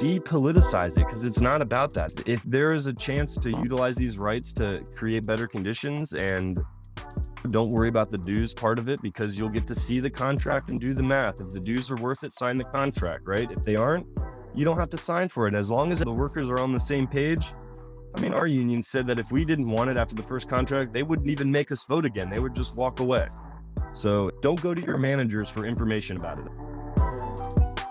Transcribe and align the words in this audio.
depoliticize 0.00 0.96
it 0.96 1.06
because 1.06 1.24
it's 1.24 1.40
not 1.40 1.60
about 1.60 1.92
that. 1.94 2.28
If 2.28 2.42
there 2.44 2.72
is 2.72 2.86
a 2.86 2.92
chance 2.94 3.36
to 3.38 3.50
utilize 3.50 3.96
these 3.96 4.18
rights 4.18 4.52
to 4.54 4.80
create 4.94 5.26
better 5.26 5.46
conditions 5.46 6.14
and 6.14 6.58
don't 7.50 7.70
worry 7.70 7.88
about 7.88 8.10
the 8.10 8.18
dues 8.18 8.54
part 8.54 8.78
of 8.78 8.88
it 8.88 9.00
because 9.02 9.38
you'll 9.38 9.50
get 9.50 9.66
to 9.66 9.74
see 9.74 10.00
the 10.00 10.10
contract 10.10 10.70
and 10.70 10.78
do 10.78 10.94
the 10.94 11.02
math. 11.02 11.40
If 11.40 11.50
the 11.50 11.60
dues 11.60 11.90
are 11.90 11.96
worth 11.96 12.24
it, 12.24 12.32
sign 12.32 12.56
the 12.56 12.64
contract, 12.64 13.26
right? 13.26 13.50
If 13.52 13.62
they 13.62 13.76
aren't, 13.76 14.06
you 14.54 14.64
don't 14.64 14.78
have 14.78 14.90
to 14.90 14.98
sign 14.98 15.28
for 15.28 15.46
it. 15.46 15.54
As 15.54 15.70
long 15.70 15.92
as 15.92 16.00
the 16.00 16.12
workers 16.12 16.50
are 16.50 16.60
on 16.60 16.72
the 16.72 16.80
same 16.80 17.06
page. 17.06 17.52
I 18.16 18.20
mean, 18.20 18.32
our 18.32 18.46
union 18.46 18.82
said 18.82 19.06
that 19.06 19.20
if 19.20 19.30
we 19.30 19.44
didn't 19.44 19.68
want 19.68 19.88
it 19.90 19.96
after 19.96 20.16
the 20.16 20.22
first 20.22 20.48
contract, 20.48 20.92
they 20.92 21.04
wouldn't 21.04 21.28
even 21.28 21.50
make 21.50 21.70
us 21.70 21.84
vote 21.84 22.04
again. 22.04 22.28
They 22.28 22.40
would 22.40 22.54
just 22.54 22.74
walk 22.74 22.98
away. 22.98 23.28
So 23.92 24.30
don't 24.42 24.60
go 24.60 24.74
to 24.74 24.80
your 24.80 24.98
managers 24.98 25.48
for 25.48 25.64
information 25.64 26.16
about 26.16 26.38
it. 26.40 26.46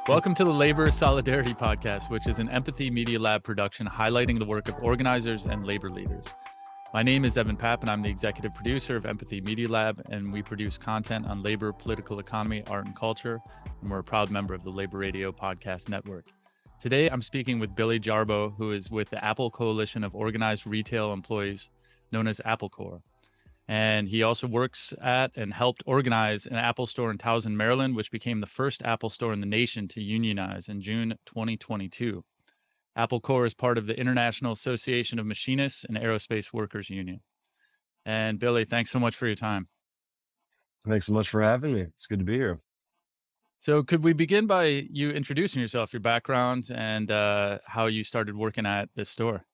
Welcome 0.10 0.34
to 0.36 0.44
the 0.44 0.52
Labor 0.52 0.90
Solidarity 0.90 1.54
Podcast, 1.54 2.10
which 2.10 2.26
is 2.26 2.40
an 2.40 2.50
Empathy 2.50 2.90
Media 2.90 3.20
Lab 3.20 3.44
production 3.44 3.86
highlighting 3.86 4.40
the 4.40 4.44
work 4.44 4.68
of 4.68 4.84
organizers 4.84 5.46
and 5.46 5.68
labor 5.68 5.90
leaders. 5.90 6.26
My 6.96 7.04
name 7.04 7.26
is 7.26 7.38
Evan 7.38 7.56
Papp, 7.56 7.82
and 7.82 7.92
I'm 7.92 8.02
the 8.02 8.10
executive 8.10 8.52
producer 8.56 8.96
of 8.96 9.06
Empathy 9.06 9.40
Media 9.40 9.70
Lab, 9.70 10.02
and 10.10 10.34
we 10.34 10.42
produce 10.42 10.80
content 10.80 11.28
on 11.28 11.44
labor, 11.44 11.72
political 11.72 12.18
economy, 12.18 12.64
art, 12.72 12.88
and 12.88 12.96
culture. 12.96 13.40
And 13.82 13.92
we're 13.92 14.00
a 14.00 14.04
proud 14.04 14.32
member 14.32 14.56
of 14.56 14.64
the 14.64 14.72
Labor 14.72 14.98
Radio 14.98 15.32
Podcast 15.32 15.90
Network. 15.90 16.26
Today, 16.82 17.08
I'm 17.08 17.22
speaking 17.22 17.60
with 17.60 17.76
Billy 17.76 18.00
Jarbo, 18.00 18.56
who 18.58 18.72
is 18.72 18.90
with 18.90 19.12
the 19.12 19.24
Apple 19.24 19.52
Coalition 19.52 20.04
of 20.04 20.16
Organized 20.16 20.66
Retail 20.66 21.14
Employees, 21.14 21.70
known 22.12 22.28
as 22.28 22.42
AppleCore. 22.48 23.04
And 23.70 24.10
he 24.10 24.24
also 24.24 24.48
works 24.48 24.96
at 25.00 25.38
and 25.38 25.54
helped 25.54 25.84
organize 25.86 26.48
an 26.48 26.56
Apple 26.56 26.88
store 26.88 27.12
in 27.12 27.20
Towson, 27.20 27.52
Maryland, 27.52 27.96
which 27.96 28.10
became 28.10 28.42
the 28.42 28.48
first 28.48 28.82
Apple 28.82 29.12
store 29.12 29.32
in 29.32 29.42
the 29.42 29.46
nation 29.46 29.88
to 29.90 30.02
unionize 30.02 30.70
in 30.70 30.82
June 30.82 31.14
2022. 31.28 32.24
AppleCore 32.98 33.46
is 33.46 33.54
part 33.54 33.78
of 33.78 33.86
the 33.86 33.96
International 33.96 34.54
Association 34.54 35.20
of 35.20 35.28
Machinists 35.28 35.86
and 35.88 35.96
Aerospace 35.96 36.52
Workers 36.52 36.90
Union. 36.90 37.22
And 38.08 38.40
Billy, 38.40 38.66
thanks 38.66 38.90
so 38.90 38.98
much 38.98 39.16
for 39.16 39.28
your 39.28 39.36
time. 39.36 39.68
Thanks 40.88 41.06
so 41.06 41.14
much 41.14 41.30
for 41.30 41.44
having 41.44 41.72
me. 41.72 41.82
It's 41.82 42.08
good 42.08 42.20
to 42.20 42.26
be 42.26 42.38
here. 42.38 42.60
So, 43.60 43.84
could 43.84 44.04
we 44.04 44.14
begin 44.14 44.48
by 44.48 44.88
you 44.90 45.12
introducing 45.12 45.62
yourself, 45.62 45.94
your 45.94 46.00
background, 46.00 46.72
and 46.74 47.12
uh, 47.12 47.60
how 47.66 47.86
you 47.86 48.04
started 48.04 48.36
working 48.36 48.66
at 48.66 48.90
this 48.96 49.12
store? 49.12 49.46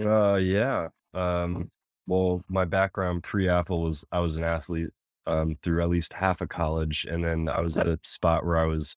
Uh, 0.00 0.36
yeah. 0.40 0.90
Um, 1.14 1.70
well, 2.06 2.42
my 2.48 2.64
background 2.64 3.22
pre 3.22 3.48
Apple 3.48 3.82
was 3.82 4.04
I 4.12 4.20
was 4.20 4.36
an 4.36 4.44
athlete 4.44 4.90
um, 5.26 5.56
through 5.62 5.82
at 5.82 5.88
least 5.88 6.12
half 6.12 6.40
of 6.40 6.48
college. 6.48 7.06
And 7.08 7.24
then 7.24 7.48
I 7.48 7.60
was 7.60 7.76
at 7.76 7.88
a 7.88 7.98
spot 8.04 8.44
where 8.44 8.56
I 8.56 8.64
was 8.64 8.96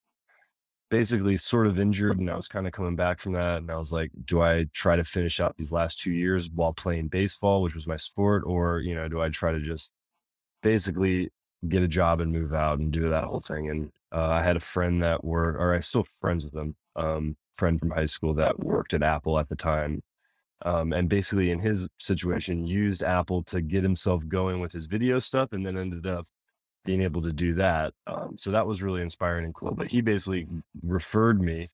basically 0.90 1.36
sort 1.36 1.66
of 1.66 1.78
injured 1.78 2.18
and 2.18 2.30
I 2.30 2.36
was 2.36 2.48
kind 2.48 2.66
of 2.66 2.72
coming 2.72 2.96
back 2.96 3.20
from 3.20 3.32
that. 3.32 3.58
And 3.58 3.70
I 3.70 3.76
was 3.76 3.92
like, 3.92 4.10
do 4.24 4.40
I 4.40 4.66
try 4.72 4.96
to 4.96 5.04
finish 5.04 5.40
out 5.40 5.56
these 5.56 5.72
last 5.72 6.00
two 6.00 6.12
years 6.12 6.50
while 6.54 6.72
playing 6.72 7.08
baseball, 7.08 7.62
which 7.62 7.74
was 7.74 7.86
my 7.86 7.96
sport? 7.96 8.42
Or, 8.46 8.80
you 8.80 8.94
know, 8.94 9.08
do 9.08 9.20
I 9.20 9.28
try 9.28 9.52
to 9.52 9.60
just 9.60 9.92
basically 10.62 11.30
get 11.68 11.82
a 11.82 11.88
job 11.88 12.20
and 12.20 12.32
move 12.32 12.54
out 12.54 12.78
and 12.78 12.92
do 12.92 13.08
that 13.08 13.24
whole 13.24 13.40
thing? 13.40 13.70
And 13.70 13.90
uh, 14.12 14.28
I 14.28 14.42
had 14.42 14.56
a 14.56 14.60
friend 14.60 15.02
that 15.02 15.24
were, 15.24 15.56
or 15.56 15.74
I 15.74 15.80
still 15.80 16.04
friends 16.20 16.44
with 16.44 16.54
them, 16.54 16.76
um, 16.96 17.36
friend 17.56 17.78
from 17.78 17.90
high 17.90 18.06
school 18.06 18.34
that 18.34 18.58
worked 18.60 18.94
at 18.94 19.02
Apple 19.02 19.38
at 19.38 19.48
the 19.48 19.56
time 19.56 20.02
um, 20.62 20.92
and 20.92 21.08
basically 21.08 21.50
in 21.50 21.58
his 21.58 21.88
situation 21.98 22.66
used 22.66 23.02
apple 23.02 23.42
to 23.42 23.60
get 23.60 23.82
himself 23.82 24.26
going 24.28 24.60
with 24.60 24.72
his 24.72 24.86
video 24.86 25.18
stuff 25.18 25.52
and 25.52 25.64
then 25.64 25.76
ended 25.76 26.06
up 26.06 26.26
being 26.84 27.02
able 27.02 27.22
to 27.22 27.32
do 27.32 27.54
that 27.54 27.92
um, 28.06 28.36
so 28.38 28.50
that 28.50 28.66
was 28.66 28.82
really 28.82 29.02
inspiring 29.02 29.44
and 29.44 29.54
cool 29.54 29.72
but 29.72 29.90
he 29.90 30.00
basically 30.00 30.46
referred 30.82 31.40
me 31.40 31.68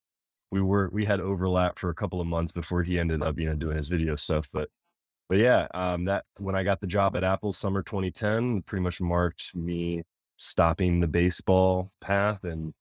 we 0.50 0.60
were 0.60 0.88
we 0.92 1.04
had 1.04 1.20
overlap 1.20 1.78
for 1.78 1.90
a 1.90 1.94
couple 1.94 2.20
of 2.20 2.26
months 2.26 2.52
before 2.52 2.82
he 2.82 2.98
ended 2.98 3.22
up 3.22 3.38
you 3.38 3.46
know 3.46 3.54
doing 3.56 3.76
his 3.76 3.88
video 3.88 4.16
stuff 4.16 4.48
but 4.52 4.68
but 5.28 5.38
yeah 5.38 5.66
um, 5.74 6.04
that 6.04 6.24
when 6.38 6.54
i 6.54 6.62
got 6.62 6.80
the 6.80 6.86
job 6.86 7.16
at 7.16 7.24
apple 7.24 7.52
summer 7.52 7.82
2010 7.82 8.62
pretty 8.62 8.82
much 8.82 9.00
marked 9.00 9.54
me 9.54 10.02
stopping 10.36 11.00
the 11.00 11.06
baseball 11.06 11.90
path 12.00 12.44
and 12.44 12.72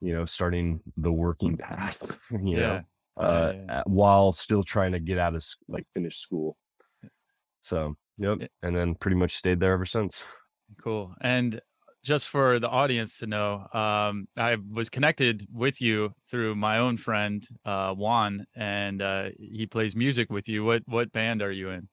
you 0.00 0.12
know 0.12 0.24
starting 0.24 0.80
the 0.96 1.12
working 1.12 1.56
path 1.58 2.20
you 2.30 2.56
yeah. 2.56 2.58
know 2.58 2.80
uh, 3.20 3.52
yeah. 3.54 3.82
while 3.86 4.32
still 4.32 4.62
trying 4.62 4.92
to 4.92 5.00
get 5.00 5.18
out 5.18 5.34
of 5.34 5.44
like 5.68 5.86
finish 5.94 6.18
school. 6.18 6.56
So, 7.60 7.96
yep. 8.18 8.38
And 8.62 8.74
then 8.74 8.94
pretty 8.94 9.16
much 9.16 9.36
stayed 9.36 9.60
there 9.60 9.72
ever 9.72 9.84
since. 9.84 10.24
Cool. 10.82 11.14
And 11.20 11.60
just 12.02 12.28
for 12.28 12.58
the 12.58 12.68
audience 12.68 13.18
to 13.18 13.26
know, 13.26 13.66
um, 13.74 14.26
I 14.36 14.56
was 14.72 14.88
connected 14.88 15.46
with 15.52 15.80
you 15.82 16.12
through 16.30 16.54
my 16.54 16.78
own 16.78 16.96
friend 16.96 17.46
uh, 17.64 17.92
Juan, 17.92 18.46
and 18.54 19.02
uh, 19.02 19.30
he 19.38 19.66
plays 19.66 19.94
music 19.94 20.30
with 20.30 20.48
you. 20.48 20.64
What 20.64 20.82
what 20.86 21.12
band 21.12 21.42
are 21.42 21.52
you 21.52 21.70
in? 21.70 21.88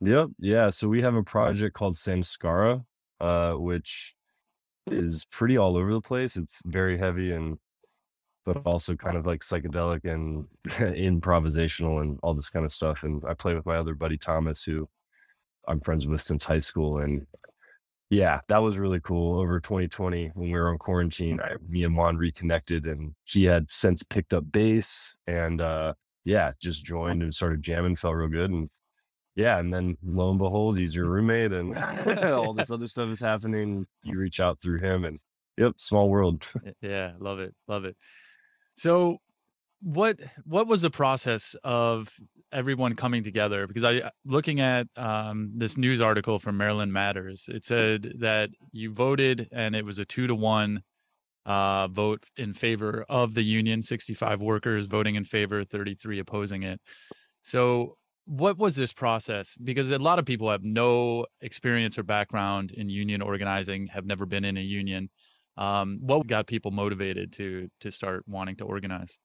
Yep, 0.00 0.28
yeah. 0.38 0.70
So 0.70 0.88
we 0.88 1.02
have 1.02 1.16
a 1.16 1.24
project 1.24 1.74
called 1.74 1.94
Samskara, 1.94 2.84
uh, 3.20 3.52
which 3.54 4.14
is 4.86 5.26
pretty 5.30 5.56
all 5.56 5.76
over 5.76 5.92
the 5.92 6.00
place. 6.00 6.36
It's 6.36 6.62
very 6.64 6.96
heavy 6.96 7.32
and 7.32 7.58
but 8.54 8.62
also 8.66 8.96
kind 8.96 9.16
of 9.16 9.26
like 9.26 9.40
psychedelic 9.40 10.04
and 10.10 10.46
improvisational 10.66 12.00
and 12.00 12.18
all 12.22 12.32
this 12.32 12.48
kind 12.48 12.64
of 12.64 12.72
stuff. 12.72 13.02
And 13.02 13.22
I 13.28 13.34
play 13.34 13.54
with 13.54 13.66
my 13.66 13.76
other 13.76 13.94
buddy 13.94 14.16
Thomas, 14.16 14.64
who 14.64 14.88
I'm 15.66 15.80
friends 15.80 16.06
with 16.06 16.22
since 16.22 16.44
high 16.44 16.58
school. 16.58 16.98
And 16.98 17.26
yeah, 18.08 18.40
that 18.48 18.58
was 18.58 18.78
really 18.78 19.00
cool. 19.00 19.38
Over 19.38 19.60
2020, 19.60 20.30
when 20.32 20.50
we 20.50 20.54
were 20.54 20.70
on 20.70 20.78
quarantine, 20.78 21.40
I, 21.40 21.56
me 21.68 21.84
and 21.84 21.94
Juan 21.94 22.16
reconnected, 22.16 22.86
and 22.86 23.14
he 23.24 23.44
had 23.44 23.70
since 23.70 24.02
picked 24.02 24.32
up 24.32 24.50
bass 24.50 25.14
and 25.26 25.60
uh, 25.60 25.92
yeah, 26.24 26.52
just 26.58 26.86
joined 26.86 27.22
and 27.22 27.34
started 27.34 27.62
jamming. 27.62 27.96
Felt 27.96 28.14
real 28.14 28.28
good, 28.28 28.50
and 28.50 28.70
yeah, 29.34 29.58
and 29.58 29.72
then 29.72 29.98
lo 30.02 30.30
and 30.30 30.38
behold, 30.38 30.78
he's 30.78 30.96
your 30.96 31.04
roommate, 31.04 31.52
and 31.52 31.76
all 32.24 32.54
this 32.54 32.70
other 32.70 32.86
stuff 32.86 33.10
is 33.10 33.20
happening. 33.20 33.86
You 34.04 34.18
reach 34.18 34.40
out 34.40 34.58
through 34.62 34.78
him, 34.78 35.04
and 35.04 35.18
yep, 35.58 35.74
small 35.76 36.08
world. 36.08 36.50
yeah, 36.80 37.12
love 37.18 37.40
it, 37.40 37.54
love 37.66 37.84
it. 37.84 37.94
So 38.78 39.18
what 39.82 40.20
what 40.44 40.68
was 40.68 40.82
the 40.82 40.90
process 40.90 41.56
of 41.64 42.12
everyone 42.52 42.94
coming 42.94 43.24
together? 43.24 43.66
Because 43.66 43.84
i 43.84 43.98
uh, 43.98 44.10
looking 44.24 44.60
at 44.60 44.86
um, 44.96 45.50
this 45.56 45.76
news 45.76 46.00
article 46.00 46.38
from 46.38 46.56
maryland 46.56 46.92
matters 46.92 47.48
it 47.48 47.64
said 47.64 48.14
that 48.20 48.50
you 48.72 48.92
voted 48.92 49.48
and 49.52 49.74
it 49.74 49.84
was 49.84 49.98
a 49.98 50.04
two 50.04 50.26
to 50.28 50.34
one 50.34 50.82
uh, 51.44 51.88
vote 51.88 52.24
in 52.36 52.54
favor 52.54 53.04
of 53.08 53.34
the 53.34 53.42
union 53.42 53.82
65 53.82 54.40
workers 54.40 54.86
voting 54.86 55.16
in 55.16 55.24
favor 55.24 55.64
33 55.64 56.20
opposing 56.20 56.62
it. 56.62 56.80
So 57.42 57.96
what 58.26 58.58
was 58.58 58.76
this 58.76 58.92
process? 58.92 59.56
Because 59.64 59.90
a 59.90 59.98
lot 59.98 60.18
of 60.18 60.26
people 60.26 60.50
have 60.50 60.62
no 60.62 61.26
experience 61.40 61.98
or 61.98 62.04
background 62.04 62.72
in 62.72 62.90
union 62.90 63.22
organizing 63.22 63.88
have 63.88 64.04
never 64.06 64.26
been 64.26 64.44
in 64.44 64.56
a 64.56 64.60
union 64.60 65.08
um, 65.58 65.98
what 66.00 66.26
got 66.26 66.46
people 66.46 66.70
motivated 66.70 67.32
to 67.34 67.68
to 67.80 67.90
start 67.90 68.24
wanting 68.26 68.56
to 68.56 68.64
organize? 68.64 69.18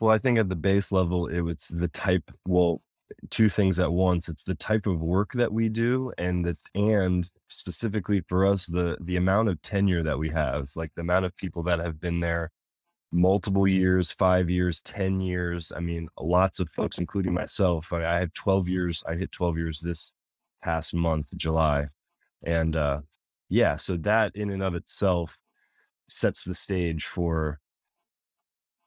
Well, 0.00 0.14
I 0.14 0.18
think 0.18 0.38
at 0.38 0.48
the 0.48 0.56
base 0.56 0.92
level, 0.92 1.26
it 1.26 1.40
was 1.40 1.66
the 1.68 1.88
type. 1.88 2.30
Well, 2.46 2.82
two 3.30 3.48
things 3.48 3.78
at 3.80 3.92
once. 3.92 4.28
It's 4.28 4.44
the 4.44 4.54
type 4.54 4.86
of 4.86 5.00
work 5.00 5.32
that 5.34 5.52
we 5.52 5.68
do, 5.68 6.12
and 6.18 6.44
the 6.44 6.56
and 6.74 7.28
specifically 7.48 8.22
for 8.28 8.46
us, 8.46 8.66
the 8.66 8.96
the 9.00 9.16
amount 9.16 9.48
of 9.48 9.60
tenure 9.62 10.02
that 10.04 10.18
we 10.18 10.30
have, 10.30 10.70
like 10.76 10.92
the 10.94 11.02
amount 11.02 11.26
of 11.26 11.36
people 11.36 11.64
that 11.64 11.80
have 11.80 12.00
been 12.00 12.20
there 12.20 12.50
multiple 13.12 13.68
years, 13.68 14.10
five 14.12 14.48
years, 14.48 14.82
ten 14.82 15.20
years. 15.20 15.72
I 15.76 15.80
mean, 15.80 16.08
lots 16.18 16.60
of 16.60 16.70
folks, 16.70 16.98
including 16.98 17.34
myself. 17.34 17.92
I, 17.92 18.20
have 18.20 18.32
twelve 18.34 18.68
years. 18.68 19.02
I 19.06 19.14
hit 19.16 19.32
twelve 19.32 19.58
years 19.58 19.80
this 19.80 20.12
past 20.62 20.94
month, 20.94 21.36
July, 21.36 21.88
and 22.44 22.76
uh, 22.76 23.00
yeah. 23.48 23.76
So 23.76 23.96
that 23.98 24.36
in 24.36 24.50
and 24.50 24.62
of 24.62 24.74
itself 24.74 25.36
sets 26.12 26.44
the 26.44 26.54
stage 26.54 27.04
for 27.04 27.58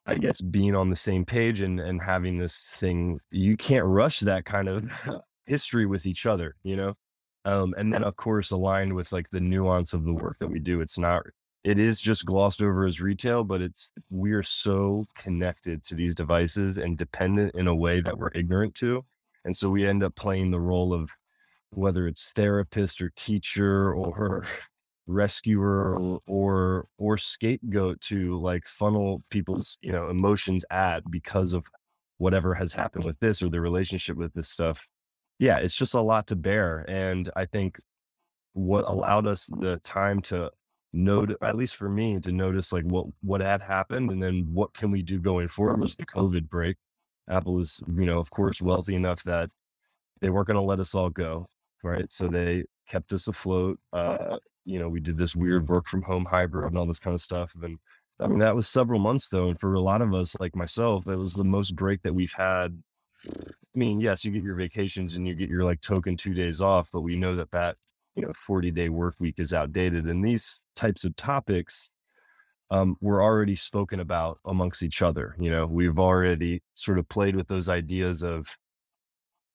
I 0.05 0.15
guess 0.15 0.39
being 0.39 0.75
on 0.75 0.89
the 0.89 0.95
same 0.95 1.25
page 1.25 1.61
and 1.61 1.79
and 1.79 2.01
having 2.01 2.37
this 2.37 2.73
thing 2.77 3.19
you 3.31 3.57
can't 3.57 3.85
rush 3.85 4.19
that 4.21 4.45
kind 4.45 4.67
of 4.67 4.91
history 5.45 5.85
with 5.85 6.05
each 6.05 6.25
other, 6.25 6.55
you 6.63 6.75
know? 6.75 6.93
Um, 7.45 7.73
and 7.77 7.93
then 7.93 8.03
of 8.03 8.15
course 8.15 8.51
aligned 8.51 8.93
with 8.93 9.11
like 9.11 9.29
the 9.29 9.39
nuance 9.39 9.93
of 9.93 10.03
the 10.03 10.13
work 10.13 10.37
that 10.39 10.47
we 10.47 10.59
do. 10.59 10.81
It's 10.81 10.97
not 10.97 11.23
it 11.63 11.79
is 11.79 11.99
just 11.99 12.27
glossed 12.27 12.61
over 12.61 12.85
as 12.85 13.01
retail, 13.01 13.43
but 13.43 13.61
it's 13.61 13.91
we're 14.11 14.43
so 14.43 15.05
connected 15.15 15.83
to 15.85 15.95
these 15.95 16.13
devices 16.13 16.77
and 16.77 16.95
dependent 16.95 17.55
in 17.55 17.67
a 17.67 17.75
way 17.75 18.01
that 18.01 18.17
we're 18.17 18.31
ignorant 18.35 18.75
to. 18.75 19.03
And 19.45 19.57
so 19.57 19.69
we 19.69 19.87
end 19.87 20.03
up 20.03 20.15
playing 20.15 20.51
the 20.51 20.59
role 20.59 20.93
of 20.93 21.09
whether 21.71 22.07
it's 22.07 22.31
therapist 22.33 23.01
or 23.01 23.11
teacher 23.15 23.93
or 23.93 24.45
rescuer 25.07 25.97
or, 25.99 26.19
or 26.27 26.87
or 26.97 27.17
scapegoat 27.17 27.99
to 28.01 28.39
like 28.39 28.65
funnel 28.65 29.21
people's 29.29 29.77
you 29.81 29.91
know 29.91 30.09
emotions 30.09 30.65
at 30.71 31.09
because 31.11 31.53
of 31.53 31.65
whatever 32.17 32.53
has 32.53 32.73
happened 32.73 33.05
with 33.05 33.19
this 33.19 33.43
or 33.43 33.49
the 33.49 33.61
relationship 33.61 34.17
with 34.17 34.33
this 34.33 34.49
stuff 34.49 34.87
yeah 35.37 35.57
it's 35.57 35.77
just 35.77 35.93
a 35.93 36.01
lot 36.01 36.25
to 36.25 36.35
bear 36.35 36.85
and 36.87 37.29
i 37.35 37.45
think 37.45 37.77
what 38.53 38.85
allowed 38.87 39.27
us 39.27 39.47
the 39.59 39.79
time 39.83 40.21
to 40.21 40.49
note 40.95 41.35
at 41.41 41.57
least 41.57 41.75
for 41.75 41.89
me 41.89 42.19
to 42.19 42.31
notice 42.31 42.71
like 42.71 42.85
what 42.85 43.05
what 43.21 43.41
had 43.41 43.61
happened 43.61 44.11
and 44.11 44.23
then 44.23 44.47
what 44.51 44.73
can 44.73 44.89
we 44.89 45.01
do 45.01 45.19
going 45.19 45.47
forward 45.47 45.81
was 45.81 45.95
the 45.95 46.05
COVID 46.05 46.49
break. 46.49 46.77
Apple 47.29 47.55
was, 47.55 47.81
you 47.87 48.05
know, 48.05 48.19
of 48.19 48.29
course, 48.29 48.61
wealthy 48.61 48.95
enough 48.95 49.21
that 49.23 49.49
they 50.21 50.29
weren't 50.29 50.47
going 50.47 50.55
to 50.55 50.61
let 50.61 50.79
us 50.79 50.95
all 50.95 51.09
go, 51.09 51.47
right? 51.83 52.09
So 52.11 52.27
they 52.27 52.63
kept 52.87 53.11
us 53.13 53.27
afloat. 53.27 53.79
Uh, 53.91 54.37
you 54.65 54.79
know, 54.79 54.89
we 54.89 54.99
did 54.99 55.17
this 55.17 55.35
weird 55.35 55.67
work 55.69 55.87
from 55.87 56.01
home 56.01 56.25
hybrid 56.25 56.67
and 56.67 56.77
all 56.77 56.85
this 56.85 56.99
kind 56.99 57.13
of 57.13 57.21
stuff. 57.21 57.55
And 57.61 57.77
I 58.19 58.27
mean, 58.27 58.39
that 58.39 58.55
was 58.55 58.67
several 58.67 58.99
months 58.99 59.29
though. 59.29 59.49
And 59.49 59.59
for 59.59 59.73
a 59.73 59.79
lot 59.79 60.01
of 60.01 60.13
us, 60.13 60.35
like 60.39 60.55
myself, 60.55 61.07
it 61.07 61.15
was 61.15 61.33
the 61.33 61.43
most 61.43 61.75
break 61.75 62.01
that 62.03 62.13
we've 62.13 62.33
had. 62.33 62.81
I 63.27 63.77
mean, 63.77 63.99
yes, 63.99 64.25
you 64.25 64.31
get 64.31 64.43
your 64.43 64.55
vacations 64.55 65.15
and 65.15 65.27
you 65.27 65.35
get 65.35 65.49
your 65.49 65.63
like 65.63 65.81
token 65.81 66.17
two 66.17 66.33
days 66.33 66.61
off, 66.61 66.89
but 66.91 67.01
we 67.01 67.15
know 67.15 67.35
that 67.35 67.51
that 67.51 67.77
you 68.15 68.23
know 68.23 68.33
40 68.33 68.71
day 68.71 68.89
work 68.89 69.15
week 69.19 69.35
is 69.37 69.53
outdated 69.53 70.05
and 70.05 70.23
these 70.23 70.63
types 70.75 71.03
of 71.03 71.15
topics 71.15 71.91
um, 72.71 72.95
were 73.01 73.21
already 73.21 73.55
spoken 73.55 73.99
about 73.99 74.39
amongst 74.45 74.81
each 74.81 75.01
other 75.01 75.35
you 75.39 75.51
know 75.51 75.67
we've 75.67 75.99
already 75.99 76.63
sort 76.73 76.97
of 76.97 77.07
played 77.09 77.35
with 77.35 77.47
those 77.47 77.69
ideas 77.69 78.23
of 78.23 78.47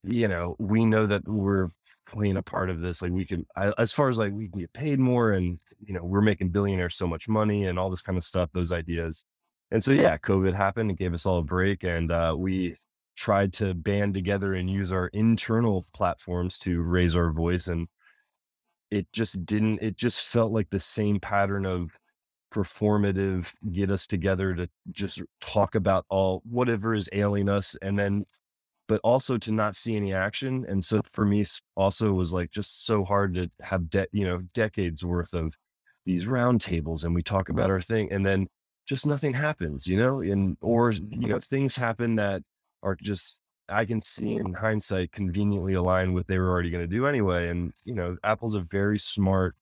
you 0.02 0.28
know 0.28 0.56
we 0.58 0.84
know 0.84 1.06
that 1.06 1.26
we're 1.26 1.68
playing 2.06 2.36
a 2.36 2.42
part 2.42 2.70
of 2.70 2.80
this 2.80 3.02
like 3.02 3.12
we 3.12 3.24
can 3.24 3.46
I, 3.56 3.72
as 3.78 3.92
far 3.92 4.08
as 4.08 4.18
like 4.18 4.32
we 4.32 4.48
can 4.48 4.60
get 4.60 4.72
paid 4.72 4.98
more 4.98 5.32
and 5.32 5.60
you 5.80 5.94
know 5.94 6.02
we're 6.02 6.22
making 6.22 6.48
billionaires 6.50 6.96
so 6.96 7.06
much 7.06 7.28
money 7.28 7.66
and 7.66 7.78
all 7.78 7.90
this 7.90 8.02
kind 8.02 8.18
of 8.18 8.24
stuff 8.24 8.50
those 8.52 8.72
ideas. 8.72 9.24
And 9.70 9.82
so 9.82 9.92
yeah 9.92 10.16
covid 10.18 10.54
happened 10.54 10.90
and 10.90 10.98
gave 10.98 11.14
us 11.14 11.26
all 11.26 11.38
a 11.38 11.44
break 11.44 11.84
and 11.84 12.10
uh, 12.10 12.34
we 12.36 12.76
tried 13.16 13.52
to 13.52 13.74
band 13.74 14.14
together 14.14 14.54
and 14.54 14.70
use 14.70 14.92
our 14.92 15.08
internal 15.08 15.84
platforms 15.92 16.58
to 16.60 16.80
raise 16.80 17.14
our 17.14 17.30
voice 17.30 17.68
and 17.68 17.86
it 18.90 19.06
just 19.12 19.44
didn't 19.46 19.80
it 19.82 19.96
just 19.96 20.26
felt 20.26 20.52
like 20.52 20.68
the 20.70 20.80
same 20.80 21.20
pattern 21.20 21.64
of 21.64 21.90
performative 22.52 23.54
get 23.70 23.90
us 23.90 24.06
together 24.06 24.54
to 24.54 24.68
just 24.90 25.22
talk 25.40 25.76
about 25.76 26.04
all 26.08 26.42
whatever 26.44 26.94
is 26.94 27.08
ailing 27.12 27.48
us 27.48 27.76
and 27.82 27.96
then 27.96 28.24
but 28.90 29.00
also 29.04 29.38
to 29.38 29.52
not 29.52 29.76
see 29.76 29.94
any 29.94 30.12
action 30.12 30.66
and 30.68 30.84
so 30.84 31.00
for 31.12 31.24
me 31.24 31.44
also 31.76 32.12
was 32.12 32.32
like 32.32 32.50
just 32.50 32.84
so 32.84 33.04
hard 33.04 33.32
to 33.32 33.48
have 33.60 33.88
de- 33.88 34.08
you 34.10 34.24
know 34.24 34.38
decades 34.52 35.04
worth 35.04 35.32
of 35.32 35.56
these 36.04 36.26
roundtables 36.26 37.04
and 37.04 37.14
we 37.14 37.22
talk 37.22 37.50
about 37.50 37.70
our 37.70 37.80
thing 37.80 38.10
and 38.10 38.26
then 38.26 38.48
just 38.88 39.06
nothing 39.06 39.32
happens 39.32 39.86
you 39.86 39.96
know 39.96 40.20
and 40.22 40.56
or 40.60 40.90
you 40.90 41.28
know 41.28 41.38
things 41.38 41.76
happen 41.76 42.16
that 42.16 42.42
are 42.82 42.96
just 43.00 43.38
I 43.68 43.84
can 43.84 44.00
see 44.00 44.34
in 44.34 44.52
hindsight 44.52 45.12
conveniently 45.12 45.74
align 45.74 46.12
with 46.12 46.26
they 46.26 46.40
were 46.40 46.50
already 46.50 46.70
going 46.70 46.82
to 46.82 46.96
do 46.96 47.06
anyway. 47.06 47.50
And, 47.50 47.72
you 47.84 47.94
know, 47.94 48.16
Apple's 48.24 48.56
a 48.56 48.62
very 48.62 48.98
smart, 48.98 49.54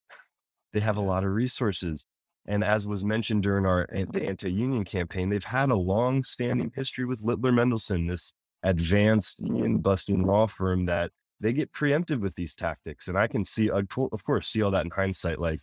they 0.72 0.80
have 0.80 0.96
a 0.96 1.02
lot 1.02 1.25
of 1.25 1.32
resources. 1.32 2.06
And 2.46 2.64
as 2.64 2.86
was 2.86 3.04
mentioned 3.04 3.42
during 3.42 3.66
our 3.66 3.86
anti-union 3.92 4.84
campaign, 4.84 5.28
they've 5.28 5.44
had 5.44 5.69
a 5.69 5.76
long 5.76 6.22
standing 6.22 6.72
history 6.75 7.04
with 7.04 7.20
Littler 7.20 7.52
Mendelson, 7.52 8.08
this 8.08 8.32
advanced 8.62 9.40
union 9.40 9.78
busting 9.78 10.25
law 10.25 10.46
firm 10.46 10.87
that 10.87 11.10
they 11.40 11.52
get 11.52 11.72
preempted 11.72 12.20
with 12.20 12.34
these 12.34 12.55
tactics. 12.55 13.08
And 13.08 13.16
I 13.16 13.28
can 13.28 13.44
see, 13.44 13.70
uh, 13.70 13.82
of 14.12 14.25
course, 14.25 14.49
see 14.49 14.62
all 14.62 14.72
that 14.72 14.84
in 14.84 14.90
hindsight. 14.90 15.38
Like 15.38 15.60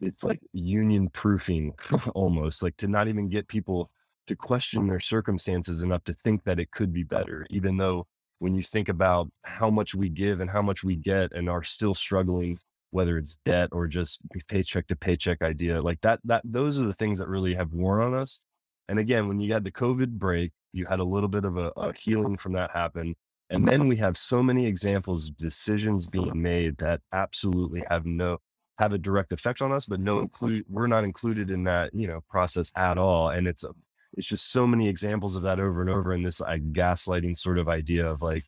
it's 0.00 0.24
like 0.24 0.40
union 0.52 1.08
proofing 1.10 1.72
almost 2.14 2.62
like 2.62 2.76
to 2.78 2.88
not 2.88 3.08
even 3.08 3.28
get 3.28 3.48
people 3.48 3.90
to 4.28 4.36
question 4.36 4.86
their 4.86 5.00
circumstances 5.00 5.82
enough 5.82 6.04
to 6.04 6.12
think 6.12 6.44
that 6.44 6.60
it 6.60 6.70
could 6.70 6.92
be 6.92 7.02
better, 7.02 7.46
even 7.50 7.76
though 7.76 8.06
when 8.38 8.54
you 8.54 8.62
think 8.62 8.88
about 8.88 9.28
how 9.42 9.70
much 9.70 9.94
we 9.94 10.08
give 10.08 10.40
and 10.40 10.50
how 10.50 10.62
much 10.62 10.84
we 10.84 10.94
get 10.94 11.32
and 11.32 11.48
are 11.48 11.62
still 11.62 11.94
struggling, 11.94 12.58
whether 12.90 13.18
it's 13.18 13.36
debt 13.44 13.68
or 13.72 13.86
just 13.86 14.20
paycheck 14.48 14.86
to 14.86 14.96
paycheck 14.96 15.42
idea, 15.42 15.82
like 15.82 16.00
that, 16.02 16.20
that 16.24 16.42
those 16.44 16.78
are 16.78 16.86
the 16.86 16.94
things 16.94 17.18
that 17.18 17.28
really 17.28 17.54
have 17.54 17.72
worn 17.72 18.00
on 18.00 18.14
us. 18.14 18.40
And 18.88 18.98
again, 18.98 19.28
when 19.28 19.40
you 19.40 19.52
had 19.52 19.64
the 19.64 19.72
COVID 19.72 20.10
break, 20.10 20.52
you 20.72 20.86
had 20.86 21.00
a 21.00 21.04
little 21.04 21.28
bit 21.28 21.44
of 21.44 21.56
a, 21.56 21.72
a 21.76 21.92
healing 21.92 22.36
from 22.36 22.52
that 22.52 22.70
happen. 22.70 23.14
And 23.50 23.66
then 23.66 23.88
we 23.88 23.96
have 23.96 24.18
so 24.18 24.42
many 24.42 24.66
examples 24.66 25.28
of 25.28 25.36
decisions 25.38 26.06
being 26.06 26.40
made 26.40 26.76
that 26.78 27.00
absolutely 27.12 27.82
have 27.88 28.04
no 28.04 28.38
have 28.78 28.92
a 28.92 28.98
direct 28.98 29.32
effect 29.32 29.62
on 29.62 29.72
us, 29.72 29.86
but 29.86 30.00
no 30.00 30.20
include 30.20 30.64
we're 30.68 30.86
not 30.86 31.02
included 31.02 31.50
in 31.50 31.64
that, 31.64 31.92
you 31.94 32.06
know, 32.06 32.20
process 32.28 32.70
at 32.76 32.98
all. 32.98 33.30
And 33.30 33.48
it's 33.48 33.64
a 33.64 33.70
it's 34.14 34.26
just 34.26 34.50
so 34.50 34.66
many 34.66 34.88
examples 34.88 35.36
of 35.36 35.42
that 35.42 35.60
over 35.60 35.80
and 35.80 35.90
over 35.90 36.12
in 36.12 36.22
this 36.22 36.40
like 36.40 36.72
gaslighting 36.72 37.36
sort 37.36 37.58
of 37.58 37.68
idea 37.68 38.06
of 38.06 38.22
like 38.22 38.44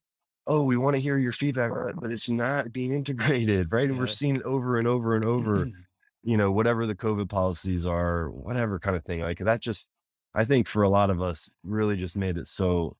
oh 0.46 0.62
we 0.62 0.76
want 0.76 0.94
to 0.94 1.00
hear 1.00 1.18
your 1.18 1.32
feedback 1.32 1.70
but 1.96 2.10
it's 2.10 2.28
not 2.28 2.72
being 2.72 2.92
integrated 2.92 3.70
right 3.72 3.88
and 3.88 3.98
we're 3.98 4.06
seeing 4.06 4.36
it 4.36 4.42
over 4.42 4.78
and 4.78 4.86
over 4.86 5.14
and 5.14 5.24
over 5.24 5.58
mm-hmm. 5.58 5.80
you 6.22 6.36
know 6.36 6.50
whatever 6.50 6.86
the 6.86 6.94
covid 6.94 7.28
policies 7.28 7.84
are 7.84 8.30
whatever 8.30 8.78
kind 8.78 8.96
of 8.96 9.04
thing 9.04 9.20
like 9.20 9.38
that 9.38 9.60
just 9.60 9.88
i 10.34 10.44
think 10.44 10.66
for 10.66 10.82
a 10.82 10.88
lot 10.88 11.10
of 11.10 11.20
us 11.20 11.50
really 11.64 11.96
just 11.96 12.16
made 12.16 12.36
it 12.36 12.46
so 12.46 12.96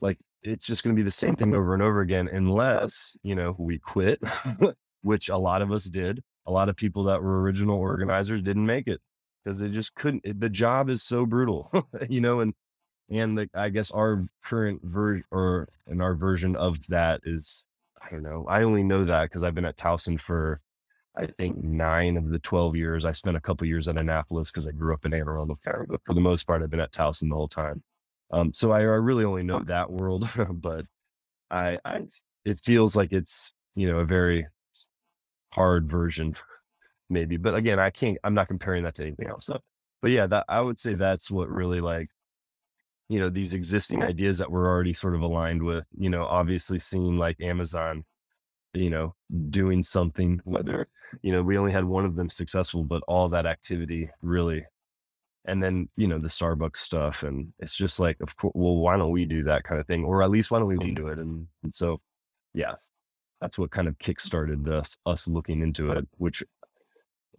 like 0.00 0.18
it's 0.42 0.66
just 0.66 0.84
going 0.84 0.94
to 0.94 1.00
be 1.00 1.04
the 1.04 1.10
same 1.10 1.36
thing 1.36 1.54
over 1.54 1.74
and 1.74 1.82
over 1.82 2.00
again 2.00 2.28
unless 2.28 3.16
you 3.22 3.34
know 3.34 3.54
we 3.58 3.78
quit 3.78 4.20
which 5.02 5.28
a 5.28 5.36
lot 5.36 5.62
of 5.62 5.72
us 5.72 5.84
did 5.84 6.22
a 6.46 6.52
lot 6.52 6.68
of 6.68 6.76
people 6.76 7.04
that 7.04 7.22
were 7.22 7.40
original 7.40 7.78
organizers 7.78 8.42
didn't 8.42 8.66
make 8.66 8.86
it 8.86 9.00
because 9.44 9.58
they 9.58 9.68
just 9.68 9.94
couldn't. 9.94 10.24
It, 10.24 10.40
the 10.40 10.50
job 10.50 10.90
is 10.90 11.02
so 11.02 11.26
brutal, 11.26 11.70
you 12.08 12.20
know, 12.20 12.40
and 12.40 12.54
and 13.10 13.38
the, 13.38 13.50
I 13.54 13.68
guess 13.68 13.90
our 13.90 14.24
current 14.42 14.80
version 14.82 15.24
or 15.30 15.68
and 15.86 16.02
our 16.02 16.14
version 16.14 16.56
of 16.56 16.86
that 16.88 17.20
is 17.24 17.64
I 18.00 18.10
don't 18.10 18.22
know. 18.22 18.46
I 18.48 18.62
only 18.62 18.82
know 18.82 19.04
that 19.04 19.24
because 19.24 19.42
I've 19.42 19.54
been 19.54 19.64
at 19.64 19.76
Towson 19.76 20.20
for 20.20 20.60
I 21.16 21.26
think 21.26 21.62
nine 21.62 22.16
of 22.16 22.30
the 22.30 22.38
twelve 22.38 22.76
years. 22.76 23.04
I 23.04 23.12
spent 23.12 23.36
a 23.36 23.40
couple 23.40 23.66
years 23.66 23.88
at 23.88 23.96
Annapolis 23.96 24.50
because 24.50 24.66
I 24.66 24.72
grew 24.72 24.94
up 24.94 25.06
in 25.06 25.14
Anne 25.14 25.28
Arundel 25.28 25.58
County, 25.64 25.86
but 25.88 26.00
for 26.04 26.14
the 26.14 26.20
most 26.20 26.44
part, 26.44 26.62
I've 26.62 26.70
been 26.70 26.80
at 26.80 26.92
Towson 26.92 27.28
the 27.28 27.36
whole 27.36 27.48
time. 27.48 27.82
Um, 28.32 28.52
so 28.52 28.72
I, 28.72 28.80
I 28.80 28.82
really 28.82 29.24
only 29.24 29.44
know 29.44 29.60
that 29.60 29.90
world, 29.90 30.28
but 30.50 30.86
I, 31.50 31.78
I 31.84 32.02
it 32.44 32.58
feels 32.58 32.96
like 32.96 33.12
it's 33.12 33.52
you 33.74 33.86
know 33.86 33.98
a 34.00 34.04
very 34.04 34.46
hard 35.52 35.88
version 35.88 36.36
maybe. 37.10 37.36
But 37.36 37.54
again, 37.54 37.78
I 37.78 37.90
can't, 37.90 38.18
I'm 38.24 38.34
not 38.34 38.48
comparing 38.48 38.84
that 38.84 38.94
to 38.96 39.02
anything 39.02 39.28
else. 39.28 39.50
But 40.02 40.10
yeah, 40.10 40.26
that 40.26 40.44
I 40.48 40.60
would 40.60 40.78
say 40.78 40.94
that's 40.94 41.30
what 41.30 41.48
really 41.48 41.80
like, 41.80 42.08
you 43.08 43.20
know, 43.20 43.28
these 43.28 43.54
existing 43.54 44.02
ideas 44.02 44.38
that 44.38 44.50
we're 44.50 44.66
already 44.66 44.92
sort 44.92 45.14
of 45.14 45.22
aligned 45.22 45.62
with, 45.62 45.84
you 45.96 46.10
know, 46.10 46.24
obviously 46.24 46.78
seeing 46.78 47.16
like 47.18 47.40
Amazon, 47.40 48.04
you 48.74 48.90
know, 48.90 49.14
doing 49.50 49.82
something, 49.82 50.40
whether, 50.44 50.88
you 51.22 51.32
know, 51.32 51.42
we 51.42 51.58
only 51.58 51.72
had 51.72 51.84
one 51.84 52.04
of 52.04 52.16
them 52.16 52.30
successful, 52.30 52.84
but 52.84 53.02
all 53.08 53.28
that 53.28 53.46
activity 53.46 54.10
really. 54.22 54.64
And 55.46 55.62
then, 55.62 55.88
you 55.96 56.08
know, 56.08 56.18
the 56.18 56.28
Starbucks 56.28 56.78
stuff. 56.78 57.22
And 57.22 57.52
it's 57.58 57.76
just 57.76 58.00
like, 58.00 58.16
of 58.20 58.34
course, 58.36 58.52
well, 58.54 58.76
why 58.76 58.96
don't 58.96 59.10
we 59.10 59.26
do 59.26 59.42
that 59.44 59.64
kind 59.64 59.80
of 59.80 59.86
thing? 59.86 60.02
Or 60.04 60.22
at 60.22 60.30
least 60.30 60.50
why 60.50 60.58
don't 60.58 60.68
we 60.68 60.76
mm-hmm. 60.76 60.94
do 60.94 61.08
it? 61.08 61.18
And, 61.18 61.46
and 61.62 61.74
so, 61.74 62.00
yeah, 62.54 62.74
that's 63.40 63.58
what 63.58 63.70
kind 63.70 63.86
of 63.86 63.98
kickstarted 63.98 64.66
us, 64.68 64.96
us 65.04 65.28
looking 65.28 65.60
into 65.60 65.90
it, 65.90 66.08
which 66.16 66.42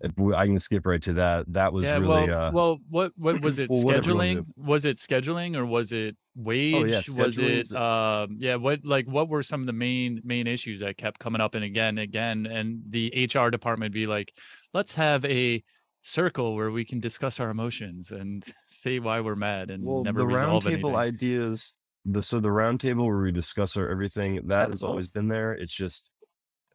I 0.04 0.46
can 0.46 0.60
skip 0.60 0.86
right 0.86 1.02
to 1.04 1.14
that. 1.14 1.46
That 1.54 1.74
was 1.74 1.88
yeah, 1.88 1.94
really 1.94 2.08
well, 2.28 2.42
uh, 2.42 2.52
well. 2.52 2.78
What 2.90 3.12
what 3.18 3.42
was 3.42 3.60
it? 3.60 3.70
well, 3.72 3.84
scheduling? 3.84 4.46
Was 4.58 4.86
it 4.86 4.98
scheduling 4.98 5.56
or 5.56 5.66
was 5.66 5.92
it 5.92 6.16
wage? 6.36 6.76
Oh 6.76 6.84
yeah, 6.84 7.02
was 7.16 7.40
it 7.40 7.74
um 7.74 8.38
yeah, 8.40 8.56
what 8.56 8.84
like 8.84 9.08
what 9.08 9.30
were 9.30 9.44
some 9.44 9.62
of 9.62 9.68
the 9.68 9.74
main 9.74 10.22
main 10.24 10.48
issues 10.48 10.82
that 10.82 10.98
kept 10.98 11.20
coming 11.20 11.42
up 11.42 11.56
and 11.56 11.64
again 11.64 11.98
and 11.98 12.00
again 12.00 12.46
and 12.46 12.82
the 12.90 13.30
HR 13.34 13.50
department 13.50 13.94
be 13.94 14.08
like, 14.08 14.34
let's 14.74 14.94
have 14.96 15.24
a 15.26 15.64
circle 16.02 16.56
where 16.56 16.72
we 16.72 16.86
can 16.86 17.00
discuss 17.00 17.40
our 17.40 17.50
emotions 17.50 18.12
and 18.12 18.46
say 18.68 19.00
why 19.00 19.22
we're 19.22 19.36
mad 19.36 19.72
and 19.72 19.84
well, 19.84 20.04
never 20.04 20.20
the 20.20 20.28
resolve 20.28 20.64
roundtable 20.64 20.96
ideas. 20.96 21.76
The 22.06 22.22
so 22.22 22.40
the 22.40 22.50
roundtable 22.50 23.08
where 23.08 23.22
we 23.22 23.32
discuss 23.32 23.78
our 23.78 23.90
everything 23.90 24.42
that 24.48 24.70
has 24.70 24.84
always 24.84 25.10
been 25.10 25.28
there. 25.28 25.54
It's 25.54 25.74
just 25.74 26.12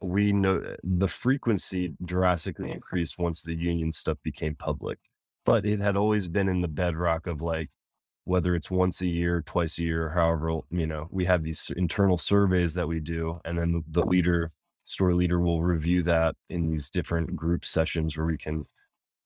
we 0.00 0.32
know 0.32 0.58
eh, 0.58 0.76
the 0.82 1.06
mm. 1.06 1.10
frequency 1.10 1.94
drastically 2.04 2.70
increased 2.70 3.18
once 3.18 3.42
the 3.42 3.54
union 3.54 3.92
stuff 3.92 4.18
became 4.22 4.54
public, 4.54 4.98
but 5.44 5.66
it 5.66 5.80
had 5.80 5.96
always 5.96 6.28
been 6.28 6.48
in 6.48 6.60
the 6.60 6.68
bedrock 6.68 7.26
of 7.26 7.42
like 7.42 7.70
whether 8.24 8.54
it's 8.54 8.70
once 8.70 9.00
a 9.00 9.06
year, 9.06 9.42
twice 9.42 9.78
a 9.78 9.82
year, 9.82 10.10
however, 10.10 10.60
you 10.70 10.86
know, 10.86 11.08
we 11.10 11.24
have 11.24 11.42
these 11.42 11.72
internal 11.76 12.18
surveys 12.18 12.74
that 12.74 12.86
we 12.86 13.00
do, 13.00 13.40
and 13.44 13.58
then 13.58 13.72
the, 13.72 13.82
the 13.90 14.06
leader, 14.06 14.52
store 14.84 15.14
leader, 15.14 15.40
will 15.40 15.62
review 15.62 16.02
that 16.02 16.34
in 16.48 16.70
these 16.70 16.90
different 16.90 17.34
group 17.34 17.64
sessions 17.64 18.16
where 18.16 18.26
we 18.26 18.38
can 18.38 18.64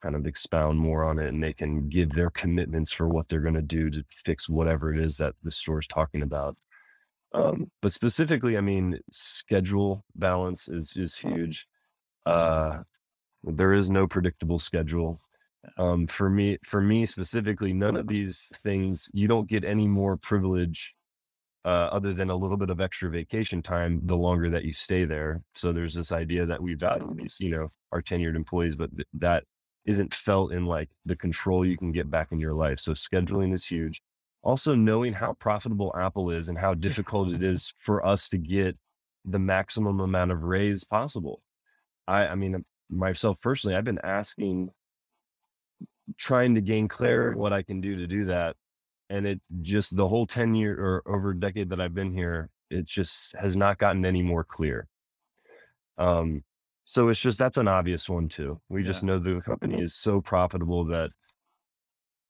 kind 0.02 0.14
of 0.14 0.26
expound 0.26 0.78
more 0.78 1.04
on 1.04 1.19
it, 1.19 1.28
and 1.28 1.43
they 1.43 1.52
can 1.52 1.88
give 1.88 2.11
their 2.11 2.31
commitments 2.31 2.93
for 2.93 3.09
what 3.09 3.28
they're 3.28 3.40
going 3.40 3.54
to 3.54 3.62
do 3.62 3.90
to 3.90 4.04
fix 4.11 4.49
whatever 4.49 4.95
it 4.95 5.00
is 5.00 5.16
that 5.16 5.35
the 5.43 5.50
store 5.50 5.81
is 5.81 5.87
talking 5.87 6.23
about. 6.23 6.57
Um, 7.35 7.71
but 7.83 7.93
specifically, 7.93 8.57
I 8.57 8.62
mean, 8.62 8.99
schedule 9.12 10.05
balance 10.17 10.69
is 10.69 10.97
is 10.97 11.17
huge. 11.17 11.67
Uh, 12.26 12.83
there 13.45 13.75
is 13.75 13.91
no 13.91 14.07
predictable 14.07 14.59
schedule. 14.59 15.21
Um, 15.79 16.07
for 16.07 16.31
me, 16.31 16.59
for 16.64 16.81
me 16.81 17.07
specifically, 17.07 17.73
none 17.73 17.97
of 17.97 18.09
these 18.09 18.50
things 18.62 19.11
you 19.14 19.29
don't 19.29 19.49
get 19.49 19.64
any 19.64 19.88
more 19.88 20.17
privilege 20.17 20.95
uh, 21.64 21.88
other 21.93 22.12
than 22.14 22.31
a 22.31 22.37
little 22.37 22.57
bit 22.59 22.71
of 22.71 22.81
extra 22.81 23.11
vacation 23.11 23.62
time 23.62 24.00
the 24.05 24.17
longer 24.17 24.50
that 24.50 24.64
you 24.64 24.73
stay 24.73 25.05
there. 25.05 25.43
So 25.55 25.73
there's 25.73 25.95
this 25.95 26.12
idea 26.12 26.47
that 26.47 26.62
we 26.62 26.75
value 26.75 27.14
these, 27.17 27.38
you 27.41 27.50
know, 27.50 27.69
our 27.93 28.03
tenured 28.03 28.37
employees, 28.37 28.76
but 28.76 28.95
th- 28.97 29.09
that 29.14 29.45
isn't 29.87 30.14
felt 30.14 30.53
in 30.53 30.67
like 30.67 30.91
the 31.07 31.17
control 31.17 31.67
you 31.67 31.79
can 31.79 31.93
get 31.93 32.11
back 32.11 32.33
in 32.33 32.41
your 32.41 32.53
life. 32.55 32.81
So 32.81 32.93
scheduling 32.93 33.55
is 33.55 33.67
huge. 33.67 34.03
Also 34.45 34.75
knowing 34.75 35.15
how 35.15 35.33
profitable 35.33 35.93
Apple 35.97 36.31
is 36.31 36.51
and 36.51 36.59
how 36.59 36.75
difficult 36.75 37.33
it 37.33 37.43
is 37.43 37.73
for 37.79 38.05
us 38.07 38.29
to 38.29 38.37
get 38.39 38.77
the 39.25 39.39
maximum 39.39 40.01
amount 40.01 40.31
of 40.31 40.43
raise 40.43 40.85
possible. 40.85 41.41
I, 42.07 42.27
I 42.27 42.35
mean, 42.35 42.63
myself 42.91 43.41
personally, 43.41 43.75
I've 43.75 43.85
been 43.85 44.05
asking, 44.05 44.69
trying 46.19 46.55
to 46.57 46.61
gain 46.61 46.89
clarity 46.89 47.39
what 47.39 47.55
I 47.55 47.63
can 47.63 47.81
do 47.81 47.97
to 47.97 48.07
do 48.07 48.27
that. 48.27 48.55
And 49.09 49.27
it 49.27 49.41
just 49.63 49.97
the 49.97 50.07
whole 50.07 50.27
10 50.27 50.55
year 50.55 50.75
or 50.79 51.03
over 51.07 51.31
a 51.31 51.41
decade 51.41 51.71
that 51.71 51.81
I've 51.81 51.95
been 51.95 52.13
here, 52.13 52.51
it 52.71 52.85
just 52.85 53.35
has 53.37 53.57
not 53.57 53.79
gotten 53.79 54.05
any 54.05 54.23
more 54.23 54.45
clear. 54.45 54.89
Um, 55.97 56.45
so 56.85 57.09
it's 57.09 57.21
just 57.21 57.39
that's 57.39 57.57
an 57.57 57.69
obvious 57.69 58.11
one 58.11 58.29
too. 58.29 58.61
We 58.69 58.83
Yeah. 58.83 58.89
just 58.89 59.05
know 59.05 59.19
the 59.19 59.41
company 59.41 59.81
is 59.83 59.95
so 59.95 60.21
profitable 60.21 60.85
that 60.87 61.11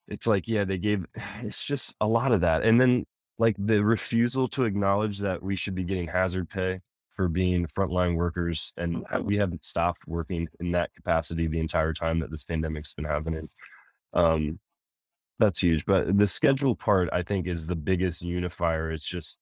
it's 0.08 0.26
like, 0.26 0.49
yeah, 0.49 0.64
they 0.64 0.78
gave 0.78 1.04
it's 1.42 1.64
just 1.64 1.94
a 2.00 2.06
lot 2.06 2.32
of 2.32 2.40
that. 2.42 2.62
And 2.62 2.80
then 2.80 3.04
like 3.38 3.56
the 3.58 3.84
refusal 3.84 4.46
to 4.49 4.64
acknowledge 4.64 5.18
that 5.20 5.42
we 5.42 5.56
should 5.56 5.75
be 5.75 5.84
getting 5.84 6.06
hazard 6.08 6.49
pay 6.49 6.80
for 7.11 7.28
being 7.28 7.66
frontline 7.66 8.16
workers 8.16 8.73
and 8.76 9.04
we 9.23 9.37
haven't 9.37 9.64
stopped 9.64 10.00
working 10.06 10.49
in 10.61 10.73
that 10.73 10.92
capacity 10.94 11.46
the 11.46 11.61
entire 11.61 11.92
time 11.92 12.18
that 12.20 12.30
this 12.30 12.44
pandemic's 12.44 12.94
been 12.94 13.04
happening. 13.04 13.49
Um 14.12 14.58
that's 15.38 15.61
huge. 15.61 15.84
But 15.84 16.16
the 16.16 16.26
schedule 16.28 16.76
part, 16.76 17.08
I 17.12 17.23
think, 17.23 17.49
is 17.49 17.66
the 17.66 17.75
biggest 17.76 18.23
unifier. 18.23 18.92
It's 18.92 19.04
just 19.04 19.38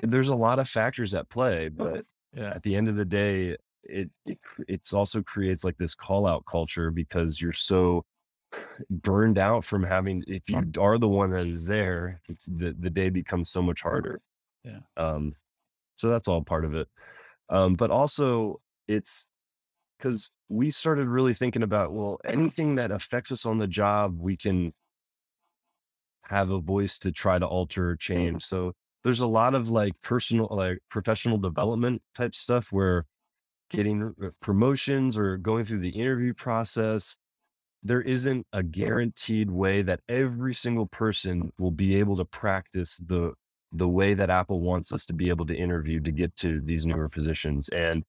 there's 0.00 0.28
a 0.28 0.34
lot 0.34 0.58
of 0.58 0.68
factors 0.68 1.14
at 1.14 1.28
play, 1.28 1.68
but 1.68 2.04
Yeah. 2.32 2.52
at 2.54 2.62
the 2.62 2.76
end 2.76 2.88
of 2.88 2.96
the 2.96 3.04
day, 3.04 3.56
it, 3.84 4.10
it 4.26 4.38
it's 4.68 4.92
also 4.92 5.22
creates 5.22 5.64
like 5.64 5.76
this 5.78 5.94
call 5.94 6.26
out 6.26 6.44
culture 6.46 6.90
because 6.90 7.40
you're 7.40 7.52
so 7.52 8.04
burned 8.90 9.38
out 9.38 9.64
from 9.64 9.82
having 9.82 10.24
if 10.26 10.48
you 10.48 10.62
are 10.78 10.98
the 10.98 11.08
one 11.08 11.30
that 11.30 11.46
is 11.46 11.66
there, 11.66 12.20
it's 12.28 12.46
the, 12.46 12.74
the 12.78 12.90
day 12.90 13.10
becomes 13.10 13.50
so 13.50 13.62
much 13.62 13.82
harder. 13.82 14.20
Yeah. 14.64 14.80
Um 14.96 15.34
so 15.96 16.08
that's 16.08 16.28
all 16.28 16.42
part 16.42 16.64
of 16.64 16.74
it. 16.74 16.88
Um 17.48 17.74
but 17.74 17.90
also 17.90 18.60
it's 18.88 19.28
because 19.98 20.30
we 20.48 20.70
started 20.70 21.06
really 21.06 21.34
thinking 21.34 21.62
about 21.62 21.92
well 21.92 22.18
anything 22.24 22.74
that 22.76 22.90
affects 22.90 23.30
us 23.30 23.46
on 23.46 23.58
the 23.58 23.66
job 23.66 24.18
we 24.18 24.36
can 24.36 24.72
have 26.24 26.50
a 26.50 26.60
voice 26.60 26.98
to 26.98 27.12
try 27.12 27.38
to 27.38 27.46
alter 27.46 27.90
or 27.90 27.96
change 27.96 28.44
so 28.44 28.72
there's 29.04 29.20
a 29.20 29.26
lot 29.26 29.54
of 29.54 29.68
like 29.68 29.92
personal 30.02 30.48
like 30.50 30.78
professional 30.90 31.38
development 31.38 32.02
type 32.14 32.34
stuff 32.34 32.68
where 32.70 33.04
getting 33.70 34.14
uh, 34.22 34.28
promotions 34.40 35.16
or 35.16 35.36
going 35.36 35.64
through 35.64 35.80
the 35.80 35.88
interview 35.88 36.34
process 36.34 37.16
there 37.82 38.02
isn't 38.02 38.46
a 38.52 38.62
guaranteed 38.62 39.50
way 39.50 39.82
that 39.82 40.00
every 40.08 40.54
single 40.54 40.86
person 40.86 41.52
will 41.58 41.70
be 41.70 41.96
able 41.96 42.16
to 42.16 42.24
practice 42.24 42.98
the 43.06 43.32
the 43.72 43.88
way 43.88 44.14
that 44.14 44.30
apple 44.30 44.60
wants 44.60 44.92
us 44.92 45.06
to 45.06 45.14
be 45.14 45.28
able 45.28 45.46
to 45.46 45.54
interview 45.54 46.00
to 46.00 46.10
get 46.10 46.34
to 46.36 46.60
these 46.62 46.84
newer 46.84 47.08
positions 47.08 47.68
and 47.70 48.04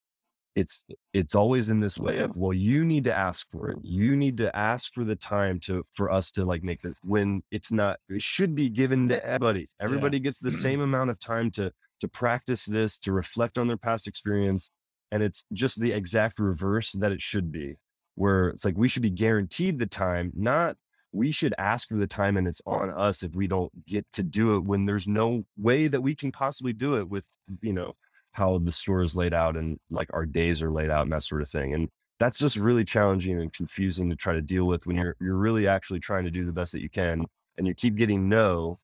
it's 0.55 0.85
it's 1.13 1.35
always 1.35 1.69
in 1.69 1.79
this 1.79 1.97
way 1.97 2.17
of 2.17 2.35
well 2.35 2.53
you 2.53 2.83
need 2.83 3.05
to 3.05 3.17
ask 3.17 3.49
for 3.51 3.69
it. 3.69 3.77
You 3.81 4.15
need 4.15 4.37
to 4.37 4.53
ask 4.55 4.93
for 4.93 5.03
the 5.03 5.15
time 5.15 5.59
to 5.61 5.83
for 5.93 6.11
us 6.11 6.31
to 6.33 6.45
like 6.45 6.63
make 6.63 6.81
this 6.81 6.97
when 7.03 7.41
it's 7.51 7.71
not 7.71 7.99
it 8.09 8.21
should 8.21 8.53
be 8.53 8.69
given 8.69 9.07
to 9.09 9.25
everybody. 9.25 9.67
Everybody 9.79 10.19
gets 10.19 10.39
the 10.39 10.49
mm-hmm. 10.49 10.61
same 10.61 10.81
amount 10.81 11.09
of 11.09 11.19
time 11.19 11.51
to 11.51 11.71
to 12.01 12.07
practice 12.07 12.65
this 12.65 12.99
to 12.99 13.13
reflect 13.13 13.57
on 13.57 13.67
their 13.67 13.77
past 13.77 14.07
experience 14.07 14.71
and 15.11 15.23
it's 15.23 15.45
just 15.53 15.79
the 15.79 15.91
exact 15.91 16.39
reverse 16.39 16.93
that 16.93 17.11
it 17.11 17.21
should 17.21 17.51
be 17.51 17.77
where 18.21 18.49
it's 18.49 18.65
like 18.65 18.77
we 18.77 18.87
should 18.87 19.01
be 19.01 19.09
guaranteed 19.09 19.79
the 19.79 19.85
time 19.85 20.31
not 20.35 20.75
we 21.13 21.31
should 21.31 21.53
ask 21.57 21.89
for 21.89 21.95
the 21.95 22.07
time 22.07 22.37
and 22.37 22.47
it's 22.47 22.61
on 22.65 22.89
us 22.89 23.21
if 23.21 23.35
we 23.35 23.47
don't 23.47 23.71
get 23.85 24.05
to 24.13 24.23
do 24.23 24.55
it 24.55 24.63
when 24.63 24.85
there's 24.85 25.07
no 25.07 25.43
way 25.57 25.87
that 25.87 26.01
we 26.01 26.15
can 26.15 26.31
possibly 26.31 26.71
do 26.71 26.97
it 26.97 27.09
with 27.09 27.27
you 27.61 27.73
know 27.73 27.93
how 28.33 28.57
the 28.59 28.71
store 28.71 29.01
is 29.01 29.15
laid 29.15 29.33
out 29.33 29.57
and 29.57 29.77
like 29.89 30.09
our 30.13 30.25
days 30.25 30.63
are 30.63 30.71
laid 30.71 30.89
out 30.89 31.03
and 31.03 31.11
that 31.11 31.23
sort 31.23 31.41
of 31.41 31.49
thing. 31.49 31.73
And 31.73 31.89
that's 32.19 32.39
just 32.39 32.55
really 32.55 32.85
challenging 32.85 33.39
and 33.39 33.51
confusing 33.51 34.09
to 34.09 34.15
try 34.15 34.33
to 34.33 34.41
deal 34.41 34.65
with 34.65 34.85
when 34.85 34.95
you're 34.97 35.15
you're 35.19 35.35
really 35.35 35.67
actually 35.67 35.99
trying 35.99 36.23
to 36.25 36.31
do 36.31 36.45
the 36.45 36.51
best 36.51 36.71
that 36.71 36.81
you 36.81 36.89
can 36.89 37.25
and 37.57 37.67
you 37.67 37.73
keep 37.73 37.95
getting 37.95 38.29
no, 38.29 38.79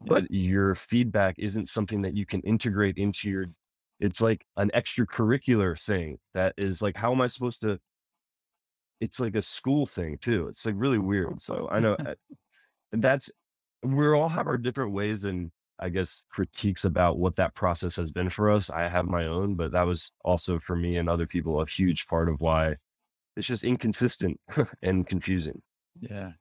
but 0.00 0.30
your 0.30 0.74
feedback 0.74 1.36
isn't 1.38 1.68
something 1.68 2.02
that 2.02 2.16
you 2.16 2.26
can 2.26 2.40
integrate 2.42 2.96
into 2.96 3.30
your 3.30 3.46
it's 4.00 4.20
like 4.20 4.44
an 4.56 4.70
extracurricular 4.74 5.80
thing 5.80 6.18
that 6.32 6.54
is 6.56 6.80
like 6.80 6.96
how 6.96 7.12
am 7.12 7.20
I 7.20 7.26
supposed 7.26 7.60
to 7.62 7.78
it's 9.00 9.20
like 9.20 9.36
a 9.36 9.42
school 9.42 9.86
thing 9.86 10.18
too. 10.18 10.48
It's 10.48 10.66
like 10.66 10.74
really 10.76 10.98
weird. 10.98 11.40
So 11.40 11.68
I 11.70 11.80
know 11.80 11.92
uh, 12.06 12.14
that's 12.92 13.30
we 13.82 14.08
all 14.08 14.28
have 14.28 14.46
our 14.46 14.58
different 14.58 14.92
ways 14.92 15.24
and 15.24 15.50
I 15.80 15.88
guess 15.88 16.24
critiques 16.30 16.84
about 16.84 17.18
what 17.18 17.36
that 17.36 17.54
process 17.54 17.94
has 17.96 18.10
been 18.10 18.28
for 18.28 18.50
us. 18.50 18.68
I 18.68 18.88
have 18.88 19.06
my 19.06 19.26
own, 19.26 19.54
but 19.54 19.70
that 19.72 19.86
was 19.86 20.10
also 20.24 20.58
for 20.58 20.74
me 20.74 20.96
and 20.96 21.08
other 21.08 21.26
people 21.26 21.60
a 21.60 21.66
huge 21.66 22.06
part 22.08 22.28
of 22.28 22.40
why 22.40 22.76
it's 23.36 23.46
just 23.46 23.64
inconsistent 23.64 24.40
and 24.82 25.06
confusing. 25.06 25.62
Yeah. 26.00 26.32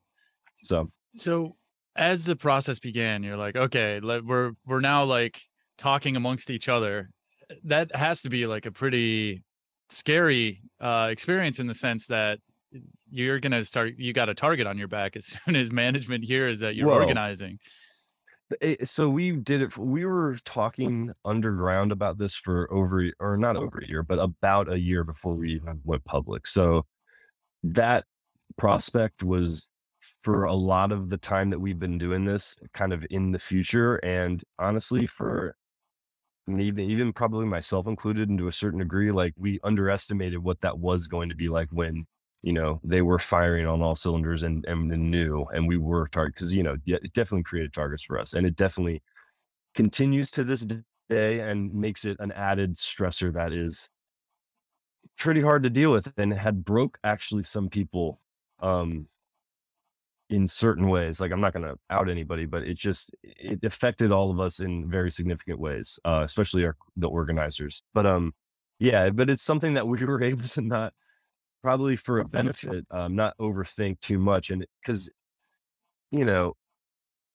So 0.64 0.90
So 1.16 1.56
as 1.96 2.26
the 2.26 2.36
process 2.36 2.80
began, 2.80 3.24
you're 3.24 3.38
like, 3.38 3.56
okay, 3.56 4.00
let, 4.00 4.26
we're 4.26 4.54
we're 4.66 4.80
now 4.80 5.04
like 5.04 5.42
talking 5.78 6.16
amongst 6.16 6.50
each 6.50 6.68
other. 6.68 7.12
That 7.64 7.96
has 7.96 8.24
to 8.24 8.30
be 8.30 8.48
like 8.48 8.66
a 8.66 8.72
pretty 8.72 9.44
scary 9.90 10.62
uh, 10.82 11.10
experience 11.12 11.60
in 11.60 11.68
the 11.68 11.74
sense 11.74 12.08
that 12.08 12.40
you're 13.10 13.40
gonna 13.40 13.66
start. 13.66 13.96
You 13.98 14.14
got 14.14 14.30
a 14.30 14.36
target 14.36 14.68
on 14.68 14.78
your 14.78 14.88
back 14.88 15.16
as 15.16 15.26
soon 15.46 15.56
as 15.56 15.72
management 15.72 16.26
hears 16.26 16.60
that 16.60 16.76
you're 16.76 16.88
Well, 16.88 17.00
organizing. 17.02 17.60
it, 18.62 18.82
eh, 18.82 18.86
so 18.86 19.10
we 19.10 19.32
did 19.32 19.62
it. 19.62 19.78
We 19.78 20.06
were 20.06 20.38
talking 20.46 21.12
underground 21.26 21.92
about 21.92 22.18
this 22.18 22.36
for 22.36 22.72
over, 22.72 23.12
or 23.20 23.38
not 23.38 23.58
over 23.58 23.80
a 23.80 23.88
year, 23.88 24.04
but 24.04 24.20
about 24.20 24.72
a 24.72 24.80
year 24.80 25.04
before 25.04 25.36
we 25.36 25.54
even 25.54 25.82
went 25.84 26.06
public. 26.06 26.48
So 26.48 26.86
that 27.64 28.06
prospect 28.58 29.24
was 29.24 29.68
for 30.24 30.46
a 30.46 30.54
lot 30.54 30.92
of 30.92 31.10
the 31.10 31.18
time 31.18 31.50
that 31.52 31.60
we've 31.60 31.80
been 31.80 31.98
doing 31.98 32.26
this 32.26 32.56
kind 32.74 32.94
of 32.94 33.06
in 33.10 33.32
the 33.32 33.40
future. 33.40 33.98
And 33.98 34.44
honestly, 34.60 35.06
for 35.06 35.56
even, 36.50 36.80
even 36.90 37.14
probably 37.14 37.46
myself 37.46 37.88
included 37.88 38.30
and 38.30 38.38
to 38.40 38.48
a 38.48 38.52
certain 38.52 38.80
degree, 38.80 39.12
like 39.12 39.34
we 39.38 39.60
underestimated 39.64 40.40
what 40.40 40.62
that 40.62 40.80
was 40.80 41.08
going 41.08 41.30
to 41.30 41.36
be 41.36 41.50
like 41.50 41.70
when, 41.72 42.06
you 42.44 42.54
know, 42.54 42.80
they 42.84 43.02
were 43.02 43.20
firing 43.20 43.66
on 43.68 43.82
all 43.82 43.96
cylinders 43.96 44.44
and, 44.44 44.66
and, 44.66 44.92
and 44.92 45.12
new 45.12 45.46
and 45.54 45.68
we 45.68 45.78
were 45.78 46.08
target 46.08 46.36
because, 46.36 46.54
you 46.54 46.64
know, 46.64 46.78
yeah, 46.86 46.98
it 47.02 47.14
definitely 47.14 47.44
created 47.44 47.74
targets 47.74 48.04
for 48.04 48.20
us 48.20 48.34
and 48.34 48.46
it 48.46 48.56
definitely 48.56 49.02
continues 49.76 50.32
to 50.32 50.44
this 50.44 50.66
day 51.10 51.40
and 51.40 51.74
makes 51.74 52.06
it 52.06 52.18
an 52.20 52.32
added 52.34 52.76
stressor 52.76 53.34
that 53.34 53.54
is 53.54 53.90
pretty 55.18 55.42
hard 55.42 55.64
to 55.64 55.70
deal 55.70 55.92
with 55.92 56.14
and 56.18 56.34
had 56.34 56.64
broke 56.64 56.98
actually 57.04 57.44
some 57.44 57.70
people 57.70 58.20
um 58.60 59.08
in 60.30 60.48
certain 60.48 60.90
ways 60.90 61.20
like 61.22 61.32
i'm 61.32 61.40
not 61.40 61.54
going 61.54 61.66
to 61.66 61.78
out 61.90 62.10
anybody 62.10 62.46
but 62.46 62.64
it 62.64 62.78
just 62.78 63.12
it 63.24 63.64
affected 63.64 64.12
all 64.12 64.30
of 64.30 64.40
us 64.40 64.60
in 64.60 64.90
very 64.90 65.10
significant 65.10 65.60
ways 65.60 66.00
uh 66.06 66.22
especially 66.24 66.66
our 66.66 66.76
the 66.98 67.08
organizers 67.08 67.82
but 67.94 68.06
um 68.06 68.34
yeah 68.80 69.10
but 69.10 69.30
it's 69.30 69.44
something 69.44 69.74
that 69.74 69.88
we 69.88 69.98
were 70.06 70.22
able 70.22 70.44
to 70.44 70.62
not 70.62 70.94
probably 71.68 71.96
for 71.96 72.20
a 72.20 72.26
benefit 72.26 72.86
um 72.92 73.16
not 73.16 73.38
overthink 73.40 74.00
too 74.00 74.18
much 74.20 74.52
and 74.52 74.66
because 74.82 75.10
you 76.12 76.24
know 76.24 76.54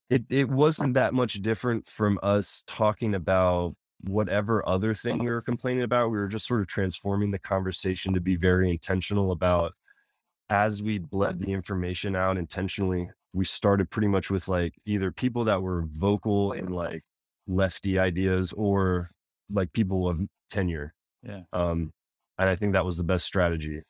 it 0.09 0.25
it 0.31 0.49
wasn't 0.49 0.95
that 0.95 1.15
much 1.15 1.35
different 1.35 1.87
from 1.87 2.19
us 2.23 2.65
talking 2.67 3.15
about 3.15 3.75
whatever 4.05 4.67
other 4.69 4.95
thing 4.95 5.19
we 5.19 5.31
were 5.31 5.43
complaining 5.43 5.83
about 5.83 6.11
we 6.11 6.19
were 6.19 6.29
just 6.29 6.47
sort 6.47 6.61
of 6.61 6.67
transforming 6.67 7.31
the 7.31 7.39
conversation 7.39 8.15
to 8.15 8.21
be 8.21 8.37
very 8.37 8.71
intentional 8.71 9.33
about 9.33 9.73
as 10.53 10.83
we 10.83 10.99
bled 10.99 11.41
the 11.41 11.51
information 11.51 12.15
out 12.15 12.37
intentionally, 12.37 13.09
we 13.33 13.43
started 13.43 13.91
pretty 13.91 14.07
much 14.07 14.31
with 14.31 14.49
like 14.49 14.75
either 14.85 15.11
people 15.11 15.45
that 15.45 15.63
were 15.63 15.87
vocal 15.89 16.53
in 16.53 16.67
like 16.67 17.03
lefty 17.47 17.99
ideas 17.99 18.53
or 18.53 19.11
like 19.51 19.73
people 19.73 20.07
of 20.07 20.21
tenure. 20.51 20.93
Yeah. 21.23 21.41
Um, 21.55 21.91
and 22.39 22.51
I 22.51 22.57
think 22.57 22.75
that 22.75 22.85
was 22.85 22.99
the 22.99 23.05
best 23.05 23.25
strategy. 23.25 23.81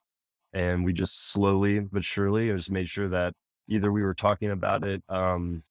And 0.53 0.85
we 0.85 0.93
just 0.93 1.33
slowly 1.33 1.81
but 1.81 2.05
surely 2.05 2.49
just 2.49 2.71
made 2.71 2.89
sure 2.89 3.09
that 3.09 3.35
either 3.69 3.91
we 3.91 4.03
were 4.03 4.15
talking 4.15 4.51
about 4.51 4.85
it 4.85 5.03
um, 5.09 5.63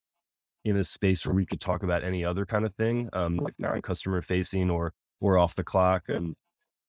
in 0.66 0.78
a 0.78 0.84
space 0.84 1.26
where 1.26 1.36
we 1.36 1.46
could 1.46 1.62
talk 1.62 1.84
about 1.84 2.04
any 2.04 2.26
other 2.26 2.46
kind 2.46 2.66
of 2.66 2.74
thing, 2.76 3.10
um, 3.14 3.38
like 3.38 3.54
non 3.60 3.82
customer 3.82 4.22
facing 4.22 4.70
or 4.70 4.94
or 5.20 5.38
off 5.38 5.56
the 5.56 5.64
clock. 5.64 6.04
And 6.08 6.36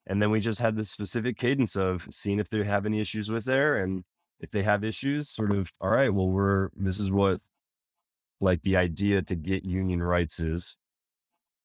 and 0.07 0.21
then 0.21 0.31
we 0.31 0.41
just 0.41 0.61
had 0.61 0.77
this 0.77 0.91
specific 0.91 1.37
cadence 1.39 1.77
of 1.77 2.07
seeing 2.11 2.39
if 2.39 2.49
they 2.51 2.65
have 2.65 2.87
any 2.87 3.01
issues 3.01 3.31
with 3.31 3.45
there. 3.45 3.83
And 3.83 4.05
if 4.41 4.51
they 4.51 4.63
have 4.63 4.85
issues, 4.85 5.31
sort 5.31 5.53
of, 5.53 5.71
all 5.81 5.91
right, 5.91 6.13
well, 6.13 6.29
we're, 6.29 6.71
this 6.75 6.99
is 6.99 7.11
what 7.13 7.41
like 8.41 8.61
the 8.63 8.77
idea 8.77 9.23
to 9.23 9.37
get 9.37 9.65
union 9.65 10.03
rights 10.03 10.41
is. 10.41 10.77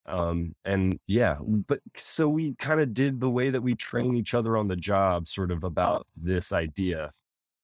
Um, 0.07 0.55
and 0.63 0.99
yeah, 1.07 1.37
but 1.67 1.79
so 1.95 2.29
we 2.29 2.55
kind 2.55 2.79
of 2.79 2.93
did 2.93 3.19
the 3.19 3.29
way 3.29 3.49
that 3.49 3.61
we 3.61 3.75
train 3.75 4.15
each 4.15 4.33
other 4.33 4.55
on 4.55 4.67
the 4.67 4.75
job, 4.75 5.27
sort 5.27 5.51
of 5.51 5.63
about 5.63 6.07
this 6.15 6.53
idea, 6.53 7.11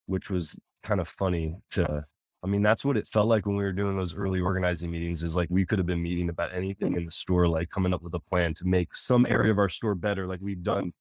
which 0.07 0.29
was 0.29 0.59
kind 0.83 0.99
of 0.99 1.07
funny 1.07 1.55
to 1.71 2.05
I 2.43 2.47
mean, 2.47 2.61
that's 2.61 2.83
what 2.83 2.97
it 2.97 3.07
felt 3.07 3.29
like 3.29 3.45
when 3.45 3.55
we 3.55 3.63
were 3.63 3.71
doing 3.71 3.95
those 3.95 4.15
early 4.15 4.41
organizing 4.41 4.91
meetings 4.91 5.23
is 5.23 5.33
like 5.33 5.47
we 5.49 5.65
could 5.65 5.79
have 5.79 5.85
been 5.85 6.03
meeting 6.03 6.27
about 6.27 6.53
anything 6.53 6.97
in 6.97 7.05
the 7.05 7.11
store, 7.11 7.47
like 7.47 7.69
coming 7.69 7.93
up 7.93 8.01
with 8.01 8.13
a 8.15 8.19
plan 8.19 8.53
to 8.55 8.65
make 8.65 8.93
some 8.97 9.25
area 9.29 9.49
of 9.49 9.59
our 9.59 9.69
store 9.69 9.95
better, 9.95 10.27
like 10.27 10.41
we've 10.41 10.61
done 10.61 10.91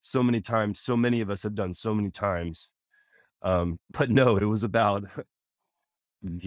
so 0.00 0.24
many 0.24 0.40
times. 0.40 0.80
So 0.80 0.96
many 0.96 1.20
of 1.20 1.30
us 1.30 1.44
have 1.44 1.54
done 1.54 1.72
so 1.72 1.94
many 1.94 2.10
times. 2.10 2.72
Um, 3.42 3.78
but 3.92 4.10
no, 4.10 4.38
it 4.38 4.44
was 4.44 4.64
about 4.64 5.04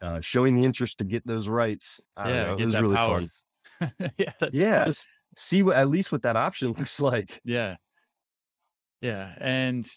uh, 0.00 0.20
showing 0.20 0.56
the 0.56 0.64
interest 0.64 0.98
to 0.98 1.04
get 1.04 1.26
those 1.26 1.48
rights. 1.48 2.00
I 2.16 2.28
Yeah, 2.30 2.56
it 2.56 2.64
was 2.64 2.80
really 2.80 2.96
power. 2.96 3.20
fun. 3.80 3.92
yeah, 4.18 4.32
that's, 4.40 4.54
Yeah, 4.54 4.84
just 4.86 5.08
see 5.36 5.62
what 5.62 5.76
at 5.76 5.88
least 5.88 6.12
what 6.12 6.22
that 6.22 6.36
option 6.36 6.72
looks 6.78 7.00
like. 7.00 7.40
yeah, 7.44 7.76
yeah, 9.00 9.34
and 9.38 9.88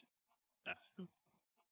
uh, 0.67 1.03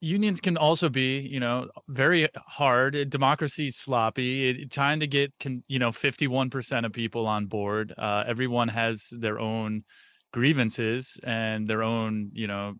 unions 0.02 0.42
can 0.42 0.58
also 0.58 0.90
be, 0.90 1.20
you 1.20 1.40
know, 1.40 1.70
very 1.88 2.28
hard. 2.36 2.96
Uh, 2.96 3.04
Democracy's 3.06 3.78
sloppy. 3.78 4.50
It, 4.50 4.72
trying 4.72 5.00
to 5.00 5.08
get, 5.08 5.34
can, 5.40 5.64
you 5.68 5.80
know, 5.80 5.92
fifty-one 5.92 6.50
percent 6.50 6.86
of 6.86 6.92
people 6.94 7.26
on 7.28 7.46
board. 7.48 7.94
Uh, 7.98 8.24
everyone 8.28 8.68
has 8.68 9.08
their 9.12 9.40
own 9.40 9.84
grievances 10.32 11.20
and 11.24 11.68
their 11.70 11.84
own, 11.84 12.32
you 12.34 12.48
know, 12.48 12.76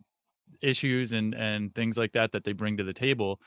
issues 0.62 1.12
and 1.12 1.34
and 1.34 1.74
things 1.74 1.96
like 1.96 2.12
that 2.12 2.32
that 2.32 2.44
they 2.44 2.52
bring 2.52 2.76
to 2.78 2.84
the 2.84 2.94
table 2.94 3.40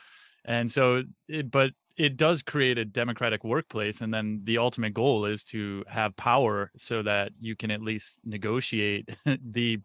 and 0.48 0.72
so 0.72 1.04
it, 1.28 1.52
but 1.52 1.74
it 1.98 2.18
does 2.18 2.44
create 2.44 2.80
a 2.80 2.86
democratic 2.86 3.44
workplace 3.44 4.02
and 4.02 4.14
then 4.14 4.42
the 4.46 4.60
ultimate 4.60 4.94
goal 4.94 5.26
is 5.26 5.44
to 5.44 5.84
have 5.88 6.16
power 6.16 6.72
so 6.78 7.04
that 7.04 7.32
you 7.40 7.56
can 7.56 7.72
at 7.72 7.82
least 7.82 8.20
negotiate 8.24 9.10
the 9.44 9.80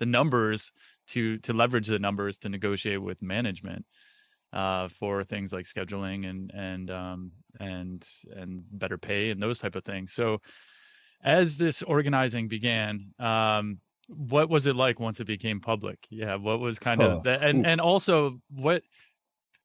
the 0.00 0.06
numbers 0.06 0.72
to 1.08 1.38
to 1.38 1.52
leverage 1.52 1.88
the 1.88 1.98
numbers 1.98 2.38
to 2.38 2.48
negotiate 2.50 3.02
with 3.02 3.22
management 3.22 3.86
uh, 4.52 4.88
for 4.88 5.24
things 5.24 5.52
like 5.52 5.66
scheduling 5.66 6.28
and 6.28 6.52
and 6.54 6.90
um, 6.90 7.32
and 7.60 8.08
and 8.34 8.64
better 8.72 8.98
pay 8.98 9.30
and 9.30 9.42
those 9.42 9.58
type 9.58 9.74
of 9.74 9.84
things. 9.84 10.12
So 10.12 10.40
as 11.22 11.58
this 11.58 11.82
organizing 11.82 12.48
began 12.48 13.12
um, 13.18 13.80
what 14.08 14.50
was 14.50 14.66
it 14.66 14.76
like 14.76 15.00
once 15.00 15.20
it 15.20 15.24
became 15.26 15.60
public? 15.60 16.06
Yeah 16.10 16.36
what 16.36 16.60
was 16.60 16.78
kind 16.78 17.00
Oh, 17.00 17.02
of 17.02 17.22
the, 17.22 17.42
and 17.42 17.66
and 17.66 17.80
also 17.80 18.40
what 18.50 18.84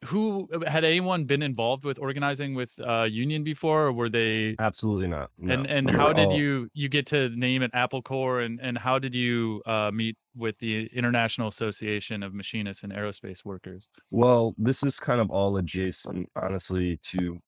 who 0.05 0.47
had 0.65 0.83
anyone 0.85 1.25
been 1.25 1.41
involved 1.41 1.83
with 1.83 1.99
organizing 1.99 2.55
with 2.55 2.71
uh 2.79 3.03
union 3.03 3.43
before 3.43 3.87
or 3.87 3.91
were 3.91 4.09
they 4.09 4.55
Absolutely 4.59 5.07
not. 5.07 5.29
No. 5.37 5.53
and 5.53 5.67
and 5.67 5.87
We 5.87 5.93
how 5.93 6.13
did 6.13 6.27
all- 6.29 6.33
you 6.37 6.69
you 6.73 6.87
get 6.89 7.05
to 7.07 7.29
name 7.29 7.61
it 7.63 7.71
apple 7.73 8.01
core 8.01 8.39
and 8.39 8.59
and 8.61 8.77
how 8.77 8.97
did 8.99 9.13
you 9.13 9.61
uh 9.65 9.91
meet 9.93 10.15
with 10.35 10.57
the 10.59 10.85
international 10.93 11.49
association 11.49 12.23
of 12.23 12.33
machinists 12.33 12.83
and 12.83 12.93
aerospace 12.93 13.43
workers 13.43 13.89
Well, 14.09 14.55
this 14.57 14.83
is 14.83 14.99
kind 14.99 15.19
of 15.19 15.29
all 15.29 15.57
adjacent, 15.57 16.29
honestly, 16.35 16.97
to 17.11 17.39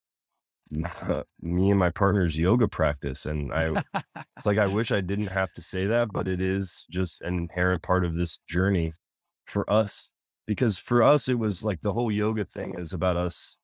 me 1.42 1.70
and 1.70 1.80
my 1.80 1.90
partner's 1.90 2.38
yoga 2.38 2.68
practice. 2.68 3.26
And 3.26 3.52
I, 3.54 3.84
it's 4.38 4.46
like, 4.46 4.58
I 4.58 4.68
wish 4.78 4.92
I 4.92 5.02
didn't 5.02 5.28
have 5.28 5.52
to 5.54 5.62
say 5.62 5.86
that, 5.86 6.10
but 6.14 6.28
it 6.28 6.42
is 6.42 6.86
just 6.90 7.22
an 7.22 7.36
inherent 7.38 7.84
part 7.84 8.06
of 8.06 8.16
this 8.16 8.40
journey 8.48 8.94
for 9.48 9.70
us. 9.72 10.12
Because 10.52 10.78
for 10.78 11.02
us, 11.02 11.30
it 11.30 11.40
was 11.40 11.64
like 11.64 11.80
the 11.80 11.94
whole 11.94 12.12
yoga 12.12 12.44
thing 12.44 12.76
is 12.78 12.92
about 12.92 13.16
us 13.16 13.58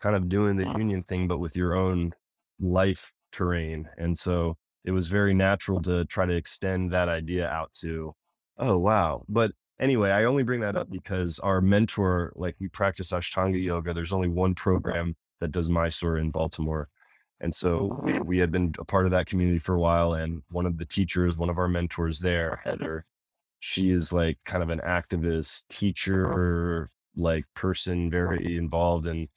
kind 0.00 0.16
of 0.16 0.30
doing 0.30 0.56
the 0.56 0.64
union 0.78 1.02
thing, 1.02 1.28
but 1.28 1.40
with 1.40 1.54
your 1.54 1.76
own 1.76 2.14
life 2.58 3.12
terrain. 3.32 3.86
And 3.98 4.16
so 4.16 4.56
it 4.86 4.92
was 4.92 5.10
very 5.10 5.34
natural 5.34 5.82
to 5.82 6.06
try 6.06 6.24
to 6.24 6.32
extend 6.32 6.90
that 6.92 7.10
idea 7.10 7.46
out 7.50 7.74
to, 7.82 8.14
oh, 8.56 8.78
wow. 8.78 9.26
But 9.28 9.52
anyway, 9.78 10.10
I 10.10 10.24
only 10.24 10.42
bring 10.42 10.60
that 10.60 10.74
up 10.74 10.90
because 10.90 11.38
our 11.40 11.60
mentor, 11.60 12.32
like 12.34 12.56
we 12.58 12.68
practice 12.68 13.12
Ashtanga 13.12 13.62
yoga. 13.62 13.92
There's 13.92 14.14
only 14.14 14.28
one 14.28 14.54
program 14.54 15.16
that 15.40 15.52
does 15.52 15.68
Mysore 15.68 16.16
in 16.16 16.30
Baltimore. 16.30 16.88
And 17.42 17.54
so 17.54 18.00
we- 18.02 18.20
we 18.20 18.38
had 18.38 18.50
been 18.50 18.72
a 18.78 18.86
part 18.86 19.04
of 19.04 19.10
that 19.10 19.26
community 19.26 19.58
for 19.58 19.74
a 19.74 19.78
while. 19.78 20.14
And 20.14 20.44
one 20.50 20.64
of 20.64 20.78
the 20.78 20.86
teachers, 20.86 21.36
one 21.36 21.50
of 21.50 21.58
our 21.58 21.68
mentors 21.68 22.20
there, 22.20 22.62
Heather, 22.64 23.04
she 23.60 23.90
is 23.90 24.12
like 24.12 24.38
kind 24.44 24.62
of 24.62 24.70
an 24.70 24.80
activist 24.80 25.62
uh-huh. 25.62 25.78
teacher, 25.78 26.88
like 27.16 27.44
person, 27.54 28.06
uh-huh. 28.06 28.10
very 28.10 28.56
involved 28.56 29.06
in 29.06 29.28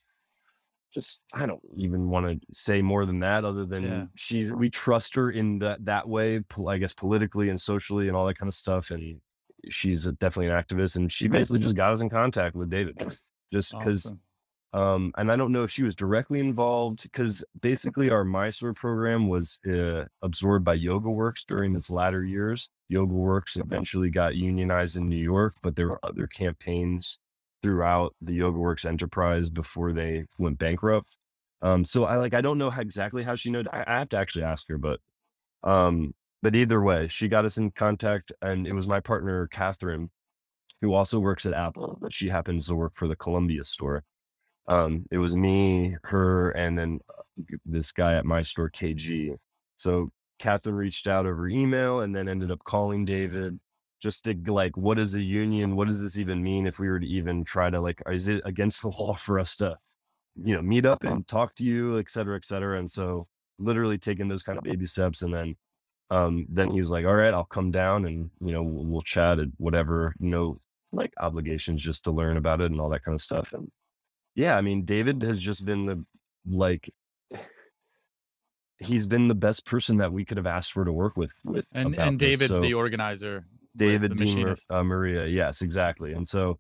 just, 0.94 1.22
I 1.34 1.46
don't 1.46 1.62
even 1.76 2.10
want 2.10 2.28
to 2.28 2.48
say 2.54 2.82
more 2.82 3.06
than 3.06 3.20
that 3.22 3.44
other 3.46 3.66
than 3.66 3.84
Yeah. 3.84 4.06
she's, 4.16 4.52
we 4.52 4.70
trust 4.70 5.16
her 5.16 5.32
in 5.32 5.60
that, 5.60 5.84
that 5.86 6.08
way, 6.08 6.42
I 6.68 6.78
guess, 6.78 6.94
politically 6.94 7.50
and 7.50 7.60
socially 7.60 8.08
and 8.08 8.16
all 8.16 8.28
that 8.28 8.38
kind 8.38 8.48
of 8.48 8.54
stuff. 8.54 8.92
And 8.92 9.20
she's 9.70 10.06
a, 10.06 10.12
definitely 10.12 10.54
an 10.54 10.64
activist. 10.64 10.96
And 10.96 11.12
she 11.12 11.28
basically 11.28 11.60
just 11.60 11.76
got 11.76 11.94
us 11.94 12.02
in 12.02 12.10
contact 12.10 12.56
with 12.56 12.70
David 12.70 12.98
just 13.52 13.76
because 13.78 14.06
Awesome. 14.06 14.20
Um, 14.74 15.14
and 15.18 15.32
I 15.32 15.36
don't 15.36 15.52
know 15.52 15.62
if 15.62 15.70
she 15.70 15.84
was 15.84 15.96
directly 15.96 16.40
involved 16.40 17.04
because 17.04 17.46
basically 17.62 18.10
our 18.10 18.24
Mysore 18.24 18.74
program 18.74 19.28
was 19.28 19.60
uh, 19.68 20.06
absorbed 20.24 20.66
by 20.66 20.74
Yoga 20.74 21.12
Works 21.12 21.44
during 21.44 21.76
its 21.76 21.92
latter 21.92 22.24
years. 22.24 22.72
Yoga 22.90 23.14
Works 23.14 23.58
eventually 23.58 24.10
got 24.10 24.36
unionized 24.36 24.98
in 24.98 25.08
New 25.08 25.16
York, 25.16 25.54
but 25.62 25.76
there 25.76 25.90
were 25.90 26.00
other 26.02 26.26
campaigns 26.26 27.20
throughout 27.62 28.16
the 28.22 28.34
Yoga 28.34 28.58
Works 28.58 28.84
enterprise 28.84 29.52
before 29.52 29.94
they 29.94 30.26
went 30.40 30.58
bankrupt. 30.58 31.18
Um, 31.62 31.86
so 31.86 32.06
I 32.06 32.18
like 32.18 32.34
I 32.34 32.42
don't 32.42 32.58
know 32.58 32.72
how, 32.72 32.82
exactly 32.82 33.22
how 33.22 33.36
she 33.36 33.52
knew. 33.52 33.64
I, 33.72 33.84
I 33.86 34.00
have 34.00 34.10
to 34.10 34.18
actually 34.18 34.46
ask 34.46 34.68
her, 34.70 34.80
but 34.80 35.00
um, 35.62 36.16
but 36.42 36.56
either 36.56 36.82
way, 36.82 37.08
she 37.10 37.28
got 37.28 37.46
us 37.46 37.58
in 37.58 37.70
contact, 37.72 38.34
and 38.42 38.66
it 38.66 38.74
was 38.74 38.88
my 38.88 39.00
partner 39.00 39.48
Catherine, 39.48 40.10
who 40.82 40.94
also 40.94 41.20
works 41.20 41.46
at 41.46 41.54
Apple, 41.54 42.00
but 42.02 42.12
she 42.12 42.28
happens 42.28 42.68
to 42.68 42.76
work 42.76 42.94
for 42.96 43.08
the 43.08 43.16
Columbia 43.16 43.64
store 43.64 44.04
um 44.68 45.06
it 45.12 45.18
was 45.18 45.36
me 45.36 45.96
her 46.04 46.52
and 46.52 46.78
then 46.78 47.00
uh, 47.18 47.44
this 47.66 47.92
guy 47.92 48.14
at 48.16 48.26
my 48.26 48.42
store 48.42 48.70
kg 48.70 49.36
so 49.76 50.10
catherine 50.40 50.76
reached 50.76 51.08
out 51.08 51.26
over 51.26 51.48
email 51.48 52.02
and 52.02 52.16
then 52.16 52.28
ended 52.28 52.52
up 52.52 52.64
calling 52.64 53.06
david 53.06 53.60
just 54.04 54.26
to 54.26 54.36
like 54.48 54.76
what 54.76 55.00
is 55.00 55.16
a 55.16 55.22
union? 55.22 55.78
What 55.78 55.88
does 55.88 56.04
this 56.04 56.20
even 56.20 56.44
mean 56.44 56.68
if 56.68 56.78
we 56.78 56.90
were 56.90 57.00
to 57.00 57.08
even 57.08 57.46
try 57.46 57.70
to 57.70 57.80
like 57.80 58.02
is 58.12 58.28
it 58.28 58.42
against 58.44 58.82
the 58.82 58.90
law 59.00 59.16
for 59.16 59.40
us 59.40 59.56
to 59.56 59.78
you 60.36 60.54
know 60.54 60.62
meet 60.62 60.86
up 60.86 61.04
and 61.06 61.28
talk 61.28 61.56
to 61.56 61.64
you 61.64 62.00
et 62.00 62.10
cetera 62.10 62.36
et 62.36 62.44
cetera 62.44 62.80
and 62.80 62.90
so 62.90 63.28
literally 63.60 63.98
taking 63.98 64.28
those 64.28 64.44
kind 64.44 64.58
of 64.58 64.64
baby 64.64 64.86
steps 64.86 65.22
and 65.22 65.34
then 65.34 65.56
um 66.10 66.46
then 66.50 66.72
he 66.72 66.80
was 66.80 66.90
like 66.90 67.06
all 67.06 67.14
right 67.14 67.36
i'll 67.36 67.44
come 67.46 67.70
down 67.70 68.06
and 68.06 68.32
you 68.42 68.52
know 68.52 68.64
we'll, 68.64 68.84
we'll 68.86 69.02
chat 69.02 69.38
at 69.38 69.48
whatever 69.58 70.16
no 70.20 70.60
like 70.92 71.14
obligations 71.20 71.84
just 71.84 72.04
to 72.04 72.12
learn 72.12 72.38
about 72.38 72.62
it 72.62 72.72
and 72.72 72.82
all 72.82 72.90
that 72.90 73.04
kind 73.04 73.14
of 73.14 73.22
stuff 73.22 73.54
and 73.54 73.72
yeah, 74.36 74.58
I 74.58 74.62
mean, 74.62 74.84
David 74.86 75.22
has 75.24 75.40
just 75.40 75.66
been 75.66 75.86
the 75.86 76.06
like 76.46 76.90
he's 78.80 79.08
been 79.08 79.28
the 79.28 79.36
best 79.36 79.66
person 79.66 79.98
that 79.98 80.12
we 80.12 80.26
could 80.26 80.38
have 80.38 80.48
asked 80.48 80.74
for 80.74 80.86
to 80.86 80.92
work 80.92 81.18
with 81.18 81.34
with 81.44 81.68
and 81.74 81.96
and 81.98 82.20
david's 82.20 82.48
So 82.48 82.60
the 82.60 82.74
organizer 82.74 83.46
David 83.76 84.12
the 84.18 84.26
Dean 84.26 84.56
uh, 84.70 84.84
Maria, 84.84 85.26
yes, 85.26 85.64
exactly. 85.64 86.14
And 86.14 86.28
so 86.28 86.60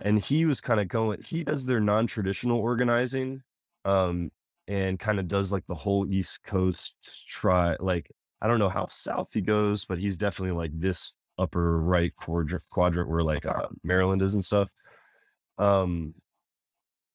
and 0.00 0.18
he 0.18 0.44
was 0.44 0.60
kind 0.60 0.80
of 0.80 0.88
going 0.88 1.22
he 1.22 1.44
does 1.44 1.64
their 1.64 1.80
non-traditional 1.80 2.58
organizing 2.58 3.42
um 3.84 4.30
and 4.66 4.98
kind 4.98 5.18
of 5.18 5.28
does 5.28 5.52
like 5.52 5.66
the 5.66 5.74
whole 5.74 6.06
East 6.10 6.42
Coast 6.44 7.26
try 7.28 7.76
like 7.80 8.10
I 8.42 8.46
don't 8.46 8.58
know 8.58 8.68
how 8.68 8.86
south 8.86 9.32
he 9.32 9.40
goes, 9.40 9.86
but 9.86 9.98
he's 9.98 10.18
definitely 10.18 10.56
like 10.56 10.78
this 10.78 11.14
upper 11.38 11.80
right 11.80 12.14
quadrant 12.16 12.62
quadrant 12.70 13.08
where 13.08 13.22
like 13.22 13.46
uh, 13.46 13.68
Maryland 13.82 14.22
is 14.22 14.34
and 14.34 14.44
stuff. 14.44 14.70
Um 15.58 16.14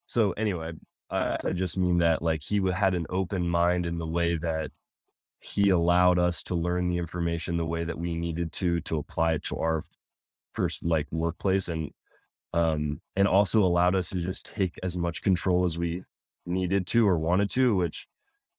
so 0.10 0.32
anyway, 0.32 0.74
I, 1.12 1.38
I 1.46 1.52
just 1.52 1.78
mean 1.78 2.00
that 2.00 2.24
like 2.24 2.42
he 2.44 2.60
had 2.72 2.96
an 2.96 3.06
open 3.10 3.48
mind 3.48 3.86
in 3.86 4.00
the 4.00 4.08
way 4.08 4.38
that 4.38 4.72
he 5.40 5.70
allowed 5.70 6.18
us 6.18 6.44
to 6.44 6.56
learn 6.56 6.90
the 6.90 6.98
information 6.98 7.56
the 7.56 7.66
way 7.66 7.84
that 7.84 7.98
we 7.98 8.16
needed 8.16 8.52
to 8.52 8.82
to 8.82 8.98
apply 8.98 9.34
it 9.34 9.44
to 9.44 9.58
our 9.58 9.84
first 10.54 10.84
like 10.84 11.08
workplace 11.12 11.70
and 11.70 11.92
um 12.54 13.00
and 13.16 13.28
also 13.28 13.64
allowed 13.64 13.96
us 13.96 14.10
to 14.10 14.20
just 14.20 14.54
take 14.54 14.78
as 14.84 14.98
much 14.98 15.22
control 15.22 15.64
as 15.64 15.78
we 15.78 16.04
needed 16.46 16.86
to 16.86 17.08
or 17.08 17.18
wanted 17.18 17.50
to 17.50 17.76
which 17.76 18.08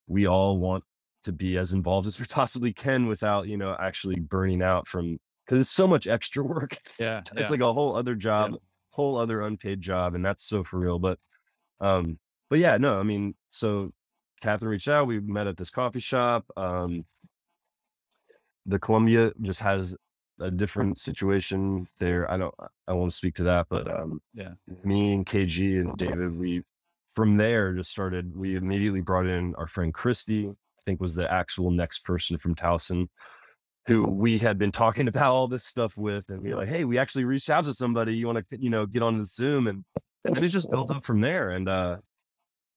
we 0.06 0.26
all 0.26 0.56
want 0.58 0.82
to 1.24 1.32
be 1.32 1.58
as 1.58 1.74
involved 1.74 2.06
as 2.06 2.18
we 2.18 2.26
possibly 2.30 2.72
can 2.72 3.06
without 3.06 3.46
you 3.46 3.56
know 3.56 3.76
actually 3.78 4.20
burning 4.20 4.62
out 4.62 4.86
from 4.88 5.18
because 5.44 5.60
it's 5.60 5.70
so 5.70 5.88
much 5.88 6.06
extra 6.06 6.44
work. 6.44 6.76
Yeah, 7.00 7.18
it's 7.18 7.32
yeah. 7.34 7.48
like 7.48 7.60
a 7.60 7.72
whole 7.72 7.96
other 7.96 8.14
job 8.14 8.54
whole 8.90 9.16
other 9.16 9.42
unpaid 9.42 9.80
job 9.80 10.14
and 10.14 10.24
that's 10.24 10.44
so 10.44 10.64
for 10.64 10.78
real 10.78 10.98
but 10.98 11.18
um 11.80 12.18
but 12.48 12.58
yeah 12.58 12.76
no 12.76 12.98
i 12.98 13.02
mean 13.02 13.34
so 13.50 13.90
catherine 14.40 14.70
reached 14.70 14.88
out 14.88 15.06
we 15.06 15.20
met 15.20 15.46
at 15.46 15.56
this 15.56 15.70
coffee 15.70 16.00
shop 16.00 16.44
um 16.56 17.04
the 18.66 18.78
columbia 18.78 19.32
just 19.40 19.60
has 19.60 19.96
a 20.40 20.50
different 20.50 20.98
situation 20.98 21.86
there 21.98 22.30
i 22.30 22.36
don't 22.36 22.54
i 22.88 22.92
won't 22.92 23.14
speak 23.14 23.34
to 23.34 23.42
that 23.44 23.66
but 23.68 23.90
um 23.90 24.20
Yeah. 24.34 24.52
me 24.84 25.12
and 25.14 25.26
kg 25.26 25.80
and 25.80 25.96
david 25.96 26.38
we 26.38 26.62
from 27.12 27.36
there 27.36 27.74
just 27.74 27.90
started 27.90 28.34
we 28.36 28.56
immediately 28.56 29.00
brought 29.00 29.26
in 29.26 29.54
our 29.56 29.66
friend 29.66 29.92
christy 29.92 30.48
i 30.48 30.82
think 30.86 31.00
was 31.00 31.14
the 31.14 31.30
actual 31.30 31.70
next 31.70 32.04
person 32.04 32.38
from 32.38 32.54
Towson 32.54 33.08
who 33.86 34.04
we 34.04 34.38
had 34.38 34.58
been 34.58 34.72
talking 34.72 35.08
about 35.12 35.32
all 35.32 35.48
this 35.48 35.64
stuff 35.64 35.96
with 35.96 36.28
and 36.28 36.42
we 36.42 36.50
were 36.50 36.56
like, 36.56 36.68
hey, 36.68 36.84
we 36.84 36.98
actually 36.98 37.24
reached 37.24 37.50
out 37.50 37.64
to 37.64 37.74
somebody. 37.74 38.14
You 38.14 38.26
want 38.26 38.46
to, 38.48 38.60
you 38.62 38.70
know, 38.70 38.86
get 38.86 39.02
on 39.02 39.18
the 39.18 39.24
Zoom 39.24 39.66
and, 39.66 39.84
and 40.24 40.38
it 40.38 40.48
just 40.48 40.70
built 40.70 40.90
up 40.94 41.04
from 41.04 41.20
there. 41.20 41.50
And 41.50 41.68
uh 41.68 41.98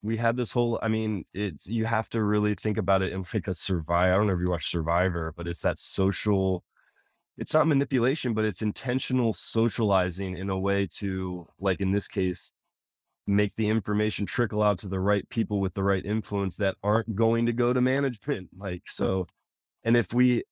we 0.03 0.17
had 0.17 0.36
this 0.38 0.51
whole 0.51 0.77
i 0.84 0.88
mean 0.88 1.23
it's 1.34 1.67
you 1.67 1.86
have 1.86 2.10
to 2.10 2.23
really 2.23 2.53
think 2.53 2.77
about 2.77 3.01
it 3.01 3.13
in 3.13 3.23
like 3.34 3.47
a 3.47 3.56
survive 3.56 4.13
i 4.13 4.15
don't 4.15 4.27
know 4.27 4.34
if 4.34 4.39
you 4.39 4.51
watch 4.51 4.69
survivor 4.69 5.34
but 5.36 5.47
it's 5.47 5.62
that 5.62 5.79
social 5.79 6.63
it's 7.38 7.53
not 7.53 7.67
manipulation 7.67 8.34
but 8.34 8.45
it's 8.45 8.62
intentional 8.62 9.34
socializing 9.34 10.38
in 10.38 10.49
a 10.49 10.60
way 10.60 10.86
to 10.86 11.47
like 11.60 11.79
in 11.79 11.91
this 11.91 12.08
case 12.08 12.51
make 13.25 13.56
the 13.56 13.69
information 13.69 14.25
trickle 14.25 14.62
out 14.62 14.77
to 14.77 14.89
the 14.89 14.99
right 14.99 15.27
people 15.29 15.62
with 15.62 15.73
the 15.73 15.84
right 15.84 16.06
influence 16.06 16.58
that 16.58 16.75
aren't 16.84 17.15
going 17.15 17.45
to 17.45 17.53
go 17.53 17.71
to 17.71 17.82
management 17.82 18.49
like 18.58 18.84
so 18.86 19.25
and 19.86 19.97
if 19.97 20.13
we 20.13 20.43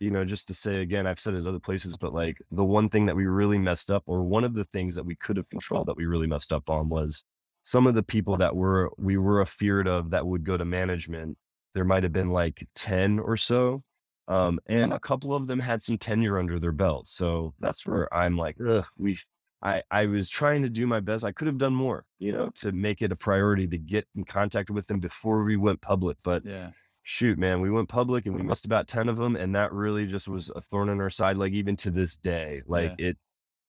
you 0.00 0.10
know 0.10 0.24
just 0.24 0.48
to 0.48 0.54
say 0.54 0.80
again 0.80 1.06
i've 1.06 1.20
said 1.20 1.34
it 1.34 1.46
other 1.46 1.60
places 1.60 1.96
but 1.96 2.12
like 2.12 2.38
the 2.50 2.64
one 2.64 2.88
thing 2.88 3.06
that 3.06 3.14
we 3.14 3.26
really 3.26 3.58
messed 3.58 3.90
up 3.90 4.02
or 4.06 4.22
one 4.22 4.44
of 4.44 4.54
the 4.54 4.64
things 4.64 4.94
that 4.94 5.04
we 5.04 5.14
could 5.14 5.36
have 5.36 5.48
controlled 5.50 5.86
that 5.86 5.96
we 5.96 6.06
really 6.06 6.26
messed 6.26 6.52
up 6.52 6.68
on 6.68 6.88
was 6.88 7.22
some 7.62 7.86
of 7.86 7.94
the 7.94 8.02
people 8.02 8.36
that 8.36 8.56
were 8.56 8.90
we 8.98 9.16
were 9.16 9.42
afeared 9.42 9.86
of 9.86 10.10
that 10.10 10.26
would 10.26 10.44
go 10.44 10.56
to 10.56 10.64
management 10.64 11.36
there 11.74 11.84
might 11.84 12.02
have 12.02 12.12
been 12.12 12.30
like 12.30 12.66
10 12.74 13.20
or 13.20 13.36
so 13.36 13.82
um, 14.26 14.60
and 14.66 14.92
a 14.92 15.00
couple 15.00 15.34
of 15.34 15.46
them 15.46 15.58
had 15.58 15.82
some 15.82 15.98
tenure 15.98 16.38
under 16.38 16.58
their 16.58 16.72
belt 16.72 17.06
so 17.06 17.54
that's 17.60 17.86
where 17.86 18.12
i'm 18.14 18.36
like 18.36 18.56
we 18.98 19.18
I, 19.62 19.82
I 19.90 20.06
was 20.06 20.30
trying 20.30 20.62
to 20.62 20.70
do 20.70 20.86
my 20.86 21.00
best. 21.00 21.22
I 21.22 21.32
could 21.32 21.46
have 21.46 21.58
done 21.58 21.74
more, 21.74 22.04
you 22.18 22.32
know, 22.32 22.50
to 22.56 22.72
make 22.72 23.02
it 23.02 23.12
a 23.12 23.16
priority 23.16 23.66
to 23.66 23.76
get 23.76 24.06
in 24.16 24.24
contact 24.24 24.70
with 24.70 24.86
them 24.86 25.00
before 25.00 25.44
we 25.44 25.56
went 25.56 25.82
public. 25.82 26.16
But 26.22 26.46
Yeah. 26.46 26.70
Shoot, 27.10 27.38
man, 27.38 27.60
we 27.60 27.70
went 27.70 27.88
public 27.88 28.26
and 28.26 28.36
we 28.36 28.42
missed 28.42 28.66
about 28.66 28.86
10 28.86 29.08
of 29.08 29.16
them. 29.16 29.34
And 29.34 29.56
that 29.56 29.72
really 29.72 30.06
just 30.06 30.28
was 30.28 30.48
a 30.54 30.60
thorn 30.60 30.88
in 30.88 31.00
our 31.00 31.10
side, 31.10 31.36
like 31.36 31.52
even 31.52 31.74
to 31.78 31.90
this 31.90 32.16
day. 32.16 32.62
Like 32.66 32.94
it, 32.98 33.18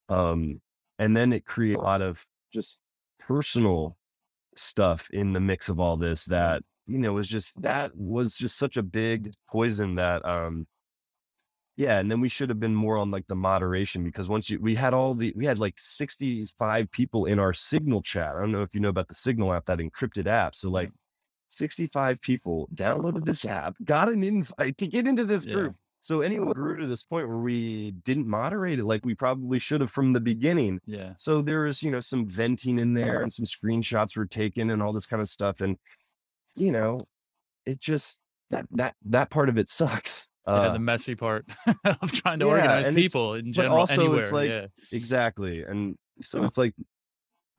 um, 0.10 0.62
and 1.00 1.18
then 1.18 1.34
it 1.34 1.44
created 1.44 1.80
a 1.80 1.82
lot 1.82 2.04
of 2.04 2.24
just 2.54 2.78
personal 3.20 3.98
stuff 4.56 5.10
in 5.12 5.34
the 5.34 5.40
mix 5.40 5.70
of 5.70 5.80
all 5.80 5.98
this 5.98 6.26
that, 6.26 6.62
you 6.86 7.00
know, 7.00 7.14
was 7.14 7.28
just 7.28 7.60
that 7.64 7.96
was 7.96 8.38
just 8.38 8.60
such 8.60 8.78
a 8.78 8.84
big 8.84 9.32
poison 9.50 9.96
that 9.96 10.24
um 10.24 10.68
yeah, 11.78 12.00
and 12.00 12.12
then 12.12 12.22
we 12.22 12.30
should 12.30 12.50
have 12.50 12.60
been 12.60 12.76
more 12.76 12.98
on 12.98 13.10
like 13.10 13.26
the 13.28 13.36
moderation 13.36 14.04
because 14.04 14.30
once 14.30 14.52
you 14.52 14.60
we 14.60 14.76
had 14.76 14.94
all 14.94 15.16
the 15.16 15.34
we 15.36 15.46
had 15.46 15.58
like 15.58 15.80
65 15.80 16.92
people 16.92 17.26
in 17.26 17.40
our 17.40 17.54
signal 17.54 18.04
chat. 18.04 18.36
I 18.36 18.40
don't 18.40 18.52
know 18.52 18.62
if 18.62 18.76
you 18.76 18.82
know 18.82 18.90
about 18.90 19.08
the 19.08 19.16
signal 19.16 19.52
app, 19.54 19.66
that 19.66 19.80
encrypted 19.80 20.28
app. 20.28 20.56
So 20.56 20.70
like 20.70 20.92
65 21.52 22.22
people 22.22 22.68
downloaded 22.74 23.26
this 23.26 23.46
app, 23.46 23.76
got 23.84 24.10
an 24.10 24.24
invite 24.24 24.78
to 24.78 24.88
get 24.88 25.06
into 25.08 25.26
this 25.26 25.46
Yeah. 25.46 25.54
group. 25.54 25.76
So 26.04 26.22
anyone 26.22 26.54
grew 26.54 26.78
to 26.82 26.88
this 26.88 27.04
point 27.04 27.28
where 27.28 27.38
we 27.38 27.92
didn't 28.04 28.26
moderate 28.26 28.80
it 28.80 28.86
like 28.86 29.06
we 29.06 29.14
probably 29.14 29.60
should 29.60 29.82
have 29.82 29.92
from 29.92 30.14
the 30.14 30.20
beginning. 30.20 30.80
Yeah. 30.88 31.14
So 31.20 31.44
there 31.44 31.62
was, 31.66 31.84
you 31.84 31.92
know, 31.92 32.00
some 32.00 32.28
venting 32.28 32.80
in 32.80 32.96
there 32.96 33.22
and 33.22 33.32
some 33.32 33.46
screenshots 33.46 34.18
were 34.18 34.26
taken 34.26 34.72
and 34.72 34.82
all 34.82 34.94
this 34.94 35.06
kind 35.06 35.22
of 35.22 35.28
stuff. 35.30 35.62
And, 35.62 35.78
you 36.56 36.72
know, 36.72 37.02
it 37.68 37.80
just 37.80 38.20
that 38.50 38.66
that 38.72 38.96
that 39.06 39.30
part 39.30 39.48
of 39.50 39.60
it 39.60 39.70
sucks. 39.70 40.28
yeah. 40.48 40.54
Uh, 40.54 40.74
The 40.74 40.80
messy 40.80 41.14
part 41.14 41.46
of 42.02 42.12
trying 42.12 42.40
to 42.40 42.46
yeah, 42.48 42.52
organize 42.52 42.96
people 42.96 43.36
in 43.36 43.46
but 43.46 43.52
general. 43.54 43.78
also 43.78 44.02
anywhere. 44.02 44.20
it's 44.22 44.32
like 44.32 44.50
yeah. 44.50 44.66
exactly. 44.92 45.62
And 45.64 45.96
so 46.24 46.44
it's 46.46 46.58
like, 46.58 46.74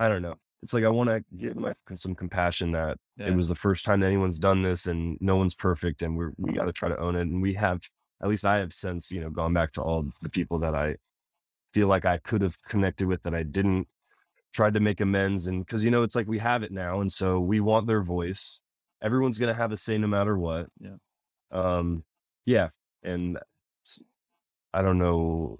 I 0.00 0.08
don't 0.08 0.22
know. 0.22 0.34
It's 0.62 0.72
like 0.72 0.84
I 0.84 0.88
want 0.88 1.10
to 1.10 1.24
give 1.36 1.56
my 1.56 1.72
some 1.96 2.14
compassion 2.14 2.70
that 2.72 2.96
Yeah. 3.16 3.28
it 3.28 3.34
was 3.34 3.48
the 3.48 3.54
first 3.54 3.84
time 3.84 4.00
that 4.00 4.06
anyone's 4.06 4.38
done 4.38 4.62
this 4.62 4.86
and 4.86 5.18
no 5.20 5.36
one's 5.36 5.54
perfect 5.56 6.02
and 6.02 6.16
we're 6.16 6.32
we 6.38 6.52
got 6.52 6.64
to 6.66 6.72
try 6.72 6.88
to 6.88 6.98
own 6.98 7.16
it. 7.16 7.22
And 7.22 7.42
we 7.42 7.54
have, 7.54 7.80
at 8.22 8.28
least 8.28 8.44
I 8.44 8.58
have 8.58 8.72
since, 8.72 9.10
you 9.10 9.20
know, 9.20 9.30
gone 9.30 9.52
back 9.52 9.72
to 9.72 9.82
all 9.82 10.04
the 10.20 10.30
people 10.30 10.58
that 10.60 10.74
I 10.74 10.96
feel 11.74 11.88
like 11.88 12.04
I 12.04 12.18
could 12.18 12.42
have 12.42 12.62
connected 12.62 13.08
with 13.08 13.22
that 13.24 13.34
I 13.34 13.42
didn't 13.42 13.88
tried 14.52 14.74
to 14.74 14.80
make 14.80 15.00
amends. 15.00 15.48
And 15.48 15.66
cause 15.66 15.84
you 15.84 15.90
know, 15.90 16.02
it's 16.02 16.14
like 16.14 16.28
we 16.28 16.38
have 16.38 16.62
it 16.62 16.70
now. 16.70 17.00
And 17.00 17.10
so 17.10 17.40
we 17.40 17.60
want 17.60 17.86
their 17.86 18.02
voice. 18.02 18.60
Everyone's 19.02 19.38
going 19.38 19.52
to 19.52 19.60
have 19.60 19.72
a 19.72 19.76
say 19.76 19.98
no 19.98 20.06
matter 20.06 20.38
what. 20.38 20.68
Yeah. 20.78 20.96
Um, 21.50 22.04
yeah. 22.46 22.68
And 23.02 23.38
I 24.72 24.82
don't 24.82 24.98
know. 24.98 25.58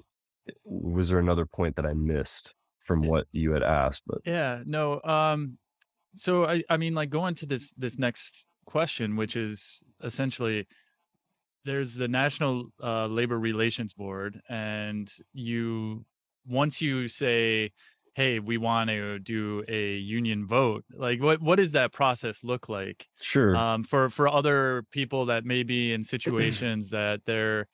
Was 0.65 1.09
there 1.09 1.19
another 1.19 1.47
point 1.47 1.77
that 1.77 1.87
I 1.87 1.93
missed 1.93 2.55
from 2.83 3.03
what 3.03 3.27
you 3.33 3.53
had 3.53 3.63
asked? 3.63 4.03
But 4.07 4.19
Yeah, 4.25 4.63
no. 4.65 5.01
Um, 5.03 5.59
so 6.15 6.45
I, 6.45 6.63
I 6.69 6.77
mean, 6.77 6.95
like 6.95 7.11
going 7.11 7.35
to 7.37 7.47
this 7.47 7.73
this 7.73 7.99
next 7.99 8.47
question, 8.67 9.17
which 9.17 9.37
is 9.37 9.83
essentially 10.03 10.67
there's 11.65 11.95
the 11.95 12.09
National 12.09 12.67
uh, 12.83 13.07
Labor 13.07 13.39
Relations 13.39 13.95
Board, 13.95 14.41
and 14.49 15.13
you 15.33 16.05
once 16.47 16.81
you 16.81 17.09
say, 17.09 17.73
"Hey, 18.15 18.41
we 18.41 18.59
want 18.59 18.91
to 18.91 19.19
do 19.21 19.65
a 19.69 19.95
union 19.95 20.47
vote," 20.47 20.85
like 20.93 21.23
what 21.23 21.41
what 21.41 21.57
does 21.57 21.73
that 21.73 21.93
process 21.93 22.43
look 22.43 22.69
like? 22.69 23.09
sure. 23.21 23.57
um, 23.57 23.85
for 23.85 24.09
for 24.09 24.29
other 24.29 24.85
people 24.91 25.27
that 25.27 25.45
may 25.45 25.63
be 25.63 25.93
in 25.93 26.05
situations 26.05 26.91
that 26.91 27.21
they're 27.25 27.69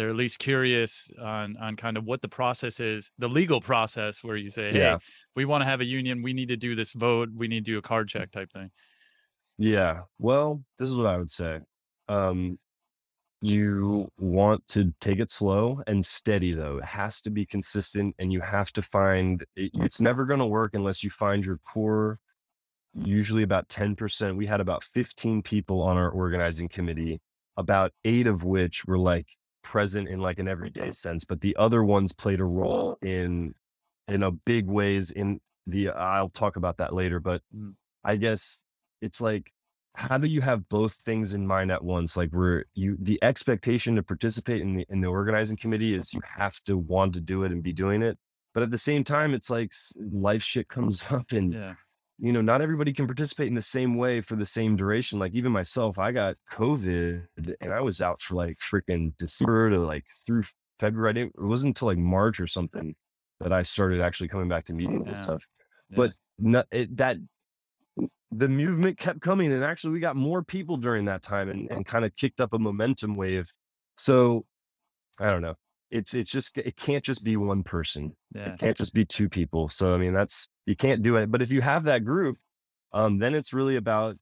they're 0.00 0.08
at 0.08 0.16
least 0.16 0.38
curious 0.38 1.10
on 1.20 1.56
on 1.58 1.76
kind 1.76 1.96
of 1.98 2.04
what 2.04 2.22
the 2.22 2.28
process 2.28 2.80
is, 2.80 3.12
the 3.18 3.28
legal 3.28 3.60
process 3.60 4.24
where 4.24 4.36
you 4.36 4.48
say, 4.48 4.72
"Hey, 4.72 4.78
Yeah. 4.78 4.98
we 5.36 5.44
want 5.44 5.60
to 5.60 5.66
have 5.66 5.80
a 5.82 5.84
union. 5.84 6.22
We 6.22 6.32
need 6.32 6.48
to 6.48 6.56
do 6.56 6.74
this 6.74 6.92
vote. 6.92 7.28
We 7.34 7.48
need 7.48 7.66
to 7.66 7.72
do 7.72 7.78
a 7.78 7.82
card 7.82 8.08
check 8.08 8.30
type 8.30 8.50
thing." 8.50 8.70
Yeah. 9.58 10.04
Well, 10.18 10.64
this 10.78 10.88
is 10.90 10.96
what 10.96 11.06
I 11.06 11.18
would 11.18 11.30
say. 11.30 11.60
Um, 12.08 12.58
you 13.42 14.08
want 14.18 14.66
to 14.68 14.94
take 15.00 15.18
it 15.18 15.30
slow 15.30 15.82
and 15.86 16.04
steady, 16.04 16.52
though. 16.54 16.78
It 16.78 16.84
has 16.84 17.20
to 17.22 17.30
be 17.30 17.46
consistent, 17.46 18.14
and 18.18 18.32
you 18.32 18.40
have 18.40 18.72
to 18.72 18.82
find 18.82 19.42
it, 19.56 19.70
it's 19.74 20.00
never 20.00 20.24
going 20.26 20.40
to 20.40 20.46
work 20.46 20.74
unless 20.74 21.04
you 21.04 21.10
find 21.10 21.44
your 21.44 21.58
core. 21.58 22.18
Usually, 22.94 23.42
about 23.44 23.68
10%. 23.68 24.36
We 24.36 24.46
had 24.46 24.60
about 24.60 24.82
15 24.82 25.42
people 25.42 25.80
on 25.82 25.96
our 25.96 26.10
organizing 26.10 26.68
committee, 26.68 27.20
about 27.56 27.92
eight 28.04 28.26
of 28.26 28.44
which 28.44 28.84
were 28.86 28.98
like 28.98 29.28
present 29.62 30.08
in 30.08 30.20
like 30.20 30.38
an 30.38 30.48
everyday 30.48 30.90
sense, 30.92 31.24
but 31.24 31.40
the 31.40 31.56
other 31.56 31.84
ones 31.84 32.12
played 32.12 32.40
a 32.40 32.44
role 32.44 32.98
in 33.02 33.54
in 34.08 34.22
a 34.22 34.30
big 34.30 34.66
ways 34.66 35.10
in 35.10 35.40
the 35.66 35.90
I'll 35.90 36.30
talk 36.30 36.56
about 36.56 36.78
that 36.78 36.94
later, 36.94 37.20
but 37.20 37.42
Mm. 37.54 37.74
I 38.04 38.16
guess 38.16 38.62
it's 39.00 39.20
like 39.20 39.52
how 39.96 40.18
do 40.18 40.28
you 40.28 40.40
have 40.40 40.68
both 40.68 40.94
things 41.04 41.34
in 41.34 41.46
mind 41.46 41.70
at 41.72 41.82
once? 41.84 42.16
Like 42.16 42.30
where 42.30 42.64
you 42.74 42.96
the 43.00 43.18
expectation 43.22 43.96
to 43.96 44.02
participate 44.02 44.62
in 44.62 44.76
the 44.76 44.86
in 44.88 45.00
the 45.00 45.08
organizing 45.08 45.56
committee 45.56 45.94
is 45.94 46.14
you 46.14 46.20
have 46.24 46.60
to 46.64 46.78
want 46.78 47.14
to 47.14 47.20
do 47.20 47.44
it 47.44 47.52
and 47.52 47.62
be 47.62 47.72
doing 47.72 48.02
it 48.02 48.18
but 48.52 48.62
at 48.62 48.70
the 48.70 48.78
same 48.78 49.04
time 49.04 49.34
it's 49.34 49.50
like 49.50 49.72
life 50.12 50.42
shit 50.42 50.68
comes 50.68 51.04
up 51.12 51.32
and 51.32 51.54
Yeah, 51.54 51.74
you 52.20 52.32
know 52.32 52.40
not 52.40 52.60
everybody 52.60 52.92
can 52.92 53.06
participate 53.06 53.48
in 53.48 53.54
the 53.54 53.62
same 53.62 53.96
way 53.96 54.20
for 54.20 54.36
the 54.36 54.44
same 54.44 54.76
duration 54.76 55.18
like 55.18 55.32
even 55.32 55.50
myself 55.50 55.98
i 55.98 56.12
got 56.12 56.36
covid 56.52 57.24
and 57.60 57.72
i 57.72 57.80
was 57.80 58.02
out 58.02 58.20
for 58.20 58.34
like 58.34 58.56
freaking 58.58 59.16
december 59.16 59.70
to 59.70 59.78
like 59.78 60.04
through 60.26 60.42
february 60.78 61.10
I 61.10 61.12
didn't, 61.14 61.34
it 61.36 61.44
wasn't 61.44 61.76
until 61.76 61.88
like 61.88 61.98
march 61.98 62.40
or 62.40 62.46
something 62.46 62.94
that 63.40 63.52
i 63.52 63.62
started 63.62 64.00
actually 64.00 64.28
coming 64.28 64.48
back 64.48 64.64
to 64.66 64.74
meetings 64.74 65.08
and 65.08 65.16
stuff 65.16 65.44
yeah, 65.90 65.96
but 65.96 66.12
not 66.38 66.66
it, 66.70 66.94
that 66.98 67.16
the 68.32 68.48
movement 68.48 68.98
kept 68.98 69.20
coming 69.20 69.50
and 69.52 69.64
actually 69.64 69.92
we 69.92 70.00
got 70.00 70.14
more 70.14 70.42
people 70.42 70.76
during 70.76 71.06
that 71.06 71.22
time 71.22 71.48
and, 71.48 71.70
and 71.70 71.86
kind 71.86 72.04
of 72.04 72.14
kicked 72.16 72.40
up 72.40 72.52
a 72.52 72.58
momentum 72.58 73.16
wave 73.16 73.50
so 73.96 74.44
i 75.18 75.26
don't 75.26 75.42
know 75.42 75.54
it's 75.90 76.14
it's 76.14 76.30
just 76.30 76.56
it 76.56 76.76
can't 76.76 77.04
just 77.04 77.24
be 77.24 77.36
one 77.36 77.62
person 77.62 78.14
yeah, 78.34 78.52
it 78.52 78.58
can't 78.58 78.76
just 78.76 78.94
be 78.94 79.04
two 79.04 79.28
people 79.28 79.68
so 79.68 79.94
i 79.94 79.96
mean 79.96 80.12
that's 80.12 80.48
you 80.70 80.76
can't 80.76 81.02
do 81.02 81.16
it 81.16 81.30
but 81.30 81.42
if 81.42 81.50
you 81.52 81.60
have 81.60 81.84
that 81.84 82.04
group 82.06 82.38
um 82.94 83.18
then 83.18 83.34
it's 83.34 83.52
really 83.52 83.76
about 83.76 84.16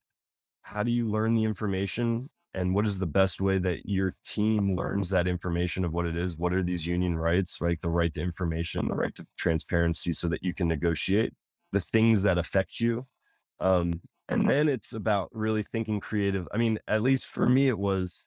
how 0.63 0.83
do 0.83 0.91
you 0.91 1.09
learn 1.09 1.35
the 1.35 1.45
information 1.45 2.29
and 2.55 2.75
what 2.75 2.87
is 2.87 2.99
the 2.99 3.07
best 3.07 3.41
way 3.41 3.59
that 3.59 3.87
your 3.87 4.15
team 4.27 4.77
learns 4.77 5.11
that 5.11 5.29
information 5.29 5.85
of 5.85 5.93
what 5.93 6.07
it 6.07 6.17
is? 6.17 6.39
What 6.39 6.53
are 6.53 6.63
these 6.63 6.87
union 6.87 7.17
rights 7.17 7.61
right 7.61 7.81
the 7.81 7.91
right 7.91 8.13
to 8.15 8.23
information 8.23 8.89
the 8.89 8.95
right 8.95 9.15
to 9.17 9.27
transparency 9.39 10.13
so 10.13 10.29
that 10.29 10.43
you 10.43 10.55
can 10.55 10.69
negotiate 10.69 11.33
the 11.73 11.81
things 11.81 12.23
that 12.25 12.39
affect 12.39 12.81
you? 12.81 13.07
Um 13.61 14.01
and 14.29 14.49
then 14.49 14.69
it's 14.69 14.93
about 14.93 15.31
really 15.33 15.63
thinking 15.63 16.01
creative 16.01 16.47
i 16.53 16.59
mean 16.59 16.79
at 16.87 17.03
least 17.03 17.27
for 17.27 17.49
me 17.49 17.69
it 17.69 17.79
was 17.79 18.27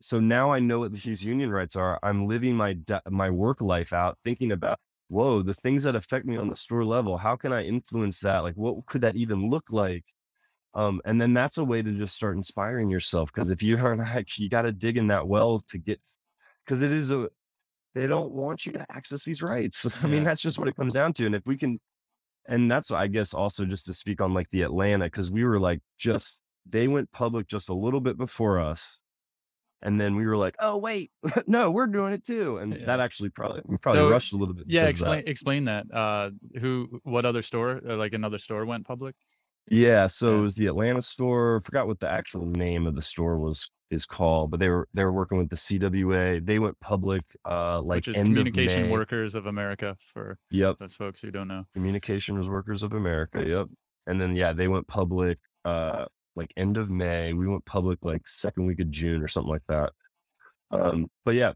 so 0.00 0.20
now 0.20 0.50
i 0.52 0.58
know 0.58 0.80
what 0.80 0.92
these 0.92 1.24
union 1.24 1.50
rights 1.50 1.76
are 1.76 1.98
i'm 2.02 2.28
living 2.28 2.56
my 2.56 2.76
my 3.08 3.30
work 3.30 3.62
life 3.62 3.92
out 3.92 4.18
thinking 4.24 4.52
about 4.52 4.78
whoa 5.10 5.42
the 5.42 5.54
things 5.54 5.84
that 5.84 5.96
affect 5.96 6.24
me 6.24 6.36
on 6.36 6.48
the 6.48 6.56
store 6.56 6.84
level 6.84 7.16
how 7.16 7.36
can 7.36 7.52
i 7.52 7.64
influence 7.64 8.20
that? 8.20 8.40
Like 8.40 8.54
what 8.54 8.86
could 8.86 9.02
that 9.02 9.16
even 9.16 9.48
look 9.48 9.64
like? 9.70 10.04
Um 10.74 11.00
and 11.04 11.20
then 11.20 11.34
that's 11.34 11.58
a 11.58 11.64
way 11.64 11.82
to 11.82 11.92
just 11.92 12.14
start 12.14 12.36
inspiring 12.36 12.90
yourself 12.90 13.32
because 13.32 13.50
if 13.50 13.62
you 13.62 13.76
aren't 13.78 14.00
like 14.14 14.38
you 14.38 14.48
got 14.48 14.62
to 14.62 14.72
dig 14.72 14.96
in 14.96 15.08
that 15.08 15.26
well 15.26 15.60
to 15.68 15.78
get 15.78 16.00
because 16.64 16.82
it 16.82 16.92
is 16.92 17.10
a 17.10 17.28
they 17.94 18.06
don't 18.06 18.32
want 18.32 18.66
you 18.66 18.72
to 18.72 18.86
access 18.88 19.24
these 19.24 19.42
rights. 19.42 19.84
I 20.04 20.06
mean 20.06 20.24
that's 20.24 20.40
just 20.40 20.58
what 20.58 20.68
it 20.68 20.76
comes 20.76 20.94
down 20.94 21.12
to 21.14 21.26
and 21.26 21.34
if 21.34 21.42
we 21.44 21.56
can 21.56 21.80
and 22.48 22.70
that's 22.70 22.90
i 22.90 23.06
guess 23.06 23.34
also 23.34 23.66
just 23.66 23.84
to 23.86 23.92
speak 23.92 24.22
on 24.22 24.32
like 24.32 24.48
the 24.48 24.62
atlanta 24.62 25.04
because 25.04 25.30
we 25.30 25.44
were 25.44 25.58
like 25.58 25.80
just 25.98 26.40
they 26.68 26.88
went 26.88 27.10
public 27.12 27.46
just 27.46 27.68
a 27.68 27.74
little 27.74 28.00
bit 28.00 28.16
before 28.16 28.60
us. 28.60 28.99
And 29.82 30.00
then 30.00 30.14
we 30.14 30.26
were 30.26 30.36
like, 30.36 30.56
oh, 30.58 30.76
wait, 30.76 31.10
no, 31.46 31.70
we're 31.70 31.86
doing 31.86 32.12
it 32.12 32.22
too. 32.24 32.58
And 32.58 32.76
Yeah. 32.76 32.84
that 32.86 33.00
actually 33.00 33.30
probably, 33.30 33.62
we 33.64 33.76
probably 33.78 34.00
So, 34.00 34.10
rushed 34.10 34.32
a 34.34 34.36
little 34.36 34.54
bit. 34.54 34.64
Yeah, 34.68 34.82
of 34.82 34.86
that. 34.88 34.90
explain 34.90 35.22
explain 35.26 35.64
that. 35.64 35.86
Uh, 35.92 36.30
who? 36.60 37.00
What 37.04 37.24
other 37.24 37.42
store? 37.42 37.80
Uh, 37.88 37.96
like 37.96 38.12
another 38.12 38.38
store 38.38 38.66
went 38.66 38.86
public? 38.86 39.14
Yeah, 39.70 40.06
so 40.06 40.32
Yeah. 40.32 40.38
it 40.38 40.40
was 40.42 40.54
the 40.56 40.66
Atlanta 40.66 41.00
store. 41.02 41.62
Forgot 41.64 41.86
what 41.86 42.00
the 42.00 42.08
actual 42.10 42.44
name 42.46 42.86
of 42.86 42.94
the 42.94 43.02
store 43.02 43.38
was 43.38 43.70
is 43.90 44.06
called, 44.06 44.50
but 44.50 44.60
they 44.60 44.68
were 44.68 44.86
they 44.94 45.02
were 45.04 45.12
working 45.12 45.38
with 45.38 45.48
the 45.48 45.56
CWA. 45.56 46.44
They 46.44 46.58
went 46.58 46.78
public 46.80 47.22
uh 47.48 47.80
like 47.80 47.96
Which 47.98 48.08
is 48.08 48.16
end 48.16 48.26
Communication 48.26 48.82
of 48.82 48.86
May. 48.88 48.92
Workers 48.92 49.34
of 49.34 49.46
America 49.46 49.96
for 50.12 50.38
Yep, 50.50 50.76
those 50.78 50.94
folks 50.94 51.20
who 51.20 51.30
don't 51.30 51.48
know. 51.48 51.64
Communications 51.74 52.48
Workers 52.48 52.82
of 52.82 52.92
America. 52.92 53.44
Yep, 53.46 53.68
and 54.06 54.20
then 54.20 54.36
yeah, 54.36 54.52
they 54.52 54.68
went 54.68 54.86
public 54.88 55.38
uh 55.64 56.04
like 56.36 56.52
end 56.56 56.76
of 56.76 56.90
May. 56.90 57.32
We 57.32 57.48
went 57.48 57.64
public 57.64 57.98
like 58.02 58.26
second 58.26 58.66
week 58.66 58.80
of 58.80 58.90
June 58.90 59.22
or 59.22 59.28
something 59.28 59.50
like 59.50 59.66
that. 59.68 59.92
Um, 60.70 61.10
but 61.24 61.34
yeah, 61.34 61.52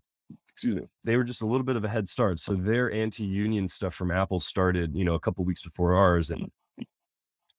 excuse 0.49 0.77
me, 0.77 0.83
they 1.05 1.17
were 1.17 1.25
just 1.25 1.43
a 1.43 1.47
little 1.47 1.65
bit 1.65 1.77
of 1.77 1.85
a 1.85 1.89
head 1.89 2.09
start. 2.09 2.41
So 2.41 2.55
their 2.55 2.93
anti-union 2.93 3.69
stuff 3.69 3.95
from 3.95 4.11
Apple 4.11 4.41
started, 4.41 4.95
you 4.95 5.05
know, 5.05 5.15
a 5.15 5.21
couple 5.21 5.45
weeks 5.45 5.63
before 5.63 5.95
ours, 5.95 6.31
and 6.31 6.51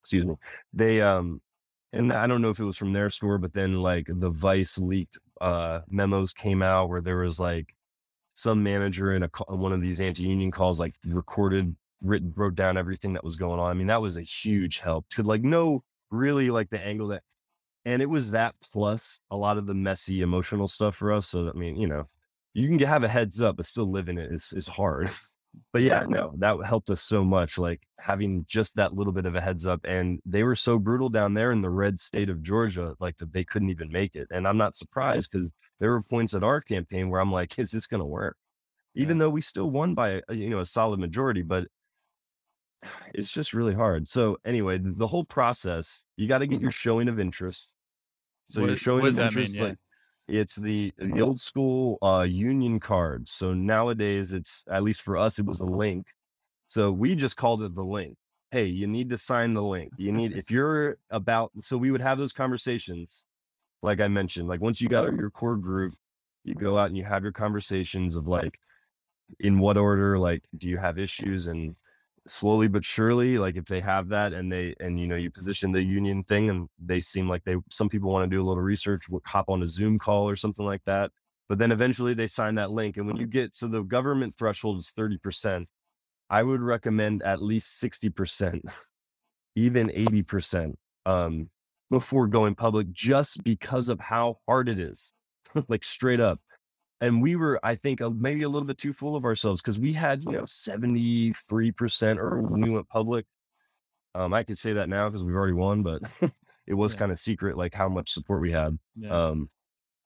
excuse 0.01 0.25
me, 0.25 0.36
they 0.73 1.01
um, 1.01 1.41
and 1.93 2.12
I 2.12 2.28
don't 2.28 2.41
know 2.41 2.49
if 2.49 2.60
it 2.60 2.65
was 2.65 2.78
from 2.78 2.93
their 2.93 3.10
store, 3.10 3.38
but 3.38 3.54
then 3.54 3.82
like 3.82 4.08
the 4.10 4.30
Vice 4.30 4.78
leaked 4.78 5.17
uh 5.41 5.82
memos 5.89 6.34
came 6.34 6.62
out 6.62 6.89
where 6.89 7.01
there 7.01 7.17
was 7.17 7.39
like 7.39 7.75
some 8.36 8.63
manager 8.63 9.13
in 9.15 9.23
a 9.23 9.30
ca- 9.30 9.54
one 9.54 9.73
of 9.73 9.82
these 9.82 10.01
anti-union 10.01 10.51
calls 10.51 10.80
like 10.80 10.95
recorded 11.06 11.75
written 12.01 12.32
wrote 12.36 12.56
down 12.56 12.78
everything 12.78 13.13
that 13.13 13.23
was 13.23 13.36
going 13.36 13.60
on 13.60 13.69
i 13.69 13.73
mean 13.73 13.88
that 13.88 14.01
was 14.01 14.17
a 14.17 14.21
huge 14.21 14.80
help 14.80 15.08
to 15.10 15.23
like 15.23 15.41
know 15.41 15.84
really 16.12 16.50
like 16.50 16.70
the 16.70 16.80
angle 16.80 17.08
that 17.08 17.24
and 17.86 18.02
it 18.02 18.10
was 18.10 18.32
that 18.32 18.56
plus 18.72 19.20
a 19.32 19.38
lot 19.38 19.58
of 19.58 19.68
the 19.68 19.74
messy 19.74 20.22
emotional 20.22 20.68
stuff 20.68 20.96
for 20.96 21.13
us 21.13 21.28
so 21.28 21.50
i 21.50 21.58
mean 21.58 21.76
you 21.76 21.88
know 21.88 22.06
you 22.54 22.68
can 22.68 22.80
have 22.80 23.04
a 23.04 23.08
heads 23.08 23.41
up 23.41 23.58
but 23.58 23.65
still 23.65 23.91
living 23.91 24.18
it 24.18 24.32
is, 24.32 24.54
is 24.54 24.68
hard. 24.68 25.10
But 25.72 25.84
yeah 25.84 26.04
no 26.06 26.34
that 26.39 26.58
helped 26.65 26.89
us 26.89 27.02
so 27.02 27.24
much 27.24 27.58
like 27.58 27.82
having 27.98 28.44
just 28.46 28.76
that 28.76 28.94
little 28.94 29.13
bit 29.13 29.26
of 29.26 29.36
a 29.36 29.41
heads 29.41 29.65
up 29.65 29.80
and 29.86 30.20
they 30.26 30.44
were 30.44 30.54
so 30.54 30.78
brutal 30.78 31.08
down 31.08 31.34
there 31.34 31.54
in 31.54 31.62
the 31.62 31.70
red 31.70 31.98
state 31.98 32.30
of 32.30 32.41
georgia 32.41 32.94
like 33.00 33.15
that 33.20 33.32
they 33.32 33.46
couldn't 33.46 33.70
even 33.70 33.89
make 33.89 34.18
it 34.18 34.28
and 34.32 34.46
i'm 34.50 34.58
not 34.58 34.76
surprised 34.76 35.32
because 35.32 35.54
there 35.80 35.91
were 35.91 36.02
points 36.02 36.34
at 36.34 36.44
our 36.44 36.60
campaign 36.60 37.10
where 37.10 37.22
i'm 37.22 37.32
like 37.32 37.58
is 37.58 37.72
this 37.72 37.88
going 37.88 38.02
to 38.02 38.06
work? 38.06 38.36
Even 38.96 39.18
though 39.18 39.30
we 39.30 39.39
still 39.39 39.70
won 39.70 39.94
by 39.94 40.22
a, 40.28 40.36
you 40.36 40.50
know 40.50 40.60
a 40.60 40.65
solid 40.65 41.00
majority 41.00 41.41
but 41.41 41.70
it's 43.13 43.32
just 43.32 43.54
really 43.54 43.74
hard. 43.74 44.08
So 44.08 44.38
anyway 44.45 44.80
the 44.82 45.08
whole 45.08 45.26
process 45.26 46.06
you 46.17 46.28
got 46.28 46.39
to 46.39 46.48
get 46.48 46.62
your 46.62 46.69
mm-hmm. 46.69 46.76
showing 46.76 47.08
of 47.10 47.19
interest. 47.19 47.69
So 48.50 48.62
What- 48.62 48.67
your 48.67 48.76
showing 48.76 49.08
of 49.08 49.15
that 49.15 49.21
mean? 49.21 49.28
interest 49.28 49.56
Yeah. 49.56 49.63
like 49.63 49.78
it's 50.28 50.56
the 50.56 50.91
uh, 51.00 51.04
the 51.04 51.10
mm-hmm. 51.12 51.24
old 51.24 51.39
school 51.39 51.98
uh 52.02 52.26
union 52.30 52.80
card. 52.80 53.30
So 53.30 53.54
nowadays 53.54 54.34
it's 54.34 54.63
at 54.69 54.84
least 54.84 55.02
for 55.02 55.17
us 55.17 55.39
it 55.39 55.45
was 55.45 55.60
a 55.60 55.65
link. 55.65 56.08
So 56.67 56.91
we 56.91 57.15
just 57.15 57.38
called 57.38 57.62
it 57.63 57.76
the 57.76 57.84
link. 57.84 58.17
Hey 58.52 58.65
you 58.65 58.88
need 58.88 59.10
to 59.10 59.17
sign 59.17 59.54
the 59.54 59.63
link. 59.63 59.91
You 59.98 60.12
need 60.12 60.34
if 60.38 60.52
you're 60.52 60.98
about 61.10 61.52
so 61.60 61.78
we 61.78 61.91
would 61.91 62.02
have 62.02 62.17
those 62.17 62.34
conversations 62.34 63.24
like 63.86 64.02
i 64.02 64.08
mentioned 64.08 64.48
like 64.48 64.60
once 64.62 64.82
you 64.82 64.89
got 64.89 65.13
your 65.13 65.30
core 65.30 65.56
group 65.56 65.93
you 66.43 66.56
go 66.56 66.78
out 66.78 66.88
and 66.88 66.98
you 66.98 67.04
have 67.04 67.24
your 67.24 67.32
conversations 67.32 68.15
of 68.15 68.28
like 68.28 68.60
in 69.39 69.60
what 69.60 69.78
order 69.78 70.17
like 70.17 70.43
do 70.58 70.69
you 70.69 70.78
have 70.78 71.00
issues 71.00 71.48
and 71.48 71.76
slowly 72.28 72.68
but 72.68 72.84
surely 72.84 73.38
like 73.38 73.56
if 73.56 73.66
they 73.66 73.80
have 73.80 74.10
that 74.10 74.34
and 74.34 74.52
they 74.52 74.74
and 74.80 75.00
you 75.00 75.06
know 75.06 75.16
you 75.16 75.30
position 75.30 75.72
the 75.72 75.82
union 75.82 76.24
thing 76.24 76.50
and 76.50 76.68
they 76.84 77.00
seem 77.00 77.30
like 77.30 77.44
they 77.44 77.56
some 77.72 77.88
people 77.88 78.12
want 78.12 78.24
to 78.24 78.36
do 78.36 78.42
a 78.42 78.46
little 78.46 78.64
research 78.64 79.04
hop 79.26 79.46
on 79.48 79.62
a 79.62 79.68
zoom 79.68 80.00
call 80.00 80.28
or 80.28 80.36
something 80.36 80.66
like 80.66 80.82
that 80.86 81.12
but 81.48 81.60
then 81.60 81.72
eventually 81.72 82.16
they 82.16 82.26
sign 82.26 82.56
that 82.56 82.72
link 82.72 82.98
and 82.98 83.06
when 83.06 83.18
you 83.18 83.28
get 83.28 83.56
so 83.56 83.68
the 83.68 83.84
government 83.84 84.34
threshold 84.36 84.80
is 84.80 84.92
30% 84.98 85.66
i 86.32 86.42
would 86.42 86.62
recommend 86.62 87.22
at 87.22 87.44
least 87.44 87.82
60% 87.82 88.62
even 89.56 89.90
80% 89.90 90.74
um 91.06 91.50
before 91.92 92.28
going 92.28 92.56
public 92.56 92.92
just 92.92 93.44
because 93.44 93.90
of 93.90 94.00
how 94.00 94.40
hard 94.48 94.68
it 94.68 94.80
is 94.80 95.12
like 95.68 95.84
straight 95.84 96.20
up 96.20 96.40
and 97.02 97.22
we 97.22 97.36
were 97.36 97.60
i 97.64 97.76
think 97.76 98.02
uh, 98.02 98.10
maybe 98.10 98.44
a 98.44 98.50
little 98.50 98.66
bit 98.68 98.78
too 98.78 98.94
full 98.94 99.16
of 99.16 99.26
ourselves 99.26 99.62
because 99.62 99.80
we 99.80 99.92
had 99.94 100.24
you 100.24 100.32
know 100.32 100.44
73% 100.44 102.18
or 102.18 102.42
when 102.42 102.62
we 102.62 102.70
went 102.70 102.88
public 102.90 103.26
um 104.14 104.34
i 104.34 104.44
could 104.44 104.58
say 104.58 104.74
that 104.74 104.90
now 104.90 105.10
because 105.10 105.24
we've 105.24 105.36
already 105.36 105.54
won 105.54 105.84
but 105.84 106.02
it 106.68 106.74
was 106.74 106.94
Yeah. 106.94 107.00
kind 107.00 107.12
of 107.12 107.20
secret 107.20 107.58
like 107.58 107.74
how 107.74 107.90
much 107.90 108.12
support 108.12 108.42
we 108.42 108.52
had 108.52 108.78
Yeah. 108.96 109.28
um 109.30 109.50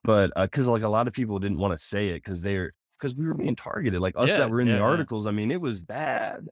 but 0.03 0.31
because 0.35 0.67
like 0.67 0.83
a 0.83 0.89
lot 0.89 1.07
of 1.07 1.13
people 1.13 1.39
didn't 1.39 1.57
want 1.57 1.73
to 1.73 1.77
say 1.77 2.09
it 2.09 2.15
because 2.23 2.41
they're 2.41 2.73
because 2.97 3.15
we 3.15 3.25
were 3.27 3.33
being 3.33 3.55
targeted 3.55 3.99
like 4.01 4.15
us 4.17 4.31
Yeah, 4.31 4.37
that 4.39 4.49
were 4.49 4.61
in 4.61 4.67
the 4.67 4.79
articles 4.79 5.27
i 5.27 5.31
mean 5.31 5.51
it 5.51 5.61
was 5.61 5.83
bad 5.83 6.47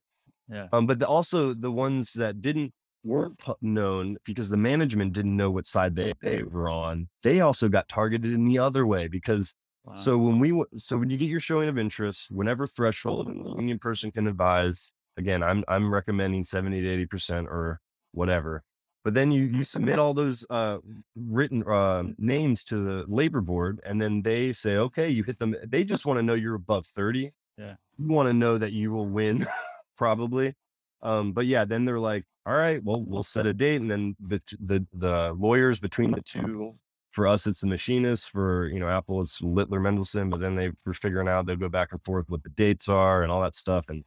yeah. 0.50 0.68
um 0.72 0.86
but 0.86 1.00
the, 1.00 1.08
also 1.08 1.54
the 1.54 1.72
ones 1.72 2.14
that 2.14 2.42
didn't 2.42 2.74
weren't 3.04 3.40
known 3.62 4.18
because 4.26 4.50
the 4.50 4.58
management 4.58 5.14
didn't 5.14 5.36
know 5.38 5.50
what 5.50 5.66
side 5.66 5.96
they, 5.96 6.14
they 6.22 6.44
were 6.44 6.68
on 6.70 7.08
they 7.24 7.40
also 7.42 7.70
got 7.70 7.88
targeted 7.88 8.34
in 8.34 8.46
the 8.46 8.60
other 8.60 8.86
way 8.86 9.08
because 9.08 9.54
Wow. 9.88 9.96
so 9.96 10.18
when 10.18 10.38
we 10.38 10.64
so 10.78 10.98
when 10.98 11.10
you 11.10 11.18
get 11.18 11.30
your 11.30 11.40
showing 11.40 11.70
of 11.70 11.78
interest, 11.78 12.30
whenever 12.30 12.68
threshold 12.68 13.28
the 13.28 13.56
union 13.56 13.80
person 13.80 14.12
can 14.12 14.28
advise, 14.28 14.92
again, 15.16 15.42
I'm 15.42 15.64
I'm 15.70 15.94
recommending 15.94 16.44
70 16.44 16.82
to 16.82 16.90
80 16.90 17.06
percent 17.06 17.48
or 17.48 17.80
whatever. 18.12 18.64
But 19.06 19.14
then 19.14 19.32
you 19.32 19.46
you 19.46 19.64
submit 19.64 19.98
all 19.98 20.14
those 20.14 20.46
uh, 20.50 20.80
written 21.16 21.64
uh, 21.64 22.04
names 22.18 22.66
to 22.66 22.84
the 22.84 23.06
labor 23.08 23.40
board, 23.40 23.80
and 23.86 24.02
then 24.02 24.22
they 24.22 24.52
say, 24.52 24.76
okay, 24.76 25.08
you 25.08 25.24
hit 25.24 25.40
them. 25.40 25.56
They 25.66 25.86
just 25.86 26.06
want 26.06 26.18
to 26.18 26.24
know 26.24 26.34
you're 26.34 26.56
above 26.56 26.86
30. 26.88 27.32
Yeah. 27.58 27.76
You 27.98 28.08
want 28.08 28.28
to 28.28 28.34
know 28.34 28.58
that 28.58 28.74
you 28.74 28.92
will 28.92 29.08
win, 29.08 29.48
probably. 29.98 30.54
Um, 31.02 31.32
but 31.32 31.46
yeah, 31.46 31.64
then 31.64 31.86
they're 31.86 32.00
like, 32.00 32.26
all 32.46 32.58
right, 32.58 32.84
well, 32.84 33.02
we'll 33.02 33.24
set 33.24 33.46
a 33.46 33.54
date, 33.54 33.80
and 33.80 33.90
then 33.90 34.18
the 34.20 34.42
the 34.60 34.86
the 34.92 35.34
lawyers 35.40 35.80
between 35.80 36.12
the 36.12 36.22
two 36.22 36.76
for 37.18 37.26
us, 37.28 37.48
it's 37.48 37.62
the 37.62 37.68
machinist. 37.68 38.30
For 38.30 38.68
you 38.68 38.80
know, 38.80 38.88
Apple, 38.88 39.22
it's 39.22 39.42
Littler 39.42 39.80
Mendelson. 39.80 40.30
But 40.30 40.40
then 40.40 40.54
they 40.54 40.70
were 40.86 40.94
figuring 40.94 41.28
out 41.28 41.48
they'd 41.48 41.60
go 41.60 41.68
back 41.68 41.90
and 41.92 42.04
forth 42.06 42.30
what 42.30 42.44
the 42.44 42.50
dates 42.50 42.88
are 42.88 43.24
and 43.24 43.32
all 43.32 43.42
that 43.42 43.56
stuff. 43.56 43.86
And 43.90 44.04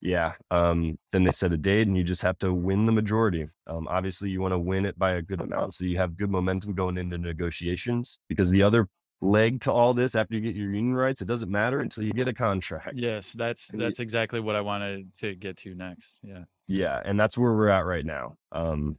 yeah, 0.00 0.32
um, 0.50 0.98
then 1.12 1.24
they 1.24 1.32
set 1.32 1.52
a 1.52 1.58
date, 1.58 1.86
and 1.86 1.98
you 1.98 2.02
just 2.02 2.22
have 2.22 2.38
to 2.38 2.54
win 2.54 2.86
the 2.86 2.92
majority. 2.92 3.46
Um, 3.66 3.86
obviously, 3.88 4.30
you 4.30 4.40
want 4.40 4.52
to 4.52 4.58
win 4.58 4.86
it 4.86 4.98
by 4.98 5.12
a 5.12 5.22
good 5.22 5.42
amount, 5.42 5.74
so 5.74 5.84
you 5.84 5.98
have 5.98 6.16
good 6.16 6.30
momentum 6.30 6.72
going 6.74 6.96
into 6.96 7.18
negotiations. 7.18 8.18
Because 8.26 8.50
the 8.50 8.62
other 8.62 8.88
leg 9.20 9.60
to 9.60 9.70
all 9.70 9.92
this, 9.92 10.14
after 10.14 10.34
you 10.34 10.40
get 10.40 10.56
your 10.56 10.72
union 10.72 10.94
rights, 10.94 11.20
it 11.20 11.28
doesn't 11.28 11.50
matter 11.50 11.80
until 11.80 12.04
you 12.04 12.14
get 12.14 12.26
a 12.26 12.32
contract. 12.32 12.94
Yes, 12.96 13.34
that's 13.34 13.68
And 13.68 13.78
you- 13.82 13.86
that's 13.86 13.98
exactly 14.00 14.40
what 14.40 14.56
I 14.56 14.62
wanted 14.62 15.14
to 15.18 15.34
get 15.34 15.58
to 15.58 15.74
next. 15.74 16.16
Yeah. 16.22 16.44
Yeah, 16.68 17.02
and 17.04 17.20
that's 17.20 17.36
where 17.36 17.52
we're 17.52 17.68
at 17.68 17.84
right 17.84 18.06
now. 18.06 18.36
Um, 18.50 18.96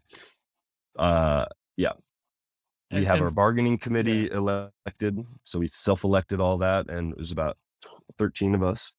uh, 0.99 1.47
yeah, 1.75 1.93
we 2.91 2.99
And- 2.99 3.07
have 3.07 3.15
and- 3.17 3.25
our 3.25 3.31
bargaining 3.31 3.77
committee 3.77 4.29
elected, 4.31 5.25
so 5.43 5.59
we 5.59 5.67
self-elected 5.67 6.39
all 6.41 6.57
that, 6.59 6.89
and 6.89 7.11
it 7.13 7.17
was 7.17 7.31
about 7.31 7.57
thirteen 8.17 8.53
of 8.55 8.63
us. 8.63 8.91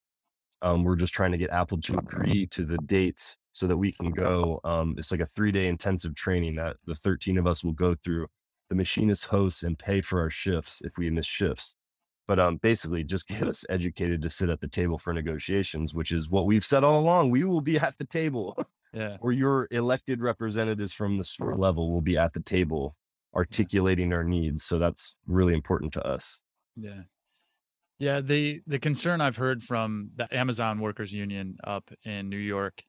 Um, 0.63 0.85
we're 0.85 0.97
just 0.97 1.13
trying 1.15 1.33
to 1.33 1.39
get 1.39 1.51
Apple 1.51 1.81
to 1.81 1.99
agree 1.99 2.47
to 2.49 2.65
the 2.65 2.79
dates 2.79 3.37
so 3.53 3.67
that 3.67 3.77
we 3.77 3.93
can 3.93 4.11
go. 4.13 4.61
Um, 4.65 4.95
it's 4.97 5.11
like 5.11 5.21
a 5.21 5.27
three-day 5.27 5.67
intensive 5.69 6.15
training 6.15 6.55
that 6.57 6.77
the 6.87 6.95
thirteen 6.95 7.37
of 7.39 7.47
us 7.47 7.65
will 7.65 7.73
go 7.73 7.95
through. 7.95 8.27
The 8.69 8.77
machinist 8.77 9.27
hosts 9.27 9.65
and 9.65 9.79
pay 9.79 10.01
for 10.01 10.21
our 10.21 10.31
shifts 10.31 10.81
if 10.83 10.97
we 10.97 11.11
miss 11.11 11.27
shifts. 11.27 11.77
But 12.27 12.39
um, 12.39 12.57
basically, 12.59 13.05
just 13.05 13.29
get 13.29 13.43
us 13.47 13.65
educated 13.69 14.23
to 14.23 14.31
sit 14.31 14.49
at 14.49 14.61
the 14.61 14.69
table 14.69 14.99
for 14.99 15.13
negotiations, 15.13 15.93
which 15.95 16.13
is 16.13 16.31
what 16.31 16.47
we've 16.47 16.65
said 16.65 16.83
all 16.85 16.99
along. 17.01 17.31
We 17.31 17.45
will 17.45 17.61
be 17.61 17.77
at 17.79 17.99
the 17.99 18.07
table 18.07 18.57
Yeah. 18.95 19.17
or 19.21 19.33
your 19.33 19.69
elected 19.73 20.21
representatives 20.23 20.93
from 20.95 21.19
the 21.19 21.25
store 21.25 21.55
level 21.57 21.93
will 21.93 22.01
be 22.01 22.17
at 22.17 22.33
the 22.33 22.41
table 22.41 22.97
articulating 23.35 24.13
our 24.13 24.25
needs. 24.25 24.65
So 24.65 24.79
that's 24.79 25.17
really 25.27 25.55
important 25.55 25.93
to 25.95 26.07
us. 26.07 26.43
Yeah. 26.77 27.03
Yeah, 27.99 28.21
the 28.21 28.61
the 28.67 28.81
concern 28.81 29.21
I've 29.21 29.37
heard 29.37 29.63
from 29.63 30.11
the 30.17 30.27
Amazon 30.35 30.81
Workers 30.81 31.13
Union 31.13 31.57
up 31.63 31.89
in 32.05 32.29
New 32.29 32.37
York 32.37 32.83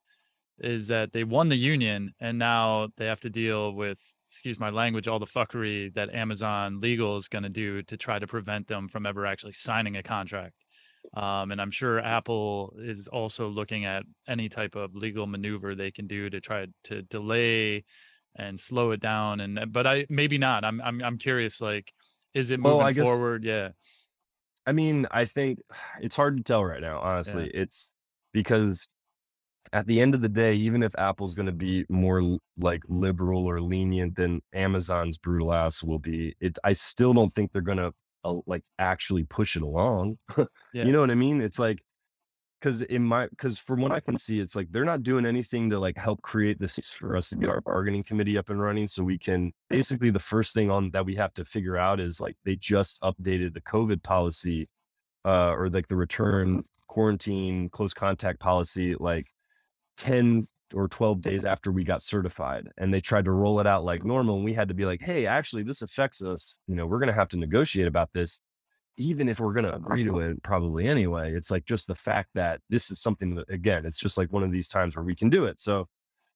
is 0.60 0.88
that 0.88 1.12
they 1.12 1.24
won 1.24 1.50
the 1.50 1.56
union 1.56 2.12
and 2.20 2.40
now 2.40 2.88
they 2.98 3.06
have 3.06 3.20
to 3.20 3.30
deal 3.30 3.74
with 3.74 4.00
excuse 4.28 4.60
my 4.60 4.72
language 4.72 5.08
all 5.08 5.20
the 5.20 5.28
fuckery 5.28 5.94
that 5.94 6.14
Amazon 6.16 6.80
legal 6.80 7.16
is 7.18 7.28
going 7.28 7.44
to 7.44 7.50
do 7.50 7.84
to 7.84 7.96
try 7.96 8.18
to 8.18 8.26
prevent 8.26 8.68
them 8.68 8.88
from 8.88 9.06
ever 9.06 9.28
actually 9.28 9.54
signing 9.54 9.98
a 9.98 10.04
contract. 10.04 10.56
Um, 11.16 11.52
and 11.52 11.62
I'm 11.62 11.70
sure 11.70 12.00
Apple 12.00 12.74
is 12.80 13.08
also 13.08 13.48
looking 13.50 13.86
at 13.86 14.04
any 14.28 14.50
type 14.50 14.76
of 14.76 14.96
legal 14.96 15.28
maneuver 15.28 15.76
they 15.76 15.92
can 15.92 16.08
do 16.08 16.30
to 16.32 16.42
try 16.42 16.66
to 16.86 17.02
delay 17.04 17.84
and 18.36 18.60
slow 18.60 18.92
it 18.92 19.00
down. 19.00 19.40
And 19.42 19.72
but 19.72 19.86
I 19.88 20.06
maybe 20.10 20.38
not. 20.38 20.64
I'm 20.64 20.82
I'm 20.82 21.04
I'm 21.04 21.18
curious. 21.18 21.62
Like, 21.62 21.94
is 22.34 22.52
it 22.52 22.62
Well, 22.62 22.76
moving 22.76 22.88
I 22.88 22.94
guess- 22.94 23.08
forward? 23.08 23.44
Yeah. 23.44 23.70
I 24.66 24.72
mean, 24.72 25.08
I 25.12 25.26
think 25.26 25.60
it's 26.02 26.16
hard 26.16 26.38
to 26.38 26.44
tell 26.44 26.64
right 26.64 26.82
now, 26.82 27.00
honestly. 27.00 27.50
It's 27.54 27.92
because 28.34 28.88
at 29.72 29.88
the 29.88 30.02
end 30.02 30.14
of 30.14 30.22
the 30.22 30.30
day, 30.30 30.56
even 30.56 30.84
if 30.84 30.94
Apple's 30.98 31.36
going 31.36 31.46
to 31.48 31.52
be 31.52 31.86
more 31.90 32.38
like 32.58 32.82
liberal 32.88 33.46
or 33.46 33.62
lenient 33.62 34.16
than 34.16 34.42
Amazon's 34.54 35.18
brutal 35.18 35.54
ass 35.54 35.84
will 35.84 36.00
be, 36.00 36.36
it 36.40 36.58
I 36.64 36.74
still 36.74 37.14
don't 37.14 37.32
think 37.34 37.52
they're 37.52 37.62
going 37.62 37.78
to 37.78 37.94
uh, 38.26 38.36
like 38.46 38.64
actually 38.80 39.24
push 39.24 39.56
it 39.56 39.64
along. 39.64 40.18
yeah. 40.38 40.46
You 40.74 40.92
know 40.92 41.00
what 41.02 41.12
I 41.12 41.16
mean? 41.16 41.42
It's 41.42 41.60
like 41.60 41.82
because 42.64 42.82
in 42.84 43.04
my 43.04 43.28
because 43.28 43.60
from 43.60 43.82
what 43.82 43.92
I 43.92 44.00
can 44.00 44.18
see, 44.18 44.40
it's 44.40 44.56
like 44.56 44.72
they're 44.72 44.86
not 44.86 45.04
doing 45.04 45.26
anything 45.26 45.70
to 45.70 45.80
like 45.80 45.98
help 45.98 46.22
create 46.22 46.60
this 46.60 46.94
for 46.94 47.18
us 47.18 47.30
to 47.30 47.36
get 47.36 47.50
our 47.50 47.60
bargaining 47.60 48.04
committee 48.04 48.38
up 48.38 48.50
and 48.50 48.62
running. 48.62 48.88
So 48.88 49.04
we 49.04 49.18
can 49.18 49.52
basically 49.70 50.12
the 50.12 50.20
first 50.20 50.54
thing 50.54 50.72
on 50.72 50.90
that 50.92 51.06
we 51.06 51.14
have 51.16 51.34
to 51.34 51.44
figure 51.44 51.76
out 51.76 52.00
is 52.00 52.22
like 52.22 52.38
they 52.46 52.56
just 52.56 53.02
updated 53.02 53.54
the 53.54 53.62
COVID 53.62 54.02
policy 54.02 54.70
uh 55.26 55.52
or 55.52 55.70
like 55.70 55.88
the 55.90 55.96
return 55.96 56.64
quarantine 56.88 57.70
close 57.70 57.94
contact 57.94 58.40
policy 58.40 58.96
like 59.00 59.28
10 59.98 60.48
or 60.74 60.88
12 60.88 61.22
days 61.22 61.46
after 61.46 61.72
we 61.72 61.84
got 61.84 62.02
certified 62.02 62.68
and 62.78 62.94
they 62.94 63.02
tried 63.02 63.26
to 63.26 63.32
roll 63.32 63.60
it 63.60 63.68
out 63.68 63.86
like 63.86 64.04
normal 64.04 64.36
and 64.36 64.44
we 64.44 64.54
had 64.54 64.68
to 64.68 64.74
be 64.74 64.86
like 64.86 65.02
hey 65.02 65.26
actually 65.26 65.64
this 65.64 65.82
affects 65.82 66.22
us 66.22 66.58
you 66.68 66.76
know 66.76 66.86
we're 66.86 67.00
going 67.00 67.08
to 67.08 67.14
have 67.14 67.30
to 67.30 67.38
negotiate 67.38 67.88
about 67.88 68.10
this 68.14 68.42
even 68.98 69.28
if 69.28 69.40
we're 69.40 69.54
going 69.54 69.66
to 69.66 69.76
agree 69.76 70.04
to 70.04 70.20
uh-huh. 70.20 70.30
it 70.30 70.44
probably 70.44 70.88
anyway 70.88 71.34
it's 71.34 71.50
like 71.50 71.66
just 71.66 71.88
the 71.88 71.96
fact 71.96 72.30
that 72.34 72.62
this 72.70 72.92
is 72.92 73.02
something 73.02 73.36
that 73.36 73.50
again 73.50 73.86
it's 73.86 74.00
just 74.00 74.18
like 74.18 74.32
one 74.32 74.44
of 74.44 74.52
these 74.52 74.68
times 74.68 74.96
where 74.96 75.06
we 75.06 75.16
can 75.16 75.30
do 75.30 75.46
it. 75.46 75.60
So 75.60 75.88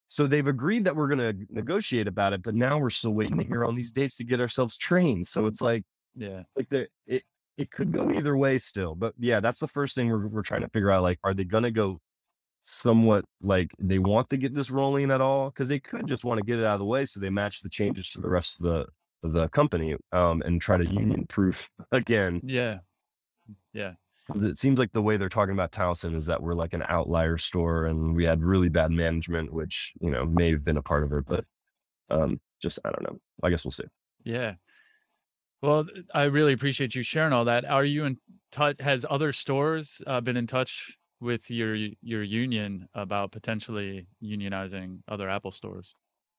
so 0.10 0.26
they've 0.26 0.48
agreed 0.48 0.86
that 0.86 0.96
we're 0.96 1.10
going 1.10 1.20
to 1.20 1.36
negotiate 1.50 2.08
about 2.08 2.34
it 2.34 2.42
but 2.42 2.56
now 2.56 2.78
we're 2.78 2.90
still 2.90 3.14
waiting 3.14 3.38
to 3.38 3.44
hear 3.44 3.66
on 3.66 3.76
these 3.76 3.92
dates 3.92 4.18
to 4.18 4.24
get 4.24 4.42
ourselves 4.42 4.78
trained. 4.78 5.28
So 5.28 5.46
it's 5.46 5.62
like 5.62 5.84
yeah. 6.16 6.44
like 6.56 6.70
the 6.70 6.88
it, 7.06 7.24
it 7.58 7.72
could 7.72 7.92
go 7.92 8.12
either 8.12 8.38
way 8.38 8.58
still 8.58 8.96
but 8.96 9.14
yeah 9.18 9.40
that's 9.40 9.60
the 9.60 9.68
first 9.68 9.96
thing 9.96 10.10
we're, 10.10 10.28
we're 10.28 10.42
trying 10.44 10.62
to 10.62 10.70
figure 10.70 10.92
out 10.92 11.04
like 11.04 11.20
are 11.24 11.34
they 11.34 11.44
going 11.44 11.64
to 11.64 11.72
go 11.72 12.00
somewhat 12.68 13.24
like 13.42 13.72
they 13.80 13.98
want 13.98 14.30
to 14.30 14.38
get 14.38 14.54
this 14.54 14.70
rolling 14.70 15.10
at 15.10 15.22
all? 15.22 15.50
Because 15.50 15.70
they 15.70 15.80
could 15.80 16.06
just 16.06 16.26
want 16.26 16.38
to 16.40 16.46
get 16.46 16.60
it 16.60 16.66
out 16.66 16.74
of 16.74 16.80
the 16.80 16.86
way 16.86 17.06
so 17.06 17.20
they 17.20 17.30
match 17.30 17.62
the 17.62 17.70
changes 17.70 18.10
to 18.10 18.22
the 18.22 18.30
rest 18.30 18.60
of 18.60 18.66
the 18.66 18.86
the 19.24 19.48
company 19.50 19.96
um, 20.12 20.42
and 20.44 20.62
try 20.62 20.78
to 20.78 20.86
union 20.86 21.26
proof 21.28 21.70
again. 21.92 22.42
Yeah. 22.44 22.80
Yeah. 23.74 23.94
It 24.36 24.58
seems 24.60 24.78
like 24.78 24.92
the 24.92 25.02
way 25.02 25.16
they're 25.16 25.30
talking 25.30 25.54
about 25.54 25.72
Towson 25.72 26.16
is 26.16 26.26
that 26.26 26.42
we're 26.42 26.54
like 26.54 26.74
an 26.74 26.84
outlier 26.90 27.38
store 27.38 27.86
and 27.86 28.14
we 28.14 28.26
had 28.26 28.44
really 28.44 28.68
bad 28.68 28.92
management, 28.92 29.54
which, 29.54 29.94
you 30.02 30.12
know, 30.12 30.26
may 30.26 30.52
have 30.52 30.66
been 30.66 30.78
a 30.78 30.82
part 30.82 31.04
of 31.04 31.14
it, 31.14 31.26
but 31.26 31.46
um, 32.10 32.40
just, 32.62 32.80
I 32.84 32.92
don't 32.92 33.04
know. 33.04 33.20
I 33.42 33.50
guess 33.50 33.64
we'll 33.64 33.72
see. 33.72 33.86
Yeah. 34.26 34.56
Well, 35.62 35.86
I 36.14 36.24
really 36.24 36.54
appreciate 36.54 36.94
you 36.94 37.04
sharing 37.04 37.34
all 37.34 37.46
that. 37.46 37.66
Are 37.66 37.86
you 37.86 38.06
in 38.06 38.18
touch? 38.52 38.80
Has 38.80 39.06
other 39.10 39.32
stores 39.32 40.02
uh, 40.06 40.22
been 40.22 40.38
in 40.38 40.46
touch 40.46 40.96
with 41.20 41.50
your 41.50 41.76
your 41.76 42.22
union 42.22 42.88
about 42.94 43.32
potentially 43.32 44.08
unionizing 44.22 45.00
other 45.08 45.30
Apple 45.30 45.52
stores? 45.52 45.96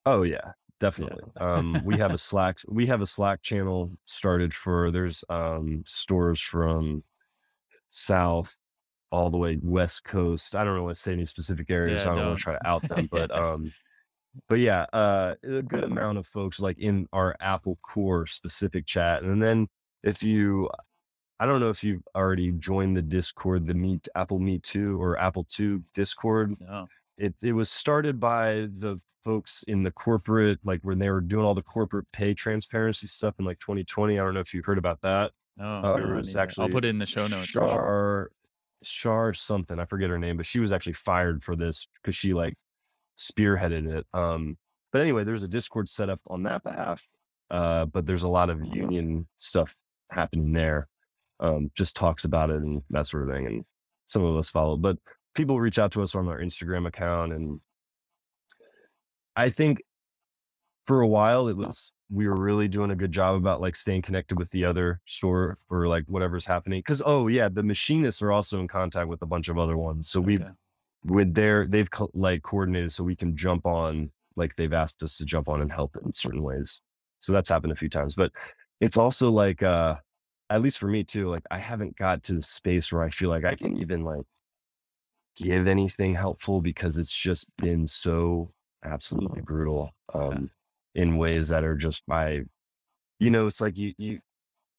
Oh 0.06 0.22
yeah, 0.22 0.52
definitely 0.80 1.24
yeah. 1.36 1.54
um, 1.54 1.80
we 1.84 1.96
have 1.96 2.12
a 2.12 2.18
slack 2.18 2.58
we 2.68 2.86
have 2.86 3.00
a 3.00 3.06
slack 3.06 3.42
channel 3.42 3.90
started 4.06 4.52
for 4.54 4.90
there's 4.90 5.24
um, 5.28 5.82
stores 5.86 6.40
from 6.40 7.02
south 7.90 8.56
all 9.10 9.30
the 9.30 9.36
way 9.36 9.58
west 9.62 10.04
coast 10.04 10.54
i 10.54 10.62
don't 10.62 10.76
know 10.76 10.82
what 10.82 10.94
to 10.94 11.00
say 11.00 11.12
any 11.12 11.24
specific 11.24 11.70
areas 11.70 12.04
yeah, 12.04 12.12
i 12.12 12.14
don't, 12.14 12.18
don't. 12.18 12.26
want 12.28 12.38
to 12.38 12.42
try 12.42 12.52
to 12.52 12.66
out 12.66 12.82
them 12.82 13.06
but 13.10 13.30
um 13.30 13.72
but 14.48 14.58
yeah 14.58 14.84
uh 14.92 15.34
a 15.42 15.62
good 15.62 15.84
amount 15.84 16.18
of 16.18 16.26
folks 16.26 16.60
like 16.60 16.78
in 16.78 17.06
our 17.12 17.34
apple 17.40 17.78
core 17.82 18.26
specific 18.26 18.84
chat 18.84 19.22
and 19.22 19.42
then 19.42 19.66
if 20.02 20.22
you 20.22 20.68
i 21.40 21.46
don't 21.46 21.60
know 21.60 21.70
if 21.70 21.82
you've 21.82 22.06
already 22.14 22.52
joined 22.52 22.94
the 22.94 23.02
discord 23.02 23.66
the 23.66 23.74
meet 23.74 24.06
apple 24.14 24.38
meet 24.38 24.62
2 24.62 25.00
or 25.00 25.18
apple 25.18 25.44
2 25.44 25.82
discord 25.94 26.54
no 26.60 26.86
it 27.18 27.34
it 27.42 27.52
was 27.52 27.70
started 27.70 28.18
by 28.18 28.68
the 28.70 28.98
folks 29.24 29.64
in 29.68 29.82
the 29.82 29.90
corporate, 29.90 30.58
like 30.64 30.80
when 30.82 30.98
they 30.98 31.10
were 31.10 31.20
doing 31.20 31.44
all 31.44 31.54
the 31.54 31.62
corporate 31.62 32.06
pay 32.12 32.32
transparency 32.32 33.06
stuff 33.06 33.34
in 33.38 33.44
like 33.44 33.58
2020. 33.58 34.18
I 34.18 34.24
don't 34.24 34.34
know 34.34 34.40
if 34.40 34.54
you 34.54 34.62
heard 34.64 34.78
about 34.78 35.00
that. 35.02 35.32
No, 35.56 35.82
uh, 35.84 35.96
it 35.96 36.14
was 36.14 36.36
actually 36.36 36.66
I'll 36.66 36.72
put 36.72 36.84
it 36.84 36.88
in 36.88 36.98
the 36.98 37.06
show 37.06 37.26
notes. 37.26 37.46
Shar, 37.46 38.30
Shar 38.82 39.34
something. 39.34 39.78
I 39.78 39.84
forget 39.84 40.08
her 40.08 40.18
name, 40.18 40.36
but 40.36 40.46
she 40.46 40.60
was 40.60 40.72
actually 40.72 40.92
fired 40.94 41.42
for 41.42 41.56
this 41.56 41.88
because 42.00 42.14
she 42.14 42.32
like 42.32 42.54
spearheaded 43.18 43.98
it. 43.98 44.06
Um, 44.14 44.56
but 44.92 45.02
anyway, 45.02 45.24
there's 45.24 45.42
a 45.42 45.48
Discord 45.48 45.88
set 45.88 46.08
up 46.08 46.20
on 46.28 46.44
that 46.44 46.62
behalf. 46.62 47.06
Uh, 47.50 47.86
but 47.86 48.06
there's 48.06 48.22
a 48.22 48.28
lot 48.28 48.50
of 48.50 48.64
union 48.64 49.26
stuff 49.38 49.74
happening 50.10 50.52
there. 50.52 50.88
Um, 51.40 51.70
just 51.74 51.96
talks 51.96 52.24
about 52.24 52.50
it 52.50 52.56
and 52.56 52.82
that 52.90 53.06
sort 53.06 53.28
of 53.28 53.34
thing. 53.34 53.46
And 53.46 53.64
some 54.06 54.24
of 54.24 54.36
us 54.36 54.50
follow, 54.50 54.76
but 54.76 54.96
people 55.38 55.60
reach 55.60 55.78
out 55.78 55.92
to 55.92 56.02
us 56.02 56.16
on 56.16 56.28
our 56.28 56.40
Instagram 56.40 56.86
account. 56.86 57.32
And 57.32 57.60
I 59.36 59.48
think 59.48 59.80
for 60.86 61.00
a 61.00 61.06
while 61.06 61.48
it 61.48 61.56
was, 61.56 61.92
we 62.10 62.26
were 62.26 62.36
really 62.36 62.66
doing 62.66 62.90
a 62.90 62.96
good 62.96 63.12
job 63.12 63.36
about 63.36 63.60
like 63.60 63.76
staying 63.76 64.02
connected 64.02 64.36
with 64.36 64.50
the 64.50 64.64
other 64.64 65.00
store 65.06 65.56
or 65.70 65.86
like 65.86 66.04
whatever's 66.08 66.44
happening. 66.44 66.82
Cause, 66.82 67.02
oh, 67.06 67.28
yeah, 67.28 67.48
the 67.48 67.62
machinists 67.62 68.20
are 68.20 68.32
also 68.32 68.58
in 68.58 68.66
contact 68.66 69.08
with 69.08 69.22
a 69.22 69.26
bunch 69.26 69.48
of 69.48 69.58
other 69.58 69.76
ones. 69.76 70.08
So 70.10 70.20
okay. 70.20 70.26
we, 70.26 70.38
with 71.04 71.34
their, 71.34 71.66
they've 71.68 71.90
co- 71.90 72.10
like 72.14 72.42
coordinated 72.42 72.92
so 72.92 73.04
we 73.04 73.14
can 73.14 73.36
jump 73.36 73.64
on, 73.64 74.10
like 74.34 74.56
they've 74.56 74.72
asked 74.72 75.02
us 75.04 75.16
to 75.18 75.24
jump 75.24 75.48
on 75.48 75.60
and 75.60 75.70
help 75.70 75.96
in 76.04 76.12
certain 76.12 76.42
ways. 76.42 76.80
So 77.20 77.32
that's 77.32 77.48
happened 77.48 77.72
a 77.72 77.76
few 77.76 77.88
times. 77.88 78.16
But 78.16 78.32
it's 78.80 78.96
also 78.96 79.30
like, 79.30 79.62
uh, 79.62 79.96
at 80.50 80.62
least 80.62 80.78
for 80.78 80.88
me 80.88 81.04
too, 81.04 81.28
like 81.28 81.44
I 81.50 81.58
haven't 81.58 81.96
got 81.96 82.24
to 82.24 82.34
the 82.34 82.42
space 82.42 82.90
where 82.90 83.02
I 83.02 83.10
feel 83.10 83.28
like 83.28 83.44
I 83.44 83.54
can 83.54 83.76
even 83.76 84.02
like 84.02 84.24
give 85.38 85.66
anything 85.68 86.14
helpful 86.14 86.60
because 86.60 86.98
it's 86.98 87.16
just 87.16 87.50
been 87.58 87.86
so 87.86 88.50
absolutely 88.84 89.40
brutal 89.40 89.90
um, 90.14 90.50
in 90.94 91.16
ways 91.16 91.48
that 91.48 91.64
are 91.64 91.76
just 91.76 92.02
my, 92.06 92.42
you 93.18 93.30
know, 93.30 93.46
it's 93.46 93.60
like 93.60 93.78
you, 93.78 93.92
you, 93.98 94.18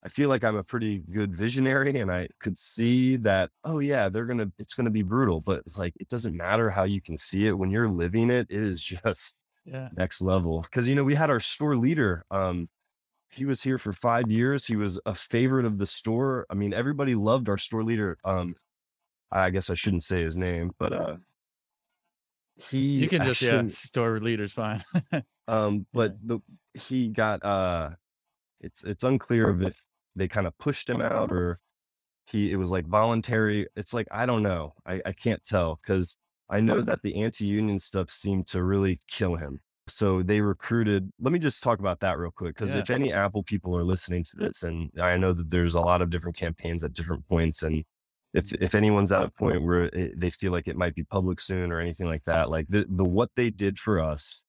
I 0.03 0.07
feel 0.07 0.29
like 0.29 0.43
I'm 0.43 0.55
a 0.55 0.63
pretty 0.63 0.99
good 1.11 1.35
visionary 1.35 1.99
and 1.99 2.11
I 2.11 2.29
could 2.39 2.57
see 2.57 3.17
that, 3.17 3.49
oh 3.63 3.79
yeah, 3.79 4.09
they're 4.09 4.25
going 4.25 4.39
to, 4.39 4.51
it's 4.57 4.73
going 4.73 4.85
to 4.85 4.91
be 4.91 5.03
brutal, 5.03 5.41
but 5.41 5.63
it's 5.65 5.77
like, 5.77 5.93
it 5.99 6.07
doesn't 6.07 6.35
matter 6.35 6.69
how 6.69 6.83
you 6.83 7.01
can 7.01 7.17
see 7.17 7.47
it 7.47 7.53
when 7.53 7.69
you're 7.69 7.89
living 7.89 8.29
it, 8.29 8.47
it 8.49 8.61
is 8.61 8.81
just 8.81 9.35
yeah. 9.65 9.89
next 9.97 10.21
level. 10.21 10.65
Cause 10.71 10.87
you 10.87 10.95
know, 10.95 11.03
we 11.03 11.15
had 11.15 11.29
our 11.29 11.39
store 11.39 11.75
leader, 11.75 12.25
um, 12.31 12.69
he 13.31 13.45
was 13.45 13.61
here 13.61 13.77
for 13.77 13.93
five 13.93 14.31
years. 14.31 14.65
He 14.65 14.75
was 14.75 14.99
a 15.05 15.13
favorite 15.13 15.65
of 15.65 15.77
the 15.77 15.85
store. 15.85 16.45
I 16.49 16.55
mean, 16.55 16.73
everybody 16.73 17.13
loved 17.13 17.47
our 17.47 17.57
store 17.57 17.83
leader. 17.83 18.17
Um, 18.25 18.55
I 19.31 19.49
guess 19.49 19.69
I 19.69 19.75
shouldn't 19.75 20.03
say 20.03 20.23
his 20.23 20.37
name, 20.37 20.71
but 20.79 20.93
uh, 20.93 21.15
he 22.57 22.79
you 22.79 23.07
can 23.07 23.25
just 23.25 23.41
yeah 23.41 23.63
store 23.69 24.19
leaders 24.19 24.51
fine. 24.51 24.83
um, 25.47 25.85
but 25.93 26.15
the, 26.25 26.39
he 26.73 27.09
got 27.09 27.43
uh, 27.43 27.91
it's 28.59 28.83
it's 28.83 29.03
unclear 29.03 29.61
if 29.61 29.83
they 30.15 30.27
kind 30.27 30.47
of 30.47 30.57
pushed 30.57 30.89
him 30.89 31.01
out 31.01 31.31
or 31.31 31.57
he 32.25 32.51
it 32.51 32.55
was 32.55 32.71
like 32.71 32.85
voluntary. 32.87 33.67
It's 33.75 33.93
like 33.93 34.07
I 34.11 34.25
don't 34.25 34.43
know. 34.43 34.73
I 34.85 35.01
I 35.05 35.11
can't 35.13 35.43
tell 35.43 35.79
because 35.81 36.17
I 36.49 36.59
know 36.59 36.81
that 36.81 37.01
the 37.03 37.21
anti-union 37.21 37.79
stuff 37.79 38.09
seemed 38.09 38.47
to 38.47 38.63
really 38.63 38.99
kill 39.07 39.35
him. 39.35 39.59
So 39.87 40.21
they 40.21 40.41
recruited. 40.41 41.11
Let 41.19 41.33
me 41.33 41.39
just 41.39 41.63
talk 41.63 41.79
about 41.79 41.99
that 42.01 42.17
real 42.17 42.31
quick 42.31 42.55
because 42.55 42.75
yeah. 42.75 42.81
if 42.81 42.89
any 42.89 43.11
Apple 43.11 43.43
people 43.43 43.75
are 43.75 43.83
listening 43.83 44.23
to 44.25 44.37
this, 44.37 44.63
and 44.63 44.91
I 45.01 45.17
know 45.17 45.33
that 45.33 45.49
there's 45.49 45.75
a 45.75 45.81
lot 45.81 46.01
of 46.01 46.09
different 46.09 46.37
campaigns 46.37 46.83
at 46.83 46.93
different 46.93 47.27
points, 47.27 47.63
and 47.63 47.83
if 48.33 48.53
if 48.53 48.75
anyone's 48.75 49.11
at 49.11 49.23
a 49.23 49.29
point 49.29 49.63
where 49.63 49.85
it, 49.85 50.19
they 50.19 50.29
feel 50.29 50.51
like 50.51 50.67
it 50.67 50.75
might 50.75 50.95
be 50.95 51.03
public 51.03 51.39
soon 51.39 51.71
or 51.71 51.79
anything 51.79 52.07
like 52.07 52.23
that, 52.25 52.49
like 52.49 52.67
the 52.67 52.85
the 52.89 53.03
what 53.03 53.29
they 53.35 53.49
did 53.49 53.77
for 53.77 53.99
us, 53.99 54.43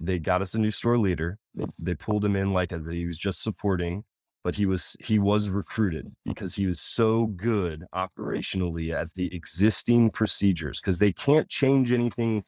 they 0.00 0.18
got 0.18 0.42
us 0.42 0.54
a 0.54 0.60
new 0.60 0.70
store 0.70 0.98
leader. 0.98 1.38
They, 1.78 1.94
pulled 1.94 2.24
him 2.24 2.36
in 2.36 2.52
like 2.52 2.72
a, 2.72 2.80
he 2.90 3.04
was 3.04 3.18
just 3.18 3.42
supporting, 3.42 4.04
but 4.42 4.54
he 4.54 4.64
was 4.64 4.96
he 5.00 5.18
was 5.18 5.50
recruited 5.50 6.10
because 6.24 6.54
he 6.54 6.66
was 6.66 6.80
so 6.80 7.26
good 7.26 7.84
operationally 7.94 8.92
at 8.92 9.12
the 9.14 9.34
existing 9.34 10.10
procedures 10.10 10.80
because 10.80 10.98
they 10.98 11.12
can't 11.12 11.48
change 11.48 11.92
anything 11.92 12.42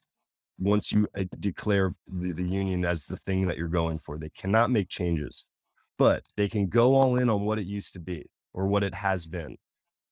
once 0.57 0.91
you 0.91 1.07
uh, 1.17 1.23
declare 1.39 1.93
the, 2.07 2.31
the 2.31 2.43
union 2.43 2.85
as 2.85 3.05
the 3.05 3.17
thing 3.17 3.45
that 3.47 3.57
you're 3.57 3.67
going 3.67 3.99
for. 3.99 4.17
They 4.17 4.29
cannot 4.29 4.71
make 4.71 4.89
changes, 4.89 5.47
but 5.99 6.23
they 6.35 6.47
can 6.47 6.67
go 6.67 6.95
all 6.95 7.17
in 7.17 7.29
on 7.29 7.41
what 7.41 7.59
it 7.59 7.65
used 7.67 7.93
to 7.93 7.99
be 7.99 8.25
or 8.53 8.67
what 8.67 8.83
it 8.83 8.93
has 8.93 9.27
been 9.27 9.55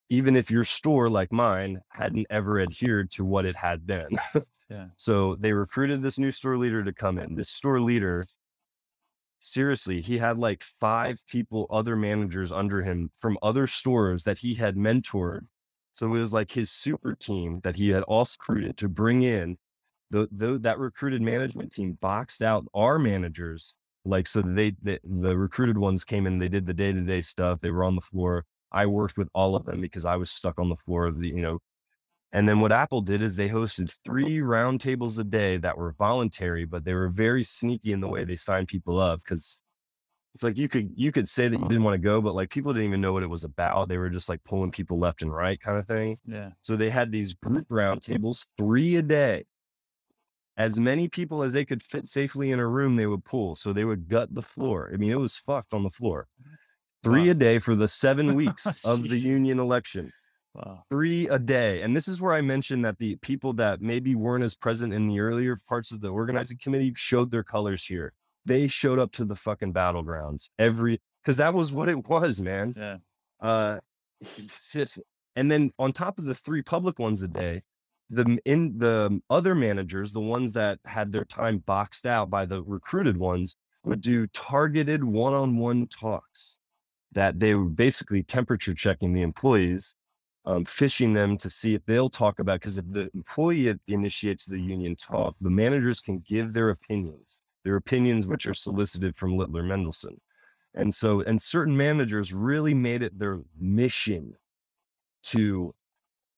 even 0.09 0.35
if 0.35 0.49
your 0.49 0.63
store 0.63 1.09
like 1.09 1.31
mine 1.31 1.81
hadn't 1.89 2.27
ever 2.29 2.59
adhered 2.59 3.11
to 3.11 3.23
what 3.23 3.45
it 3.45 3.55
had 3.55 3.85
been. 3.85 4.09
yeah. 4.69 4.87
So 4.97 5.35
they 5.35 5.53
recruited 5.53 6.01
this 6.01 6.17
new 6.19 6.31
store 6.31 6.57
leader 6.57 6.83
to 6.83 6.91
come 6.91 7.19
in. 7.19 7.35
This 7.35 7.49
store 7.49 7.79
leader, 7.79 8.23
seriously, 9.39 10.01
he 10.01 10.17
had 10.17 10.37
like 10.37 10.63
five 10.63 11.21
people, 11.27 11.67
other 11.69 11.95
managers 11.95 12.51
under 12.51 12.81
him 12.81 13.11
from 13.19 13.37
other 13.43 13.67
stores 13.67 14.23
that 14.23 14.39
he 14.39 14.55
had 14.55 14.75
mentored. 14.75 15.41
So 15.91 16.07
it 16.07 16.19
was 16.19 16.33
like 16.33 16.51
his 16.51 16.71
super 16.71 17.13
team 17.13 17.59
that 17.63 17.75
he 17.75 17.89
had 17.89 18.03
also 18.03 18.37
recruited 18.39 18.77
to 18.77 18.89
bring 18.89 19.21
in. 19.21 19.57
The, 20.11 20.27
the 20.31 20.57
that 20.59 20.79
recruited 20.79 21.21
management 21.21 21.71
team 21.71 21.93
boxed 22.01 22.41
out 22.41 22.65
our 22.73 22.97
managers 22.97 23.75
like 24.05 24.25
so 24.25 24.41
they, 24.41 24.73
they 24.81 24.97
the 25.03 25.37
recruited 25.37 25.77
ones 25.77 26.03
came 26.03 26.25
in 26.25 26.39
they 26.39 26.47
did 26.47 26.65
the 26.65 26.73
day-to-day 26.73 27.21
stuff 27.21 27.59
they 27.59 27.69
were 27.69 27.83
on 27.83 27.93
the 27.93 28.01
floor 28.01 28.43
I 28.71 28.85
worked 28.85 29.17
with 29.17 29.29
all 29.33 29.55
of 29.55 29.65
them 29.65 29.81
because 29.81 30.05
I 30.05 30.15
was 30.15 30.29
stuck 30.31 30.59
on 30.59 30.69
the 30.69 30.75
floor 30.77 31.05
of 31.05 31.19
the, 31.19 31.29
you 31.29 31.41
know, 31.41 31.59
And 32.31 32.47
then 32.47 32.59
what 32.59 32.71
Apple 32.71 33.01
did 33.01 33.21
is 33.21 33.35
they 33.35 33.49
hosted 33.49 33.95
three 34.05 34.37
roundtables 34.39 35.17
a 35.19 35.23
day 35.23 35.57
that 35.57 35.77
were 35.77 35.93
voluntary, 35.97 36.65
but 36.65 36.85
they 36.85 36.93
were 36.93 37.09
very 37.09 37.43
sneaky 37.43 37.91
in 37.91 38.01
the 38.01 38.07
way 38.07 38.23
they 38.23 38.35
signed 38.35 38.67
people 38.67 38.99
up 38.99 39.21
because 39.23 39.59
it's 40.35 40.43
like 40.43 40.57
you 40.57 40.69
could 40.69 40.91
you 40.95 41.11
could 41.11 41.27
say 41.27 41.47
that 41.47 41.55
you 41.55 41.57
uh-huh. 41.57 41.69
didn't 41.69 41.83
want 41.83 41.95
to 41.95 42.07
go, 42.07 42.21
but 42.21 42.35
like 42.35 42.51
people 42.51 42.71
didn't 42.71 42.87
even 42.87 43.01
know 43.01 43.13
what 43.13 43.23
it 43.23 43.29
was 43.29 43.45
about. 43.45 43.89
They 43.89 43.97
were 43.97 44.11
just 44.11 44.29
like 44.29 44.43
pulling 44.43 44.69
people 44.71 44.99
left 44.99 45.23
and 45.23 45.33
right 45.33 45.59
kind 45.59 45.79
of 45.79 45.87
thing. 45.87 46.17
Yeah. 46.25 46.51
So 46.61 46.75
they 46.75 46.91
had 46.91 47.11
these 47.11 47.33
group 47.33 47.67
roundtables, 47.69 48.45
three 48.57 48.97
a 48.97 49.01
day. 49.01 49.45
As 50.55 50.79
many 50.79 51.07
people 51.07 51.41
as 51.41 51.53
they 51.53 51.65
could 51.65 51.81
fit 51.81 52.07
safely 52.07 52.51
in 52.51 52.59
a 52.59 52.67
room, 52.67 52.95
they 52.95 53.07
would 53.07 53.25
pull. 53.25 53.55
So 53.55 53.73
they 53.73 53.85
would 53.85 54.07
gut 54.07 54.33
the 54.35 54.41
floor. 54.43 54.91
I 54.93 54.97
mean, 54.97 55.11
it 55.11 55.19
was 55.19 55.35
fucked 55.37 55.73
on 55.73 55.83
the 55.83 55.89
floor. 55.89 56.27
Three 57.03 57.25
Wow. 57.25 57.31
a 57.31 57.33
day 57.33 57.59
for 57.59 57.75
the 57.75 57.87
seven 57.87 58.35
weeks 58.35 58.83
of 58.83 59.03
the 59.03 59.17
union 59.17 59.59
election 59.59 60.11
Wow. 60.53 60.83
three 60.89 61.27
a 61.27 61.37
day. 61.39 61.81
And 61.83 61.95
this 61.95 62.07
is 62.07 62.21
where 62.21 62.33
I 62.33 62.41
mentioned 62.41 62.83
that 62.83 62.97
the 62.97 63.15
people 63.17 63.53
that 63.53 63.81
maybe 63.81 64.15
weren't 64.15 64.43
as 64.43 64.55
present 64.57 64.93
in 64.93 65.07
the 65.07 65.19
earlier 65.19 65.57
parts 65.67 65.91
of 65.91 66.01
the 66.01 66.09
organizing 66.09 66.57
committee 66.61 66.91
showed 66.95 67.31
their 67.31 67.43
colors 67.43 67.85
here. 67.85 68.13
They 68.45 68.67
showed 68.67 68.99
up 68.99 69.11
to 69.13 69.25
the 69.25 69.35
fucking 69.35 69.73
battlegrounds 69.73 70.49
every 70.57 70.99
because 71.23 71.37
that 71.37 71.53
was 71.53 71.71
what 71.71 71.87
it 71.89 72.07
was, 72.07 72.41
man. 72.41 72.73
Yeah. 72.75 72.97
Uh, 73.39 73.79
just, 74.71 74.99
and 75.35 75.51
then 75.51 75.71
on 75.79 75.93
top 75.93 76.17
of 76.19 76.25
the 76.25 76.35
three 76.35 76.61
public 76.63 76.99
ones 76.99 77.21
a 77.21 77.27
day, 77.27 77.61
the 78.09 78.39
in 78.43 78.77
the 78.79 79.21
other 79.29 79.53
managers, 79.53 80.11
the 80.13 80.19
ones 80.19 80.53
that 80.53 80.79
had 80.85 81.11
their 81.11 81.25
time 81.25 81.59
boxed 81.59 82.07
out 82.07 82.29
by 82.29 82.45
the 82.45 82.63
recruited 82.63 83.17
ones, 83.17 83.55
would 83.83 84.01
do 84.01 84.25
targeted 84.27 85.03
one-on-one 85.03 85.87
talks 85.87 86.57
that 87.13 87.39
they 87.39 87.55
were 87.55 87.65
basically 87.65 88.23
temperature 88.23 88.73
checking 88.73 89.13
the 89.13 89.21
employees 89.21 89.95
um, 90.49 90.65
fishing 90.65 91.13
them 91.13 91.37
to 91.37 91.49
see 91.49 91.75
if 91.75 91.85
they'll 91.85 92.09
talk 92.09 92.39
about 92.39 92.59
because 92.59 92.79
if 92.79 92.85
the 92.89 93.07
employee 93.13 93.75
initiates 93.87 94.45
the 94.45 94.59
union 94.59 94.95
talk, 94.95 95.35
the 95.41 95.49
managers 95.49 95.99
can 95.99 96.23
give 96.27 96.53
their 96.53 96.71
opinions, 96.71 97.39
their 97.63 97.75
opinions 97.75 98.27
which 98.27 98.47
are 98.47 98.55
solicited 98.55 99.15
from 99.15 99.37
Littler 99.37 99.61
Mendelson. 99.61 100.17
And 100.73 100.91
so, 100.91 101.21
and 101.21 101.39
certain 101.39 101.77
managers 101.77 102.33
really 102.33 102.73
made 102.73 103.03
it 103.03 103.19
their 103.19 103.41
mission 103.59 104.33
to 105.25 105.75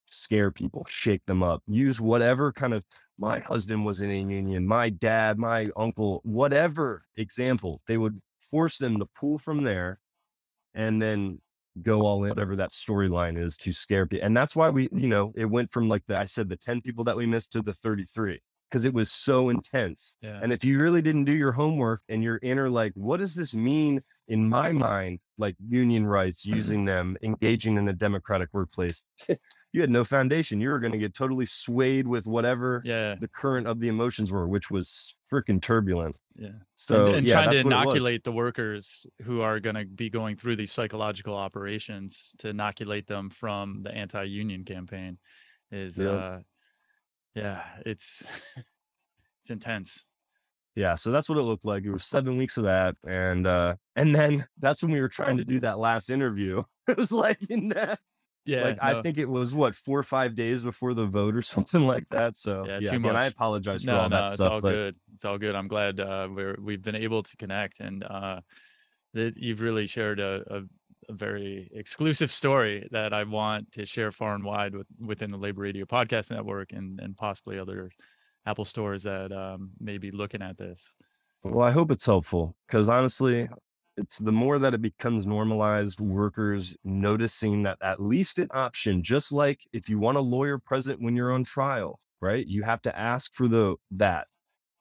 scare 0.09 0.51
people, 0.51 0.85
shake 0.89 1.25
them 1.25 1.41
up, 1.41 1.63
use 1.67 2.01
whatever 2.01 2.51
kind 2.51 2.73
of 2.73 2.83
my 3.17 3.39
husband 3.39 3.85
was 3.85 4.01
in 4.01 4.11
a 4.11 4.19
union, 4.19 4.67
my 4.67 4.89
dad, 4.89 5.37
my 5.39 5.69
uncle, 5.77 6.19
whatever 6.25 7.05
example, 7.15 7.79
they 7.87 7.97
would 7.97 8.19
force 8.41 8.77
them 8.77 8.99
to 8.99 9.05
pull 9.17 9.37
from 9.37 9.63
there 9.63 10.00
and 10.73 11.01
then 11.01 11.39
go 11.81 12.01
all 12.01 12.23
in, 12.23 12.29
whatever 12.29 12.55
that 12.57 12.71
storyline 12.71 13.41
is 13.41 13.57
to 13.57 13.71
scare 13.71 14.05
people. 14.05 14.25
And 14.25 14.35
that's 14.35 14.55
why 14.55 14.69
we, 14.69 14.83
you 14.83 14.89
mm-hmm. 14.89 15.09
know, 15.09 15.33
it 15.35 15.45
went 15.45 15.71
from 15.71 15.87
like 15.87 16.03
the, 16.07 16.17
I 16.17 16.25
said, 16.25 16.49
the 16.49 16.57
10 16.57 16.81
people 16.81 17.03
that 17.05 17.15
we 17.15 17.25
missed 17.25 17.53
to 17.53 17.61
the 17.61 17.73
33 17.73 18.39
because 18.69 18.85
it 18.85 18.93
was 18.93 19.11
so 19.11 19.49
intense. 19.49 20.17
Yeah. 20.21 20.39
And 20.41 20.53
if 20.53 20.63
you 20.63 20.79
really 20.79 21.01
didn't 21.01 21.25
do 21.25 21.33
your 21.33 21.51
homework 21.51 22.01
and 22.07 22.23
your 22.23 22.39
inner, 22.41 22.69
like, 22.69 22.93
what 22.95 23.17
does 23.17 23.35
this 23.35 23.53
mean 23.53 24.01
in 24.31 24.47
my 24.47 24.71
mind? 24.71 25.19
Like 25.37 25.55
union 25.67 26.05
rights, 26.05 26.45
using 26.45 26.85
them, 26.85 27.17
engaging 27.23 27.77
in 27.77 27.87
a 27.87 27.93
democratic 27.93 28.49
workplace. 28.53 29.03
you 29.73 29.81
had 29.81 29.89
no 29.89 30.03
foundation. 30.03 30.61
You 30.61 30.69
were 30.69 30.79
going 30.79 30.91
to 30.91 30.97
get 30.97 31.13
totally 31.13 31.45
swayed 31.45 32.07
with 32.07 32.27
whatever 32.27 32.81
yeah. 32.85 33.15
the 33.19 33.27
current 33.27 33.67
of 33.67 33.79
the 33.79 33.87
emotions 33.87 34.31
were, 34.31 34.47
which 34.47 34.69
was 34.69 35.15
freaking 35.31 35.61
turbulent. 35.61 36.17
Yeah. 36.35 36.49
So 36.75 37.07
and, 37.07 37.15
and 37.17 37.27
yeah, 37.27 37.43
trying 37.43 37.51
to 37.51 37.59
inoculate 37.59 38.23
the 38.23 38.31
workers 38.31 39.05
who 39.23 39.41
are 39.41 39.59
going 39.59 39.75
to 39.75 39.85
be 39.85 40.09
going 40.09 40.37
through 40.37 40.57
these 40.57 40.71
psychological 40.71 41.35
operations 41.35 42.35
to 42.39 42.49
inoculate 42.49 43.07
them 43.07 43.29
from 43.29 43.81
the 43.83 43.91
anti-union 43.91 44.63
campaign 44.65 45.17
is 45.71 45.97
Yep. 45.97 46.21
uh 46.21 46.39
yeah 47.35 47.61
it's 47.85 48.23
it's 49.41 49.49
intense 49.49 50.03
Yeah, 50.75 50.95
so 50.95 51.11
that's 51.11 51.27
what 51.27 51.37
it 51.37 51.43
looked 51.43 51.65
like. 51.65 51.83
It 51.83 51.91
was 51.91 52.05
seven 52.05 52.37
weeks 52.37 52.57
of 52.57 52.63
that, 52.63 52.95
and 53.05 53.45
uh, 53.45 53.75
and 53.95 54.15
then 54.15 54.45
that's 54.59 54.81
when 54.81 54.91
we 54.91 55.01
were 55.01 55.09
trying 55.09 55.37
to 55.37 55.45
do 55.45 55.59
that 55.59 55.79
last 55.79 56.09
interview. 56.09 56.63
It 56.87 56.97
was 56.97 57.11
like 57.11 57.37
in 57.49 57.69
that, 57.69 57.99
yeah 58.43 58.63
like 58.63 58.79
I 58.81 59.01
think 59.01 59.17
it 59.17 59.29
was 59.29 59.53
what 59.55 59.75
four 59.75 59.99
or 59.99 60.03
five 60.03 60.35
days 60.35 60.63
before 60.63 60.93
the 60.93 61.05
vote 61.05 61.35
or 61.35 61.41
something 61.41 61.85
like 61.85 62.05
that. 62.09 62.35
So 62.35 62.65
Yeah, 62.67 62.79
yeah, 62.79 62.89
too 62.89 62.97
again, 62.97 63.15
I 63.15 63.27
apologize 63.27 63.85
for 63.85 63.91
no 63.91 63.99
all 63.99 64.09
no 64.09 64.15
that 64.17 64.23
it's 64.23 64.33
stuff. 64.33 64.51
all 64.51 64.61
but 64.61 64.71
good 64.71 64.95
it's 65.13 65.23
all 65.23 65.37
good 65.37 65.55
i'm 65.55 65.69
glad 65.69 65.99
uh 65.99 66.27
we're 66.29 66.57
we've 66.59 66.81
been 66.81 66.95
able 66.95 67.23
to 67.23 67.37
connect 67.37 67.79
and 67.79 68.03
uh 68.03 68.41
that 69.13 69.37
you've 69.37 69.61
really 69.61 69.87
shared 69.87 70.19
a, 70.19 70.43
a 70.49 70.61
a 71.09 71.13
very 71.13 71.69
exclusive 71.73 72.31
story 72.31 72.87
that 72.91 73.13
I 73.13 73.23
want 73.23 73.71
to 73.73 73.85
share 73.85 74.11
far 74.11 74.35
and 74.35 74.43
wide 74.43 74.75
with, 74.75 74.87
within 74.99 75.31
the 75.31 75.37
Labor 75.37 75.61
Radio 75.61 75.85
Podcast 75.85 76.31
Network 76.31 76.71
and, 76.71 76.99
and 76.99 77.15
possibly 77.15 77.57
other 77.59 77.89
Apple 78.45 78.65
stores 78.65 79.03
that 79.03 79.31
um, 79.31 79.71
may 79.79 79.97
be 79.97 80.11
looking 80.11 80.41
at 80.41 80.57
this. 80.57 80.95
Well, 81.43 81.65
I 81.65 81.71
hope 81.71 81.91
it's 81.91 82.05
helpful 82.05 82.55
because 82.67 82.89
honestly, 82.89 83.49
it's 83.97 84.17
the 84.17 84.31
more 84.31 84.57
that 84.59 84.73
it 84.73 84.81
becomes 84.81 85.27
normalized, 85.27 85.99
workers 85.99 86.75
noticing 86.83 87.63
that 87.63 87.77
at 87.81 88.01
least 88.01 88.39
an 88.39 88.47
option, 88.51 89.03
just 89.03 89.31
like 89.31 89.61
if 89.73 89.89
you 89.89 89.99
want 89.99 90.17
a 90.17 90.21
lawyer 90.21 90.57
present 90.57 91.01
when 91.01 91.15
you're 91.15 91.33
on 91.33 91.43
trial, 91.43 91.99
right? 92.21 92.45
You 92.45 92.63
have 92.63 92.81
to 92.83 92.97
ask 92.97 93.33
for 93.33 93.47
the 93.47 93.75
that. 93.91 94.27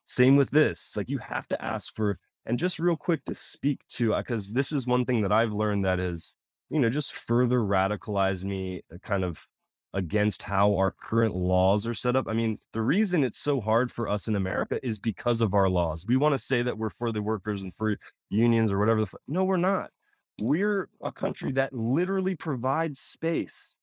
Same 0.07 0.37
with 0.37 0.51
this. 0.51 0.89
It's 0.89 0.97
like 0.97 1.09
you 1.09 1.19
have 1.19 1.47
to 1.49 1.65
ask 1.65 1.95
for, 1.95 2.17
and 2.47 2.59
just 2.59 2.79
real 2.79 2.97
quick 2.97 3.25
to 3.27 3.35
speak 3.35 3.81
to, 3.91 4.17
because 4.17 4.53
this 4.53 4.73
is 4.73 4.87
one 4.87 5.05
thing 5.05 5.23
that 5.23 5.33
I've 5.33 5.53
learned 5.53 5.85
that 5.85 6.01
is, 6.01 6.35
you 6.69 6.79
know, 6.79 6.89
just 6.89 7.13
further 7.13 7.61
radicalized 7.61 8.45
me 8.45 8.83
uh, 8.93 8.99
kind 9.03 9.25
of 9.25 9.47
against 9.95 10.43
how 10.43 10.75
our 10.77 10.93
current 10.93 11.35
laws 11.35 11.87
are 11.87 11.95
set 11.95 12.17
up. 12.17 12.29
I 12.29 12.33
mean, 12.33 12.59
the 12.73 12.83
reason 12.83 13.25
it's 13.25 13.39
so 13.39 13.61
hard 13.61 13.91
for 13.91 14.09
us 14.09 14.29
in 14.29 14.37
America 14.37 14.79
is 14.87 15.01
because 15.01 15.41
of 15.41 15.55
our 15.55 15.69
laws. 15.69 16.07
We 16.07 16.17
want 16.17 16.33
to 16.33 16.39
say 16.39 16.63
that 16.63 16.77
we're 16.77 16.91
for 16.91 17.11
the 17.11 17.23
workers 17.23 17.63
and 17.63 17.75
for 17.75 17.97
unions 18.29 18.73
or 18.73 18.79
whatever 18.79 19.01
the 19.01 19.07
fu- 19.07 19.19
no, 19.27 19.45
we're 19.45 19.57
not. 19.57 19.91
We're 20.41 20.89
a 21.03 21.11
country 21.11 21.53
that 21.53 21.73
literally 21.73 22.37
provides 22.37 23.01
space. 23.01 23.75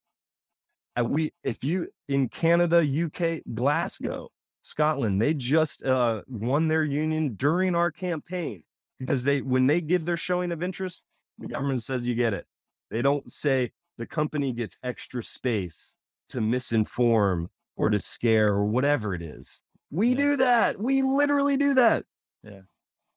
And 0.95 1.09
we, 1.09 1.33
if 1.43 1.63
you 1.63 1.89
in 2.07 2.29
Canada, 2.29 2.79
UK, 2.79 3.41
Glasgow, 3.53 4.29
Scotland, 4.61 5.21
they 5.21 5.33
just 5.33 5.83
uh, 5.83 6.23
won 6.27 6.67
their 6.67 6.83
union 6.83 7.35
during 7.35 7.75
our 7.75 7.91
campaign 7.91 8.63
because 8.99 9.23
they, 9.23 9.41
when 9.41 9.67
they 9.67 9.81
give 9.81 10.05
their 10.05 10.17
showing 10.17 10.51
of 10.51 10.63
interest, 10.63 11.03
the 11.37 11.47
government 11.47 11.83
says 11.83 12.07
you 12.07 12.15
get 12.15 12.33
it. 12.33 12.47
They 12.89 13.01
don't 13.01 13.31
say 13.31 13.71
the 13.97 14.05
company 14.05 14.51
gets 14.53 14.79
extra 14.83 15.23
space 15.23 15.95
to 16.29 16.39
misinform 16.39 17.47
or 17.75 17.89
to 17.89 17.99
scare 17.99 18.49
or 18.49 18.65
whatever 18.65 19.13
it 19.13 19.21
is. 19.21 19.61
We 19.91 20.09
Yeah. 20.09 20.15
do 20.17 20.35
that. 20.37 20.79
We 20.79 21.01
literally 21.01 21.57
do 21.57 21.73
that. 21.75 22.05
Yeah. 22.43 22.61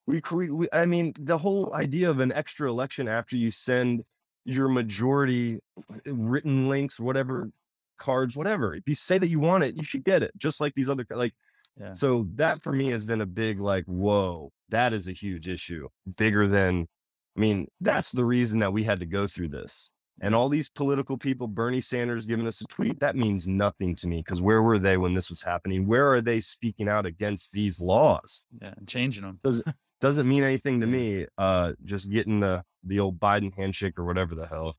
We, 0.06 0.20
create, 0.20 0.52
we, 0.52 0.68
I 0.72 0.86
mean, 0.86 1.12
the 1.18 1.38
whole 1.38 1.74
idea 1.74 2.10
of 2.10 2.20
an 2.20 2.32
extra 2.32 2.68
election 2.68 3.08
after 3.08 3.36
you 3.36 3.50
send 3.50 4.04
your 4.44 4.68
majority 4.68 5.60
eh, 5.78 5.94
written 6.06 6.68
links, 6.68 6.98
whatever 6.98 7.50
cards, 7.98 8.36
whatever. 8.36 8.74
If 8.74 8.84
you 8.88 8.94
say 8.94 9.18
that 9.18 9.28
you 9.28 9.38
want 9.40 9.64
it, 9.64 9.76
you 9.76 9.82
should 9.82 10.04
get 10.04 10.22
it. 10.22 10.32
Just 10.36 10.60
like 10.60 10.74
these 10.74 10.88
other, 10.88 11.06
like, 11.10 11.34
Yeah. 11.78 11.92
so 11.92 12.26
that 12.36 12.62
for 12.62 12.72
me 12.72 12.90
has 12.90 13.04
been 13.04 13.20
a 13.20 13.26
big, 13.26 13.60
like, 13.60 13.84
whoa, 13.84 14.50
that 14.70 14.92
is 14.92 15.08
a 15.08 15.12
huge 15.12 15.48
issue. 15.48 15.88
Bigger 16.16 16.48
than, 16.48 16.88
I 17.36 17.40
mean, 17.40 17.68
that's 17.80 18.10
the 18.12 18.24
reason 18.24 18.60
that 18.60 18.72
we 18.72 18.82
had 18.84 19.00
to 19.00 19.06
go 19.06 19.26
through 19.26 19.48
this. 19.48 19.90
And 20.22 20.34
all 20.34 20.50
these 20.50 20.68
political 20.68 21.16
people, 21.16 21.48
Bernie 21.48 21.80
Sanders 21.80 22.26
giving 22.26 22.46
us 22.46 22.60
a 22.60 22.66
tweet, 22.66 23.00
that 23.00 23.16
means 23.16 23.48
nothing 23.48 23.94
to 23.96 24.06
me 24.08 24.18
because 24.18 24.42
where 24.42 24.60
were 24.62 24.78
they 24.78 24.98
when 24.98 25.14
this 25.14 25.30
was 25.30 25.42
happening? 25.42 25.86
Where 25.86 26.12
are 26.12 26.20
they 26.20 26.40
speaking 26.40 26.88
out 26.90 27.06
against 27.06 27.52
these 27.52 27.80
laws? 27.80 28.42
Yeah. 28.60 28.74
And 28.76 28.86
changing 28.86 29.22
them. 29.22 29.40
Doesn't 30.02 30.28
mean 30.28 30.42
anything 30.42 30.80
to 30.80 30.86
me. 30.86 31.26
Uh, 31.38 31.72
just 31.84 32.10
getting 32.10 32.40
the 32.40 32.62
the 32.84 33.00
old 33.00 33.18
Biden 33.20 33.54
handshake 33.54 33.98
or 33.98 34.04
whatever 34.04 34.34
the 34.34 34.46
hell. 34.46 34.76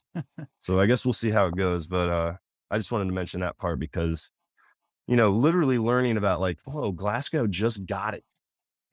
so 0.59 0.79
I 0.79 0.85
guess 0.87 1.05
we'll 1.05 1.13
see 1.13 1.31
how 1.31 1.45
it 1.47 1.55
goes. 1.55 1.87
But 1.87 2.09
uh, 2.09 2.33
I 2.69 2.77
just 2.77 2.91
wanted 2.91 3.05
to 3.05 3.11
mention 3.13 3.41
that 3.41 3.57
part 3.57 3.79
because, 3.79 4.31
you 5.07 5.15
know, 5.15 5.29
literally 5.31 5.77
learning 5.77 6.17
about 6.17 6.39
like, 6.39 6.59
oh, 6.67 6.91
Glasgow 6.91 7.45
just 7.47 7.85
got 7.85 8.13
it, 8.15 8.23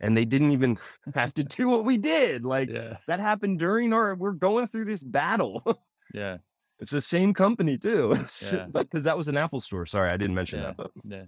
and 0.01 0.17
they 0.17 0.25
didn't 0.27 0.51
even 0.53 0.79
have 1.15 1.33
to 1.35 1.45
do 1.57 1.69
what 1.69 1.85
we 1.87 1.97
did. 1.99 2.45
Like 2.45 2.69
Yeah. 2.71 2.97
that 3.07 3.21
happened 3.21 3.59
during 3.59 3.93
our 3.93 4.15
we're 4.15 4.33
going 4.33 4.67
through 4.69 4.87
this 4.87 5.05
battle. 5.05 5.63
Yeah. 6.15 6.39
It's 6.81 6.91
the 6.93 7.01
same 7.01 7.35
company 7.35 7.77
too. 7.79 8.15
Yeah. 8.53 8.67
because 8.73 9.05
that 9.05 9.17
was 9.17 9.29
an 9.29 9.37
Apple 9.37 9.61
store. 9.61 9.85
Sorry, 9.87 10.11
I 10.11 10.17
didn't 10.17 10.35
mention 10.37 10.61
Yeah. 10.61 10.67
that. 10.69 10.77
But 10.77 10.91
Yeah. 11.05 11.25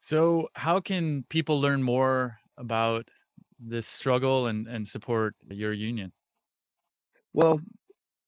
So, 0.00 0.48
how 0.54 0.80
can 0.80 1.24
people 1.30 1.60
learn 1.60 1.82
more 1.82 2.36
about 2.58 3.08
this 3.58 3.86
struggle 3.86 4.46
and, 4.48 4.66
and 4.66 4.86
support 4.86 5.34
your 5.48 5.72
union? 5.72 6.12
well, 7.32 7.60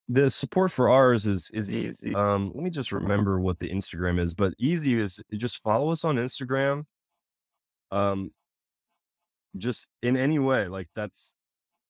the 0.08 0.30
support 0.30 0.70
for 0.70 0.88
ours 0.88 1.26
is 1.26 1.50
is 1.52 1.74
easy. 1.74 2.14
Um, 2.14 2.52
let 2.54 2.62
me 2.62 2.70
just 2.70 2.92
remember 2.92 3.40
what 3.40 3.58
the 3.58 3.68
Instagram 3.68 4.20
is, 4.20 4.34
but 4.36 4.54
easy 4.58 4.98
is 4.98 5.20
just 5.34 5.62
follow 5.62 5.90
us 5.90 6.04
on 6.04 6.16
Instagram. 6.16 6.84
Um, 7.90 8.30
just 9.56 9.88
in 10.02 10.16
any 10.16 10.38
way, 10.38 10.68
like 10.68 10.88
that's 10.94 11.32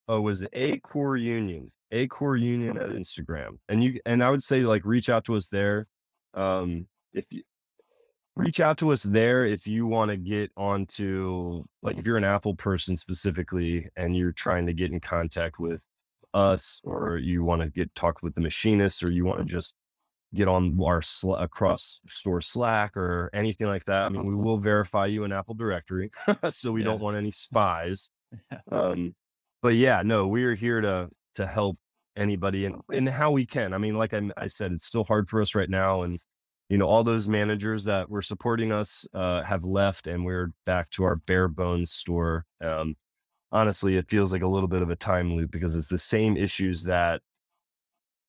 oh, 0.09 0.21
was 0.21 0.43
it 0.43 0.51
a 0.53 0.79
core 0.79 1.17
union, 1.17 1.69
a 1.91 2.07
core 2.07 2.37
union 2.37 2.79
at 2.79 2.91
Instagram, 2.91 3.59
and 3.69 3.83
you 3.83 4.01
and 4.07 4.23
I 4.23 4.31
would 4.31 4.43
say 4.43 4.61
like 4.61 4.85
reach 4.85 5.09
out 5.09 5.25
to 5.25 5.37
us 5.37 5.49
there. 5.49 5.87
Um, 6.35 6.87
if 7.13 7.25
you 7.31 7.43
reach 8.37 8.61
out 8.61 8.77
to 8.77 8.93
us 8.93 9.03
there 9.03 9.47
if 9.47 9.67
you 9.67 9.87
want 9.87 10.11
to 10.11 10.17
get 10.17 10.53
onto 10.59 11.65
like 11.83 11.97
if 11.97 12.07
you're 12.07 12.19
an 12.19 12.25
Apple 12.25 12.55
person 12.55 12.95
specifically 12.95 13.89
and 13.97 14.15
you're 14.15 14.33
trying 14.33 14.67
to 14.67 14.75
get 14.75 14.93
in 14.93 15.01
contact 15.01 15.59
with 15.59 15.81
us 16.35 16.83
or 16.85 17.17
you 17.17 17.43
want 17.43 17.63
to 17.63 17.69
get 17.69 17.93
talk 17.95 18.23
with 18.23 18.35
the 18.35 18.41
machinist 18.43 19.03
or 19.03 19.11
you 19.11 19.25
want 19.25 19.39
to 19.39 19.45
just 19.45 19.75
get 20.35 20.49
on 20.49 20.79
our 20.85 21.01
sl- 21.01 21.35
across 21.35 22.01
store 22.09 22.43
Slack 22.43 22.95
or 22.97 23.31
anything 23.33 23.67
like 23.69 23.85
that. 23.87 24.05
I 24.05 24.09
mean, 24.11 24.27
we 24.27 24.35
will 24.35 24.59
verify 24.59 25.07
you 25.07 25.25
in 25.25 25.33
Apple 25.33 25.55
Directory, 25.55 26.11
so 26.51 26.73
we 26.73 26.81
yeah. 26.81 26.87
don't 26.87 27.01
want 27.01 27.17
any 27.17 27.31
spies. 27.33 28.11
Um, 28.71 29.15
but 29.67 29.75
yeah, 29.75 30.01
no, 30.05 30.29
we 30.29 30.45
are 30.45 30.55
here 30.55 30.81
to 30.81 31.11
to 31.35 31.45
help 31.45 31.77
anybody 32.17 32.67
and 32.67 32.77
and 32.93 33.09
how 33.09 33.33
we 33.33 33.45
can. 33.45 33.75
I 33.75 33.79
mean, 33.79 33.97
like 33.99 34.15
I, 34.15 34.31
I 34.37 34.47
said, 34.47 34.71
it's 34.71 34.87
still 34.87 35.03
hard 35.03 35.29
for 35.29 35.43
us 35.43 35.57
right 35.57 35.69
now, 35.69 36.03
and 36.03 36.21
you 36.69 36.79
know, 36.79 36.87
all 36.87 37.03
those 37.03 37.29
managers 37.29 37.83
that 37.87 38.09
were 38.09 38.23
supporting 38.23 38.71
us 38.71 39.09
uh, 39.13 39.43
have 39.43 39.65
left, 39.65 40.07
and 40.07 40.25
we're 40.25 40.53
back 40.67 40.89
to 40.91 41.03
our 41.03 41.17
bare 41.17 41.49
bones 41.49 41.91
store. 41.91 42.47
Um, 42.61 42.95
honestly, 43.51 43.97
it 43.97 44.09
feels 44.09 44.33
like 44.33 44.43
a 44.43 44.47
little 44.47 44.69
bit 44.69 44.83
of 44.83 44.91
a 44.91 44.95
time 44.95 45.35
loop 45.35 45.51
because 45.51 45.75
it's 45.75 45.89
the 45.89 45.99
same 45.99 46.37
issues 46.37 46.85
that 46.85 47.21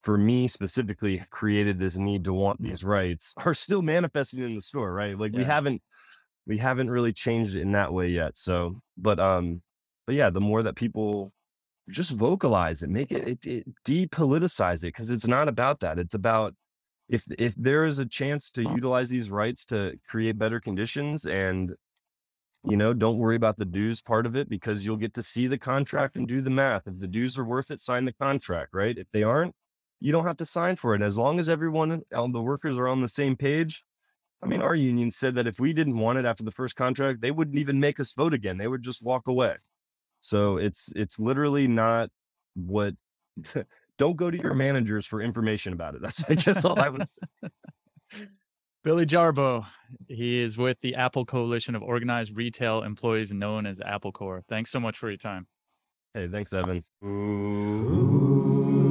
for 0.02 0.18
me 0.18 0.48
specifically 0.48 1.22
created 1.30 1.78
this 1.78 1.98
need 1.98 2.24
to 2.24 2.32
want 2.32 2.60
these 2.60 2.82
rights 2.82 3.32
are 3.44 3.54
still 3.54 3.82
manifesting 3.82 4.42
in 4.42 4.56
the 4.56 4.60
store, 4.60 4.92
right? 4.92 5.16
Like 5.16 5.34
yeah. 5.34 5.38
we 5.38 5.44
haven't 5.44 5.82
we 6.48 6.58
haven't 6.58 6.90
really 6.90 7.12
changed 7.12 7.54
it 7.54 7.60
in 7.60 7.70
that 7.72 7.92
way 7.92 8.08
yet. 8.08 8.36
So, 8.36 8.82
but 8.96 9.20
um, 9.20 9.62
but 10.08 10.14
yeah, 10.14 10.30
the 10.30 10.40
more 10.40 10.62
that 10.62 10.74
people 10.74 11.34
just 11.90 12.12
vocalize 12.12 12.82
it, 12.82 12.88
make 12.88 13.12
it, 13.12 13.28
it, 13.28 13.46
it 13.46 13.66
depoliticize 13.84 14.82
it 14.82 14.94
because 14.94 15.10
it's 15.10 15.26
not 15.26 15.48
about 15.48 15.80
that. 15.80 15.98
It's 15.98 16.14
about 16.14 16.54
if 17.10 17.24
if 17.38 17.54
there 17.56 17.84
is 17.84 17.98
a 17.98 18.06
chance 18.06 18.50
to 18.52 18.62
utilize 18.62 19.10
these 19.10 19.30
rights 19.30 19.66
to 19.66 19.92
create 20.08 20.38
better 20.38 20.60
conditions 20.60 21.26
and 21.26 21.74
you 22.64 22.78
know 22.78 22.94
don't 22.94 23.18
worry 23.18 23.36
about 23.36 23.58
the 23.58 23.66
dues 23.66 24.00
part 24.00 24.24
of 24.24 24.34
it 24.34 24.48
because 24.48 24.86
you'll 24.86 24.96
get 24.96 25.12
to 25.12 25.22
see 25.22 25.46
the 25.46 25.58
contract 25.58 26.16
and 26.16 26.26
do 26.26 26.40
the 26.40 26.48
math 26.48 26.86
if 26.86 26.98
the 26.98 27.06
dues 27.06 27.38
are 27.38 27.44
worth 27.44 27.70
it 27.70 27.78
sign 27.80 28.06
the 28.06 28.12
contract 28.14 28.70
right 28.72 28.96
if 28.96 29.06
they 29.12 29.22
aren't 29.22 29.54
you 30.00 30.10
don't 30.10 30.26
have 30.26 30.36
to 30.38 30.46
sign 30.46 30.76
for 30.76 30.94
it. 30.94 31.02
As 31.02 31.18
long 31.18 31.38
as 31.38 31.50
everyone, 31.50 32.02
all 32.14 32.30
the 32.30 32.40
workers 32.40 32.78
are 32.78 32.88
on 32.88 33.02
the 33.02 33.08
same 33.08 33.36
page. 33.36 33.84
I 34.42 34.46
mean, 34.46 34.62
our 34.62 34.74
union 34.74 35.10
said 35.10 35.34
that 35.34 35.48
if 35.48 35.58
we 35.58 35.72
didn't 35.72 35.98
want 35.98 36.18
it 36.18 36.24
after 36.24 36.44
the 36.44 36.52
first 36.52 36.76
contract, 36.76 37.20
they 37.20 37.32
wouldn't 37.32 37.58
even 37.58 37.80
make 37.80 37.98
us 37.98 38.12
vote 38.14 38.32
again. 38.32 38.58
They 38.58 38.68
would 38.68 38.82
just 38.82 39.02
walk 39.02 39.26
away. 39.26 39.56
So 40.20 40.56
it's 40.56 40.92
it's 40.96 41.18
literally 41.18 41.68
not 41.68 42.10
what. 42.54 42.94
don't 43.98 44.16
go 44.16 44.30
to 44.30 44.38
your 44.38 44.54
managers 44.54 45.06
for 45.06 45.20
information 45.20 45.72
about 45.72 45.94
it. 45.94 46.00
That's 46.00 46.28
I 46.30 46.34
guess 46.34 46.64
all 46.64 46.78
I 46.78 46.88
would 46.88 47.08
say. 47.08 47.50
Billy 48.84 49.04
Jirbo, 49.04 49.66
he 50.06 50.40
is 50.40 50.56
with 50.56 50.80
the 50.80 50.94
Apple 50.94 51.26
Coalition 51.26 51.74
of 51.74 51.82
Organized 51.82 52.34
Retail 52.36 52.82
Employees, 52.84 53.32
known 53.32 53.66
as 53.66 53.80
Apple 53.80 54.12
CORE. 54.12 54.44
Thanks 54.48 54.70
so 54.70 54.80
much 54.80 54.96
for 54.96 55.08
your 55.08 55.18
time. 55.18 55.46
Hey, 56.14 56.28
thanks, 56.28 56.52
Evan. 56.52 56.82
Ooh. 57.04 58.87